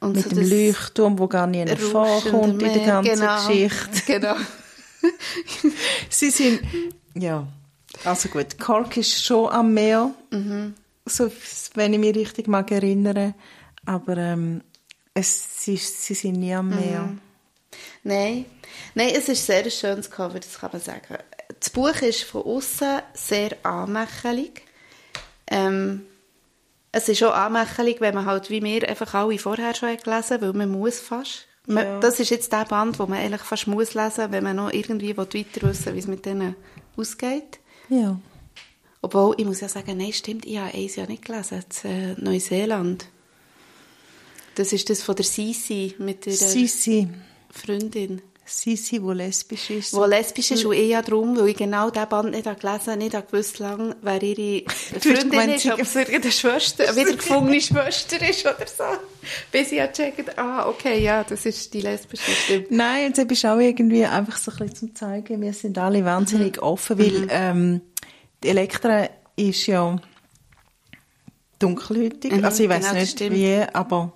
Und 0.00 0.14
mit 0.16 0.24
so 0.24 0.30
dem 0.30 0.48
Leuchtturm, 0.48 1.18
wo 1.18 1.26
gar 1.26 1.46
nie 1.46 1.66
vorkommt 1.76 2.62
in 2.62 2.72
der 2.72 2.86
ganzen 2.86 3.14
genau. 3.14 3.46
Geschichte. 3.46 4.02
Genau. 4.06 4.34
Sie 6.10 6.30
sind, 6.30 6.60
ja, 7.14 7.46
also 8.04 8.28
gut, 8.28 8.58
Cork 8.58 8.96
ist 8.96 9.24
schon 9.24 9.48
am 9.50 9.72
Meer, 9.74 10.12
Mhm. 10.30 10.74
so, 11.04 11.30
wenn 11.74 11.92
ich 11.92 11.98
mich 12.00 12.14
richtig 12.16 12.48
mag 12.48 12.70
erinnern, 12.72 13.34
aber 13.84 14.16
ähm, 14.16 14.62
es 15.14 15.66
ist, 15.68 16.04
sie 16.04 16.14
sind 16.14 16.40
nie 16.40 16.54
am 16.54 16.68
Meer. 16.70 17.02
Mhm. 17.02 17.20
Nein. 18.02 18.44
Nein, 18.94 19.10
es 19.14 19.28
ist 19.28 19.46
sehr 19.46 19.64
ein 19.64 19.70
schönes 19.70 20.10
Cover, 20.10 20.38
das 20.38 20.58
kann 20.58 20.70
man 20.72 20.80
sagen. 20.80 21.16
Das 21.60 21.70
Buch 21.70 21.94
ist 22.02 22.24
von 22.24 22.42
außen 22.42 23.00
sehr 23.14 23.56
anmächelig. 23.62 24.62
Ähm, 25.48 26.02
es 26.92 27.08
ist 27.08 27.22
auch 27.24 27.34
anmächelig, 27.34 28.00
wenn 28.00 28.14
man 28.14 28.26
halt 28.26 28.50
wie 28.50 28.62
wir 28.62 28.88
einfach 28.88 29.14
alle 29.14 29.38
vorher 29.38 29.74
schon 29.74 29.90
hat 29.90 30.04
gelesen 30.04 30.40
weil 30.40 30.52
man 30.52 30.70
muss 30.70 30.98
fast. 30.98 31.46
Man, 31.66 31.84
Ja. 31.84 32.00
Das 32.00 32.20
ist 32.20 32.30
jetzt 32.30 32.52
der 32.52 32.64
Band, 32.64 32.98
wo 32.98 33.06
man 33.06 33.18
eigentlich 33.18 33.42
fast 33.42 33.66
muss 33.66 33.94
lesen, 33.94 34.30
wenn 34.30 34.44
man 34.44 34.56
noch 34.56 34.72
irgendwie 34.72 35.16
weiter 35.16 35.34
wissen 35.62 35.94
wie 35.94 35.98
es 35.98 36.06
mit 36.06 36.24
denen 36.24 36.54
ausgeht. 36.96 37.58
Ja. 37.88 38.18
Obwohl, 39.02 39.34
ich 39.38 39.44
muss 39.44 39.60
ja 39.60 39.68
sagen, 39.68 39.98
nein, 39.98 40.12
stimmt, 40.12 40.46
ich 40.46 40.58
habe 40.58 40.74
eins 40.74 40.96
ja 40.96 41.06
nicht 41.06 41.24
gelesen, 41.24 41.62
das 41.68 41.84
äh, 41.84 42.14
Neuseeland. 42.14 43.06
Das 44.54 44.72
ist 44.72 44.88
das 44.88 45.02
von 45.02 45.14
der 45.14 45.24
Sisi 45.24 45.94
mit 45.98 46.26
ihrer 46.26 46.36
Sisi, 46.36 47.08
Freundin. 47.50 48.22
Sisi, 48.46 49.02
wo 49.02 49.12
lesbisch 49.12 49.70
ist. 49.70 49.92
Wo 49.92 50.04
lesbisch 50.04 50.52
ist 50.52 50.64
und 50.64 50.76
ja 50.76 51.02
darum, 51.02 51.36
weil 51.36 51.48
ich 51.48 51.56
genau 51.56 51.90
diesen 51.90 52.08
Band 52.08 52.30
nicht 52.30 52.46
habe 52.46 52.58
gelesen 52.58 52.86
habe, 52.86 52.96
nicht 52.98 53.14
habe 53.14 53.26
gewusst 53.26 53.58
lang, 53.58 53.94
wer 54.02 54.22
ihre 54.22 54.64
Freundin 55.00 55.50
ist, 55.50 55.66
ob 55.66 55.80
es 55.80 55.96
irgendeine 55.96 56.32
Schwester, 56.32 56.84
wieder 56.96 57.14
gefungene 57.14 57.60
Schwester 57.60 58.28
ist 58.28 58.46
oder 58.46 58.66
so. 58.66 58.84
Bis 59.50 59.72
ich 59.72 59.78
gecheckt 59.78 60.38
ah, 60.38 60.68
okay, 60.68 61.02
ja, 61.02 61.24
das 61.24 61.44
ist 61.44 61.74
die 61.74 61.80
lesbische 61.80 62.30
Stimme. 62.30 62.66
Nein, 62.70 63.12
jetzt 63.14 63.28
bist 63.28 63.42
du 63.42 63.52
auch 63.52 63.58
irgendwie 63.58 64.04
einfach 64.04 64.36
so 64.36 64.52
ein 64.52 64.58
bisschen 64.58 64.76
zum 64.76 64.94
zeigen, 64.94 65.42
wir 65.42 65.52
sind 65.52 65.76
alle 65.78 66.04
wahnsinnig 66.04 66.62
offen, 66.62 66.98
weil 66.98 67.26
ähm, 67.30 67.80
die 68.44 68.48
Elektra 68.48 69.08
ist 69.34 69.66
ja 69.66 69.96
dunkelhütig, 71.58 72.32
Mhm, 72.32 72.44
also 72.44 72.62
ich 72.62 72.68
weiß 72.68 72.88
genau, 72.88 73.00
nicht 73.00 73.20
wie, 73.30 73.62
aber 73.72 74.12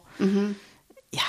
ja, 1.12 1.22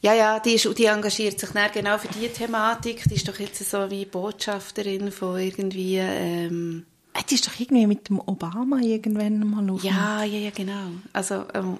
Ja, 0.00 0.14
ja, 0.14 0.40
die, 0.40 0.54
ist, 0.54 0.78
die 0.78 0.84
engagiert 0.84 1.40
sich 1.40 1.50
dann 1.50 1.72
genau 1.72 1.98
für 1.98 2.08
diese 2.08 2.32
Thematik. 2.32 3.04
Die 3.08 3.14
ist 3.14 3.26
doch 3.26 3.38
jetzt 3.38 3.68
so 3.68 3.90
wie 3.90 4.04
Botschafterin 4.04 5.10
von 5.10 5.38
irgendwie, 5.38 5.98
ähm, 5.98 6.86
Äh, 7.14 7.22
die 7.28 7.34
ist 7.34 7.46
doch 7.46 7.58
irgendwie 7.58 7.86
mit 7.86 8.08
dem 8.08 8.20
Obama 8.20 8.78
irgendwann 8.80 9.38
mal 9.48 9.68
auf. 9.70 9.82
Ja, 9.82 10.22
ja, 10.22 10.38
ja, 10.38 10.50
genau. 10.50 10.90
Also, 11.12 11.44
ähm, 11.54 11.78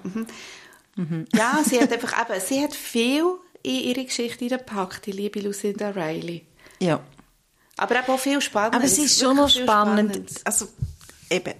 mhm. 0.95 1.25
ja, 1.33 1.61
sie 1.63 1.79
hat 1.79 1.91
einfach 1.93 2.13
eben, 2.21 2.41
sie 2.41 2.61
hat 2.61 2.73
viel 2.73 3.23
in 3.63 3.75
ihre 3.75 4.05
Geschichte 4.05 4.45
reingepackt, 4.45 5.05
die 5.05 5.11
liebe 5.11 5.39
Lucinda 5.41 5.89
Riley. 5.89 6.45
ja. 6.79 6.99
Aber 7.79 7.95
eben 7.99 8.07
auch 8.07 8.19
viel 8.19 8.41
spannend. 8.41 8.73
Aber 8.73 8.85
es 8.85 8.97
ist 8.97 9.19
schon 9.19 9.35
noch 9.35 9.49
spannend. 9.49 10.31
Also, 10.43 10.67
eben, 11.29 11.53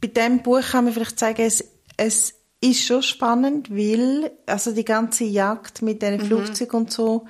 bei 0.00 0.06
diesem 0.06 0.40
Buch 0.40 0.60
kann 0.60 0.84
man 0.84 0.94
vielleicht 0.94 1.18
sagen, 1.18 1.42
es, 1.42 1.64
es 1.96 2.35
ist 2.60 2.84
schon 2.84 3.02
spannend, 3.02 3.70
weil, 3.70 4.30
also 4.46 4.72
die 4.72 4.84
ganze 4.84 5.24
Jagd 5.24 5.82
mit 5.82 6.02
diesen 6.02 6.20
Flugzeugen 6.20 6.80
und 6.80 6.92
so, 6.92 7.26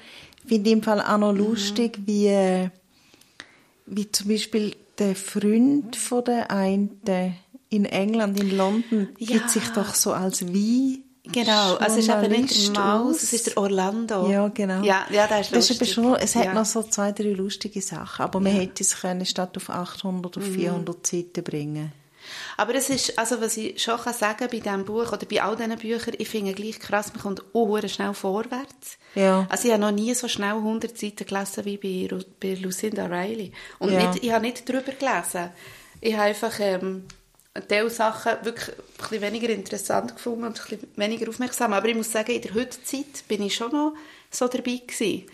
finde 0.47 0.71
ich 0.71 0.77
im 0.77 0.83
Fall 0.83 1.01
auch 1.01 1.19
noch 1.19 1.33
lustig, 1.33 1.99
wie, 2.07 2.69
wie 3.87 4.11
zum 4.13 4.29
Beispiel 4.29 4.77
der 4.99 5.15
Freund 5.17 5.97
von 5.97 6.25
der 6.25 6.51
einen 6.51 7.01
in 7.69 7.85
England, 7.85 8.41
in 8.41 8.57
London, 8.57 9.09
Ja. 9.19 9.37
gibt 9.39 9.51
sich 9.51 9.69
doch 9.71 9.95
so 9.95 10.13
als 10.13 10.47
wie 10.53 11.03
Genau, 11.33 11.75
also 11.75 11.99
es 11.99 12.07
ist 12.07 12.15
eben 12.15 12.31
nicht 12.41 12.73
Maus, 12.73 13.17
aus. 13.17 13.23
es 13.25 13.33
ist 13.33 13.47
der 13.49 13.59
Orlando. 13.59 14.31
Ja, 14.31 14.47
genau. 14.47 14.81
Ja, 14.85 15.07
ja 15.11 15.25
ist 15.25 15.53
das 15.53 15.71
ist 15.71 15.81
lustig. 15.81 15.81
eben 15.81 15.91
schon, 16.07 16.15
es 16.15 16.37
hat 16.37 16.45
ja. 16.45 16.55
noch 16.55 16.65
so 16.65 16.85
zwei, 16.85 17.11
drei 17.11 17.31
lustige 17.33 17.83
Sachen, 17.83 18.23
aber 18.23 18.39
man 18.39 18.53
hätte 18.53 18.85
es 18.85 19.01
können 19.01 19.27
statt 19.27 19.57
auf 19.57 19.69
800 19.69 20.37
auf 20.39 20.47
Mhm. 20.49 20.55
400 20.55 21.05
Seiten 21.05 21.43
bringen. 21.43 21.93
Aber 22.57 22.75
es 22.75 22.91
ist, 22.91 23.19
also 23.19 23.41
was 23.41 23.57
ich 23.57 23.83
schon 23.83 23.99
kann 23.99 24.15
sagen 24.15 24.49
bei 24.51 24.61
diesem 24.61 24.85
Buch 24.85 25.13
oder 25.13 25.27
bei 25.27 25.43
all 25.43 25.57
diesen 25.57 25.77
Büchern, 25.77 26.15
ich 26.19 26.29
finde 26.29 26.53
gleich 26.55 26.79
krass, 26.79 27.13
man 27.13 27.23
kommt 27.23 27.43
auch 27.55 27.89
schnell 27.89 28.15
vorwärts. 28.15 28.99
Ja. 29.15 29.47
Also 29.49 29.69
ich 29.69 29.73
habe 29.73 29.83
noch 29.83 29.91
nie 29.93 30.15
so 30.15 30.29
schnell 30.29 30.55
100 30.55 30.97
Seiten 30.97 31.27
gelesen 31.27 31.65
wie 31.65 31.77
bei, 31.77 32.19
bei 32.41 32.55
Lucinda 32.55 33.07
Riley. 33.07 33.53
Und 33.79 33.93
Ja. 33.93 34.09
nicht, 34.09 34.25
ich 34.25 34.31
habe 34.33 34.45
nicht 34.45 34.69
drüber 34.69 34.93
gelesen. 34.93 35.51
Ich 36.01 36.15
habe 36.15 36.25
einfach 36.25 36.61
ähm, 36.61 37.05
Teil 37.69 37.89
Sachen 37.91 38.33
wirklich 38.43 38.69
ein 38.69 38.85
bisschen 38.99 39.21
weniger 39.23 39.49
interessant 39.49 40.15
gefunden 40.15 40.45
und 40.45 40.61
ein 40.61 40.65
bisschen 40.69 40.89
weniger 40.97 41.29
aufmerksam. 41.29 41.73
Aber 41.73 41.89
ich 41.89 41.97
muss 41.97 42.13
sagen, 42.13 42.33
in 42.33 42.43
der 42.43 42.55
heutigen 42.55 42.85
Zeit 42.85 43.27
bin 43.29 43.43
ich 43.43 43.55
schon 43.55 43.73
noch 43.73 43.95
so 44.31 44.47
dabei 44.49 44.81
gewesen. 44.87 45.27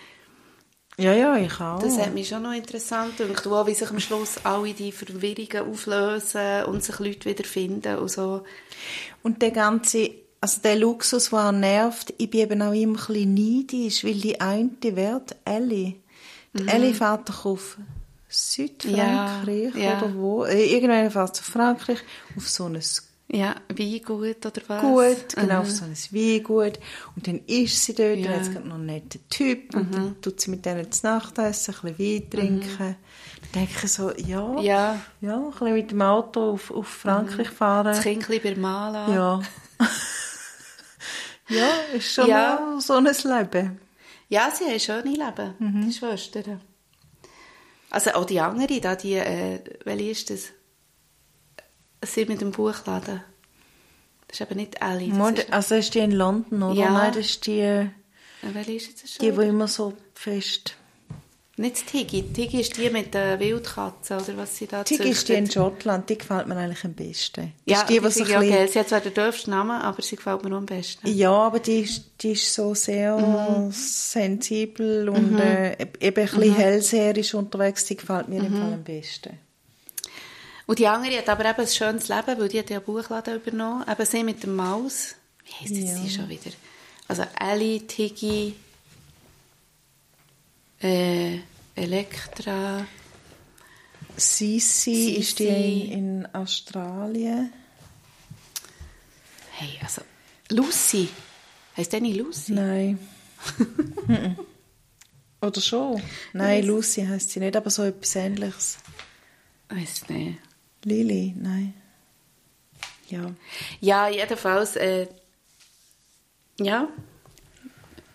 Ja, 0.98 1.12
ja, 1.14 1.36
ich 1.36 1.58
auch. 1.60 1.78
Das 1.80 1.98
hat 1.98 2.12
mich 2.12 2.28
schon 2.28 2.42
noch 2.42 2.52
interessant 2.52 3.16
gedacht, 3.16 3.46
auch 3.46 3.66
wie 3.66 3.74
sich 3.74 3.88
am 3.88 3.98
Schluss 3.98 4.36
alle 4.44 4.74
die 4.74 4.92
Verwirrungen 4.92 5.70
auflösen 5.70 6.64
und 6.66 6.84
sich 6.84 6.98
Leute 6.98 7.30
wiederfinden 7.30 7.96
und 7.98 8.10
so. 8.10 8.42
Und 9.22 9.40
der 9.40 9.52
ganze, 9.52 10.10
also 10.40 10.60
der 10.62 10.76
Luxus, 10.76 11.30
der 11.30 11.52
nervt, 11.52 12.12
ich 12.18 12.28
bin 12.28 12.40
eben 12.40 12.62
auch 12.62 12.72
immer 12.74 12.98
ein 12.98 13.06
bisschen 13.06 13.34
neidisch, 13.34 14.04
weil 14.04 14.14
die 14.14 14.40
eine 14.40 14.70
wird 14.82 15.34
Ellie. 15.44 15.94
Die 16.52 16.68
Ellie 16.68 16.92
fährt 16.92 17.28
doch 17.28 17.46
auf 17.46 17.78
Südfrankreich 18.28 19.74
Mhm. 19.74 19.80
Ja, 19.80 19.90
ja. 19.92 19.98
oder 19.98 20.14
wo? 20.14 20.44
Äh, 20.44 20.74
Irgendwann 20.74 21.10
fährt 21.10 21.36
sie 21.36 21.40
auf 21.40 21.46
Frankreich, 21.46 21.98
auf 22.36 22.48
so 22.48 22.66
ein 22.66 22.80
Ja, 23.34 23.56
wie 23.74 23.98
gut 24.00 24.44
oder 24.44 24.60
was? 24.66 24.82
Gut, 24.82 25.34
genau, 25.36 25.54
Aha. 25.54 25.60
auf 25.62 25.70
so 25.70 25.84
ein 25.86 25.94
Weingut. 26.10 26.78
Und 27.16 27.26
dann 27.26 27.40
ist 27.46 27.82
sie 27.82 27.94
dort, 27.94 28.10
Ja. 28.10 28.16
Mhm. 28.16 28.22
dann 28.24 28.34
hat 28.34 28.44
sie 28.44 28.68
noch 28.68 28.74
einen 28.74 28.86
netten 28.86 29.28
Typ, 29.30 29.74
und 29.74 29.94
dann 29.94 30.20
tut 30.20 30.38
sie 30.38 30.50
mit 30.50 30.66
denen 30.66 30.92
zu 30.92 31.06
Nacht 31.06 31.38
essen, 31.38 31.74
ein 31.82 31.94
bisschen 31.94 32.22
Wein 32.22 32.30
trinken. 32.30 32.76
Dann 32.78 33.52
denke 33.54 33.72
ich 33.86 33.90
so, 33.92 34.12
ja, 34.18 34.60
Ja. 34.60 35.00
ja, 35.22 35.36
ein 35.38 35.50
bisschen 35.50 35.72
mit 35.72 35.90
dem 35.92 36.02
Auto 36.02 36.52
auf, 36.52 36.70
auf 36.70 36.86
Frankreich 36.86 37.48
fahren. 37.48 37.86
Das 37.86 38.02
Kind 38.02 38.22
ein 38.22 38.28
bisschen 38.28 38.54
bei 38.56 38.60
Mala. 38.60 39.08
Ja. 39.14 39.42
ja, 41.48 41.70
ist 41.94 42.12
schon 42.12 42.28
Ja. 42.28 42.76
so 42.80 42.94
ein 42.94 43.04
Leben. 43.06 43.80
Ja, 44.28 44.50
sie 44.50 44.64
haben 44.64 44.78
schöne 44.80 45.10
Leben, 45.10 45.54
Mhm. 45.58 45.86
die 45.86 45.92
Schwestern. 45.92 46.60
Also 47.90 48.10
auch 48.12 48.24
die 48.24 48.40
andere, 48.40 48.80
da 48.80 48.94
die, 48.94 49.14
äh, 49.14 49.60
welche 49.84 50.10
ist 50.10 50.30
das? 50.30 50.40
Sie 52.04 52.24
mit 52.26 52.40
dem 52.40 52.50
Buchladen. 52.50 53.22
Das 54.28 54.40
ist 54.40 54.46
eben 54.50 54.56
nicht 54.58 54.76
Ellie. 54.80 55.08
Das 55.10 55.18
Mod- 55.18 55.38
ist, 55.38 55.52
Also 55.52 55.74
ist 55.76 55.94
die 55.94 55.98
in 56.00 56.12
London, 56.12 56.62
oder? 56.62 56.74
Ja. 56.80 56.90
Nein, 56.90 57.12
das 57.14 57.26
ist 57.26 57.46
die, 57.46 57.88
welche 58.42 58.72
ist 58.72 58.86
jetzt 58.88 59.14
schon? 59.14 59.26
die, 59.26 59.32
die 59.40 59.46
immer 59.46 59.68
so 59.68 59.92
fest... 60.14 60.74
Nicht 61.58 61.86
Tiggy. 61.86 62.22
Tiggy 62.32 62.62
ist 62.62 62.78
die 62.78 62.88
mit 62.88 63.12
den 63.12 63.38
Wildkatzen, 63.38 64.16
oder 64.16 64.38
was 64.38 64.56
sie 64.56 64.66
da 64.66 64.82
Tig 64.84 65.00
ist 65.00 65.28
die 65.28 65.34
in. 65.34 65.48
Schottland, 65.50 66.08
die 66.08 66.16
gefällt 66.16 66.46
mir 66.46 66.56
eigentlich 66.56 66.82
am 66.82 66.94
besten. 66.94 67.52
Das 67.66 67.76
Ja, 67.76 67.80
ist 67.82 67.90
die, 67.90 68.00
die 68.00 68.10
so 68.10 68.24
ich 68.24 68.34
auch 68.34 68.40
bisschen- 68.40 68.54
geil. 68.56 68.68
Sie 68.68 68.78
hat 68.78 68.88
zwar 68.88 69.00
den 69.00 69.12
dürfsten 69.12 69.50
Namen, 69.50 69.82
aber 69.82 70.00
sie 70.00 70.16
gefällt 70.16 70.42
mir 70.44 70.56
am 70.56 70.64
besten. 70.64 71.06
Ja, 71.06 71.30
aber 71.30 71.58
die 71.60 71.80
ist, 71.80 72.06
die 72.22 72.32
ist 72.32 72.54
so 72.54 72.74
sehr 72.74 73.18
Mhm. 73.18 73.70
sensibel 73.70 75.10
und 75.10 75.38
äh, 75.38 75.72
eben 75.82 75.92
ein 76.02 76.12
bisschen 76.14 76.54
hellseherisch 76.56 77.34
unterwegs. 77.34 77.84
Die 77.84 77.96
gefällt 77.96 78.28
mir 78.28 78.40
Mhm. 78.40 78.46
im 78.46 78.52
Fall 78.54 78.72
am 78.72 78.82
besten. 78.84 79.38
Und 80.72 80.78
die 80.78 80.86
andere 80.86 81.18
hat 81.18 81.28
aber 81.28 81.44
eben 81.44 81.60
ein 81.60 81.66
schönes 81.66 82.08
Leben, 82.08 82.38
weil 82.38 82.48
die 82.48 82.58
hat 82.58 82.70
ja 82.70 82.78
einen 82.78 82.86
Buchladen 82.86 83.34
übernommen. 83.36 83.84
Eben 83.86 84.06
sie 84.06 84.24
mit 84.24 84.42
dem 84.42 84.56
Maus. 84.56 85.16
Wie 85.44 85.52
heisst 85.52 85.74
jetzt 85.74 85.96
Ja. 85.98 86.02
die 86.02 86.08
schon 86.10 86.28
wieder? 86.30 86.50
Also 87.08 87.26
Ellie, 87.38 87.86
Tiggy, 87.86 88.54
äh, 90.82 91.40
Elektra. 91.74 92.86
Sisi 94.16 95.10
ist 95.16 95.40
die 95.40 95.48
in, 95.48 96.22
in 96.22 96.34
Australien. 96.34 97.52
Hey, 99.50 99.78
also 99.82 100.00
Lucy. 100.48 101.10
Heißt 101.76 101.92
die 101.92 102.00
nicht 102.00 102.16
Lucy? 102.16 102.52
Nein. 102.52 102.98
Oder 105.42 105.60
schon? 105.60 106.02
Nein, 106.32 106.64
Lucy 106.64 107.04
heißt 107.04 107.28
sie 107.28 107.40
nicht, 107.40 107.56
aber 107.56 107.68
so 107.68 107.82
etwas 107.82 108.16
Ähnliches. 108.16 108.78
Weiß 109.68 110.08
nicht. 110.08 110.38
Lili, 110.84 111.34
nein. 111.38 111.74
Ja. 113.08 113.32
Ja, 113.80 114.08
jedenfalls, 114.08 114.76
äh, 114.76 115.06
ja, 116.58 116.88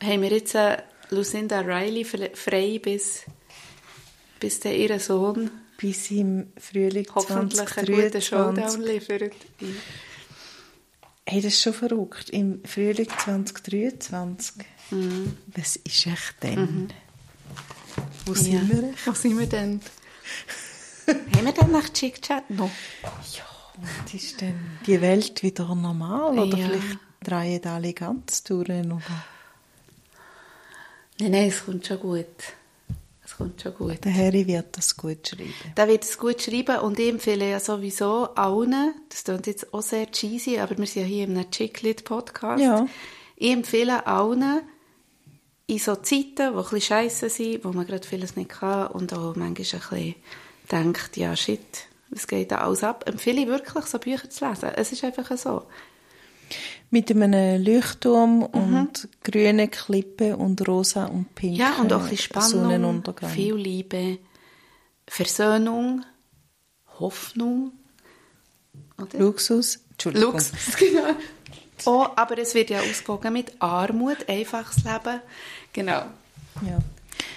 haben 0.03 0.21
wir 0.21 0.29
jetzt 0.31 0.55
äh, 0.55 0.77
Lucinda 1.09 1.59
Riley 1.61 2.03
fre- 2.03 2.35
frei 2.35 2.79
bis, 2.79 3.23
bis 4.39 4.59
der 4.59 4.75
ihr 4.77 4.99
Sohn 4.99 5.49
Bis 5.77 6.09
im 6.11 6.51
Frühling 6.57 7.05
hoffentlich 7.13 7.59
einen 7.77 7.85
guten 7.85 8.21
2023. 8.21 8.25
Showdown 8.27 8.81
liefert. 8.81 9.33
Hey, 11.27 11.41
das 11.41 11.53
ist 11.53 11.61
schon 11.61 11.73
verrückt. 11.73 12.29
Im 12.31 12.63
Frühling 12.65 13.07
2023. 13.09 14.55
Mhm. 14.91 15.37
Was 15.55 15.75
ist 15.75 16.07
echt 16.07 16.35
denn? 16.41 16.89
Wo 18.25 18.33
sind 18.33 18.53
Ja. 18.53 18.61
wir? 18.67 18.93
Wo 19.05 19.11
sind 19.13 19.37
wir 19.37 19.45
denn? 19.47 19.81
Haben 21.07 21.45
wir 21.45 21.51
denn 21.51 21.71
nach 21.71 21.89
Chick 21.89 22.21
Chat 22.21 22.49
noch? 22.49 22.69
Ja, 23.03 23.43
und 23.77 24.13
ist 24.13 24.41
denn 24.41 24.77
die 24.85 24.99
Welt 25.01 25.41
wieder 25.43 25.73
normal? 25.73 26.37
Oder 26.37 26.57
Ja. 26.57 26.67
vielleicht 26.67 26.99
drehen 27.23 27.65
alle 27.65 27.93
ganz 27.93 28.43
durch? 28.43 28.69
Oder? 28.69 29.01
Nein, 31.19 31.31
nein, 31.31 31.47
es 31.47 31.65
kommt 31.65 31.85
schon 31.85 31.99
gut. 31.99 32.25
Es 33.25 33.35
kommt 33.35 33.61
schon 33.61 33.73
gut. 33.75 34.03
Der 34.05 34.13
Harry 34.13 34.47
wird 34.47 34.77
das 34.77 34.95
gut 34.95 35.27
schreiben. 35.27 35.53
Der 35.75 35.87
wird 35.87 36.03
es 36.03 36.17
gut 36.17 36.41
schreiben 36.41 36.79
und 36.79 36.97
ich 36.99 37.09
empfehle 37.09 37.49
ja 37.49 37.59
sowieso 37.59 38.29
allen, 38.35 38.93
das 39.09 39.23
klingt 39.23 39.47
jetzt 39.47 39.73
auch 39.73 39.81
sehr 39.81 40.09
cheesy, 40.11 40.59
aber 40.59 40.77
wir 40.77 40.85
sind 40.87 41.01
ja 41.03 41.07
hier 41.07 41.23
in 41.25 41.37
einem 41.37 41.49
Chicklit-Podcast. 41.51 42.61
Ja. 42.63 42.87
Ich 43.35 43.51
empfehle 43.51 44.05
allen, 44.07 44.61
in 45.69 45.79
so 45.79 45.95
Zeiten, 45.97 46.35
die 46.37 46.41
ein 46.43 46.53
bisschen 46.55 46.81
scheisse 46.81 47.29
sind, 47.29 47.65
wo 47.65 47.73
man 47.73 47.85
gerade 47.85 48.07
vieles 48.07 48.35
nicht 48.37 48.49
kann 48.49 48.87
und 48.87 49.13
auch 49.13 49.35
manchmal 49.35 49.47
ein 49.49 49.53
bisschen 49.55 50.15
denkt, 50.71 51.17
ja 51.17 51.35
shit, 51.35 51.87
was 52.09 52.27
geht 52.27 52.51
da 52.51 52.59
alles 52.59 52.83
ab, 52.83 53.03
empfehle 53.07 53.41
ich 53.41 53.47
wirklich, 53.47 53.85
so 53.85 53.99
Bücher 53.99 54.29
zu 54.29 54.47
lesen. 54.47 54.69
Es 54.75 54.91
ist 54.91 55.03
einfach 55.03 55.35
so. 55.37 55.63
Mit 56.89 57.11
einem 57.11 57.61
Leuchtturm 57.63 58.43
und 58.43 59.09
grünen 59.23 59.69
Klippen 59.69 60.35
und 60.35 60.65
rosa 60.67 61.05
und 61.05 61.35
pink 61.35 61.53
Mhm. 61.53 61.59
Ja, 61.59 61.75
und 61.81 61.91
auch 61.91 62.03
ein 62.03 62.09
bisschen 62.09 62.41
Spannung, 62.41 63.03
viel 63.33 63.55
Liebe, 63.55 64.19
Versöhnung, 65.05 66.05
Hoffnung. 66.99 67.73
Oder? 69.01 69.19
Luxus. 69.19 69.79
Entschuldigung. 69.91 70.31
Luxus, 70.33 70.75
genau. 70.79 71.13
Oh, 71.85 72.07
aber 72.15 72.37
es 72.37 72.55
wird 72.55 72.69
ja 72.69 72.79
ausgewogen 72.79 73.33
mit 73.33 73.61
Armut, 73.61 74.27
einfaches 74.27 74.83
Leben. 74.83 75.21
Genau. 75.73 76.05
Ja. 76.61 76.79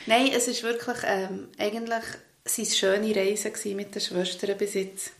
Nein, 0.06 0.30
es 0.34 0.48
ist 0.48 0.62
wirklich, 0.62 0.98
ähm, 1.04 1.48
eigentlich 1.58 2.04
es 2.58 2.78
schöne 2.78 3.14
Reisen 3.14 3.52
gewesen 3.52 3.76
mit 3.76 3.94
den 3.94 4.00
Schwestern 4.00 4.56
bis 4.56 4.74
jetzt. 4.74 5.12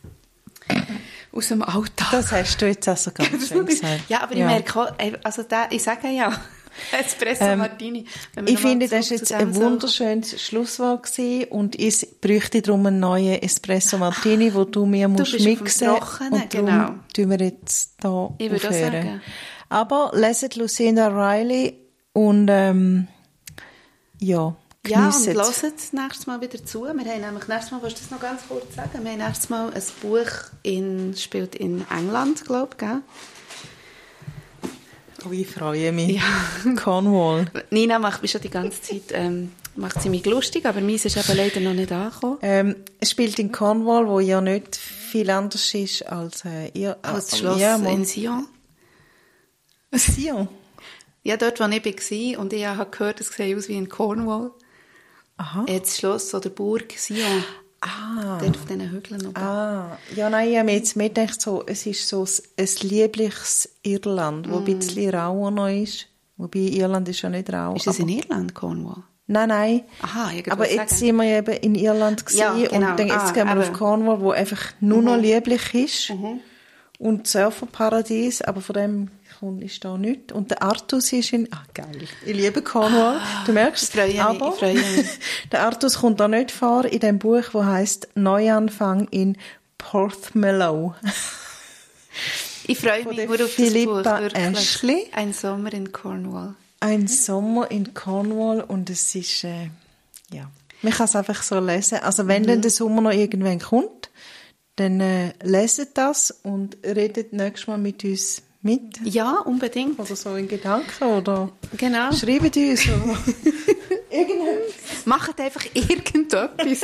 Aus 1.31 1.47
dem 1.47 1.61
Alltag. 1.61 2.11
Das 2.11 2.31
hast 2.31 2.61
du 2.61 2.67
jetzt 2.67 2.87
also 2.87 3.11
ganz 3.11 3.47
schön 3.47 3.65
gesagt. 3.65 4.09
ja, 4.09 4.21
aber 4.21 4.33
ich 4.33 4.39
merke 4.39 4.79
auch, 4.79 4.99
äh, 4.99 5.13
also 5.23 5.43
der, 5.43 5.67
ich 5.71 5.81
sage 5.81 6.09
ja, 6.09 6.31
Espresso 6.91 7.43
Ähm, 7.43 7.59
Martini. 7.59 8.05
Ich 8.45 8.59
finde, 8.59 8.87
das 8.87 9.11
ist 9.11 9.27
zu 9.27 9.33
jetzt 9.33 9.33
ein 9.33 9.55
wunderschönes 9.55 10.41
Schlusswort 10.41 11.03
gewesen 11.03 11.45
und 11.49 11.79
ich 11.79 12.07
bräuchte 12.21 12.61
darum 12.61 12.85
einen 12.85 12.99
neuen 12.99 13.41
Espresso 13.41 13.97
Martini, 13.97 14.53
wo 14.53 14.63
du 14.63 14.85
mir 14.85 15.07
musst 15.07 15.33
auf 15.33 15.37
dem 15.37 15.43
mixen 15.43 15.89
und 15.89 16.53
darum 16.53 16.67
genau. 16.67 16.93
tun 17.13 17.29
wir 17.29 17.39
jetzt 17.39 17.95
da 17.99 18.33
Ich 18.37 18.51
würde 18.51 18.67
auch 18.67 18.71
aufhören. 18.71 18.91
sagen. 18.91 19.21
Aber 19.69 20.11
leset 20.13 20.55
Lucinda 20.55 21.07
Riley 21.07 21.77
und 22.13 22.49
ähm, 22.49 23.07
ja, 24.19 24.55
Ja, 24.87 25.09
und 25.09 25.27
hört 25.27 25.37
das 25.37 25.93
nächstes 25.93 26.25
Mal 26.25 26.41
wieder 26.41 26.63
zu. 26.65 26.81
Wir 26.81 26.89
haben 26.89 26.97
nämlich 26.97 27.47
nächstes 27.47 27.71
Mal, 27.71 27.83
willst 27.83 27.97
du 27.97 28.01
das 28.01 28.11
noch 28.11 28.19
ganz 28.19 28.41
kurz 28.47 28.75
sagen? 28.75 29.03
Wir 29.03 29.11
haben 29.11 29.19
nächstes 29.19 29.49
Mal 29.49 29.71
ein 29.71 29.83
Buch, 30.01 30.27
in, 30.63 31.15
spielt 31.15 31.55
in 31.55 31.85
England, 31.89 32.45
glaube 32.45 32.75
ich? 32.81 32.87
Oh, 35.23 35.31
ich 35.31 35.47
freue 35.47 35.91
mich. 35.91 36.15
Ja. 36.15 36.73
Cornwall. 36.75 37.45
Nina 37.69 37.99
macht 37.99 38.23
mich 38.23 38.31
schon 38.31 38.41
die 38.41 38.49
ganze 38.49 38.81
Zeit 38.81 39.11
ähm, 39.11 39.51
macht 39.75 40.01
sie 40.01 40.09
mich 40.09 40.25
lustig, 40.25 40.65
aber 40.65 40.81
meins 40.81 41.05
ist 41.05 41.17
eben 41.17 41.37
leider 41.37 41.59
noch 41.59 41.73
nicht 41.73 41.91
angekommen. 41.91 42.37
Ähm, 42.41 42.75
es 42.99 43.11
spielt 43.11 43.37
in 43.39 43.51
Cornwall, 43.51 44.07
wo 44.07 44.19
ja 44.19 44.41
nicht 44.41 44.75
viel 44.75 45.29
anders 45.29 45.73
ist 45.73 46.07
als 46.07 46.43
äh, 46.45 46.69
ihr. 46.73 46.97
Als 47.01 47.33
äh, 47.33 47.37
Schloss 47.37 47.59
ja, 47.59 47.75
in 47.75 48.05
Sion. 48.05 48.47
Sion. 49.93 50.47
Ja, 51.23 51.37
dort, 51.37 51.59
wo 51.59 51.65
ich 51.65 51.85
war 51.85 52.39
und 52.39 52.53
ich 52.53 52.65
habe 52.65 52.89
gehört, 52.89 53.21
es 53.21 53.29
sieht 53.29 53.55
aus 53.55 53.67
wie 53.67 53.77
in 53.77 53.89
Cornwall. 53.89 54.51
Aha. 55.41 55.65
Das 55.67 55.97
Schloss 55.97 56.33
oder 56.35 56.49
Burg 56.49 56.93
Sion. 56.97 57.43
Ah. 57.81 58.37
Dort 58.39 58.55
auf 58.57 58.65
diesen 58.65 58.91
Hügeln 58.91 59.25
oben. 59.25 59.37
Ah, 59.37 59.97
ja, 60.15 60.29
nein, 60.29 60.49
ich 60.49 60.55
habe 60.57 60.65
mir 60.67 60.75
jetzt 60.75 60.95
mehr 60.95 61.09
gedacht, 61.09 61.41
so, 61.41 61.63
es 61.65 61.87
ist 61.87 62.07
so 62.07 62.25
ein 62.57 62.67
liebliches 62.81 63.69
Irland, 63.81 64.47
wo 64.51 64.57
ein 64.57 64.63
Mm. 64.63 64.65
bisschen 64.77 65.15
rauer 65.15 65.49
noch 65.49 65.67
ist. 65.67 66.05
Wobei 66.37 66.59
Irland 66.59 67.09
ist 67.09 67.23
ja 67.23 67.29
nicht 67.29 67.51
rau. 67.51 67.73
Ist 67.73 67.87
das 67.87 67.97
in 67.97 68.05
aber- 68.05 68.13
Irland, 68.17 68.53
Cornwall? 68.53 69.03
Nein, 69.27 69.49
nein. 69.49 69.81
Aha, 70.03 70.31
ich 70.35 70.51
aber 70.51 70.65
jetzt 70.69 70.89
sagen. 70.89 70.99
sind 70.99 71.15
wir 71.15 71.37
eben 71.39 71.53
in 71.55 71.73
Irland 71.75 72.23
Ja, 72.31 72.53
genau. 72.53 72.75
und 72.91 72.99
dann, 72.99 73.07
jetzt 73.07 73.17
Ah, 73.17 73.31
gehen 73.31 73.47
wir 73.47 73.57
auf 73.57 73.67
eben. 73.67 73.75
Cornwall, 73.75 74.21
wo 74.21 74.31
einfach 74.31 74.61
nur 74.79 75.01
noch 75.01 75.15
Mhm. 75.15 75.21
lieblich 75.23 75.73
ist. 75.73 76.13
Und 76.99 77.25
Surferparadies, 77.27 78.41
aber 78.43 78.61
von 78.61 78.73
dem 78.75 79.07
kommt 79.41 79.63
ist 79.63 79.83
da 79.83 79.97
nichts. 79.97 80.31
Und 80.31 80.51
der 80.51 80.61
Artus 80.63 81.11
ist 81.11 81.33
in... 81.33 81.47
Ah, 81.51 81.63
geil. 81.73 82.07
Ich 82.25 82.33
liebe 82.33 82.61
Cornwall. 82.61 83.19
du 83.45 83.51
merkst 83.51 83.83
ich 83.83 83.89
freue 83.89 84.07
mich, 84.07 84.21
aber 84.21 84.49
ich 84.49 84.55
freue 84.59 84.73
mich. 84.75 85.05
der 85.51 85.63
Artus 85.63 85.97
kommt 85.97 86.19
da 86.19 86.27
nicht 86.27 86.51
vor 86.51 86.85
in 86.85 86.99
dem 86.99 87.17
Buch, 87.19 87.43
wo 87.51 87.65
heißt 87.65 88.09
Neuanfang 88.15 89.07
in 89.09 89.35
Porthmellow. 89.79 90.93
Ich 92.67 92.77
freue 92.79 93.03
mich 93.05 93.27
nur 93.27 93.43
auf 93.43 93.51
Philippa 93.51 94.03
das 94.03 94.13
Buch, 94.13 94.21
wirklich. 94.21 94.57
Ashley. 94.57 95.07
Ein 95.13 95.33
Sommer 95.33 95.73
in 95.73 95.91
Cornwall. 95.91 96.55
Ein 96.79 97.07
Sommer 97.07 97.69
in 97.71 97.93
Cornwall 97.95 98.61
und 98.61 98.89
es 98.91 99.13
ist, 99.15 99.43
äh, 99.43 99.69
ja, 100.31 100.49
man 100.83 100.93
kann 100.93 101.05
es 101.05 101.15
einfach 101.15 101.41
so 101.41 101.59
lesen. 101.59 101.97
Also 101.99 102.27
wenn 102.27 102.43
Mhm. 102.43 102.47
dann 102.47 102.61
der 102.61 102.71
Sommer 102.71 103.01
noch 103.01 103.11
irgendwann 103.11 103.59
kommt, 103.59 104.11
dann 104.75 104.99
äh, 105.01 105.33
leset 105.43 105.97
das 105.97 106.31
und 106.43 106.77
redet 106.85 107.33
nächstes 107.33 107.67
Mal 107.67 107.77
mit 107.77 108.03
uns 108.03 108.43
mit. 108.61 108.99
Ja, 109.03 109.39
unbedingt. 109.39 109.99
Oder 109.99 110.15
so 110.15 110.35
in 110.35 110.47
Gedanken 110.47 111.03
oder 111.03 111.49
Genau. 111.77 112.11
schreibt 112.11 112.55
uns. 112.57 112.85
Irgendetwas. 114.11 115.05
Macht 115.05 115.39
einfach 115.39 115.65
irgendetwas. 115.73 116.81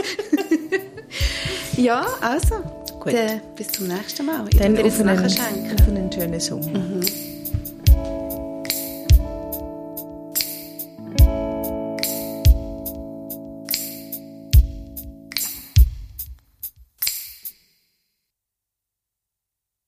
ja, 1.78 2.05
also. 2.21 2.55
Gut. 2.99 3.13
Dann 3.13 3.41
bis 3.55 3.67
zum 3.67 3.88
nächsten 3.88 4.25
Mal. 4.25 4.45
Ich 4.51 4.57
Dann 4.57 4.78
auf 4.78 4.99
einen, 4.99 5.05
nachher 5.05 5.30
schenken. 5.30 5.75
auf 5.80 5.88
einen 5.88 6.11
schönen 6.11 6.39
Sommer. 6.39 7.01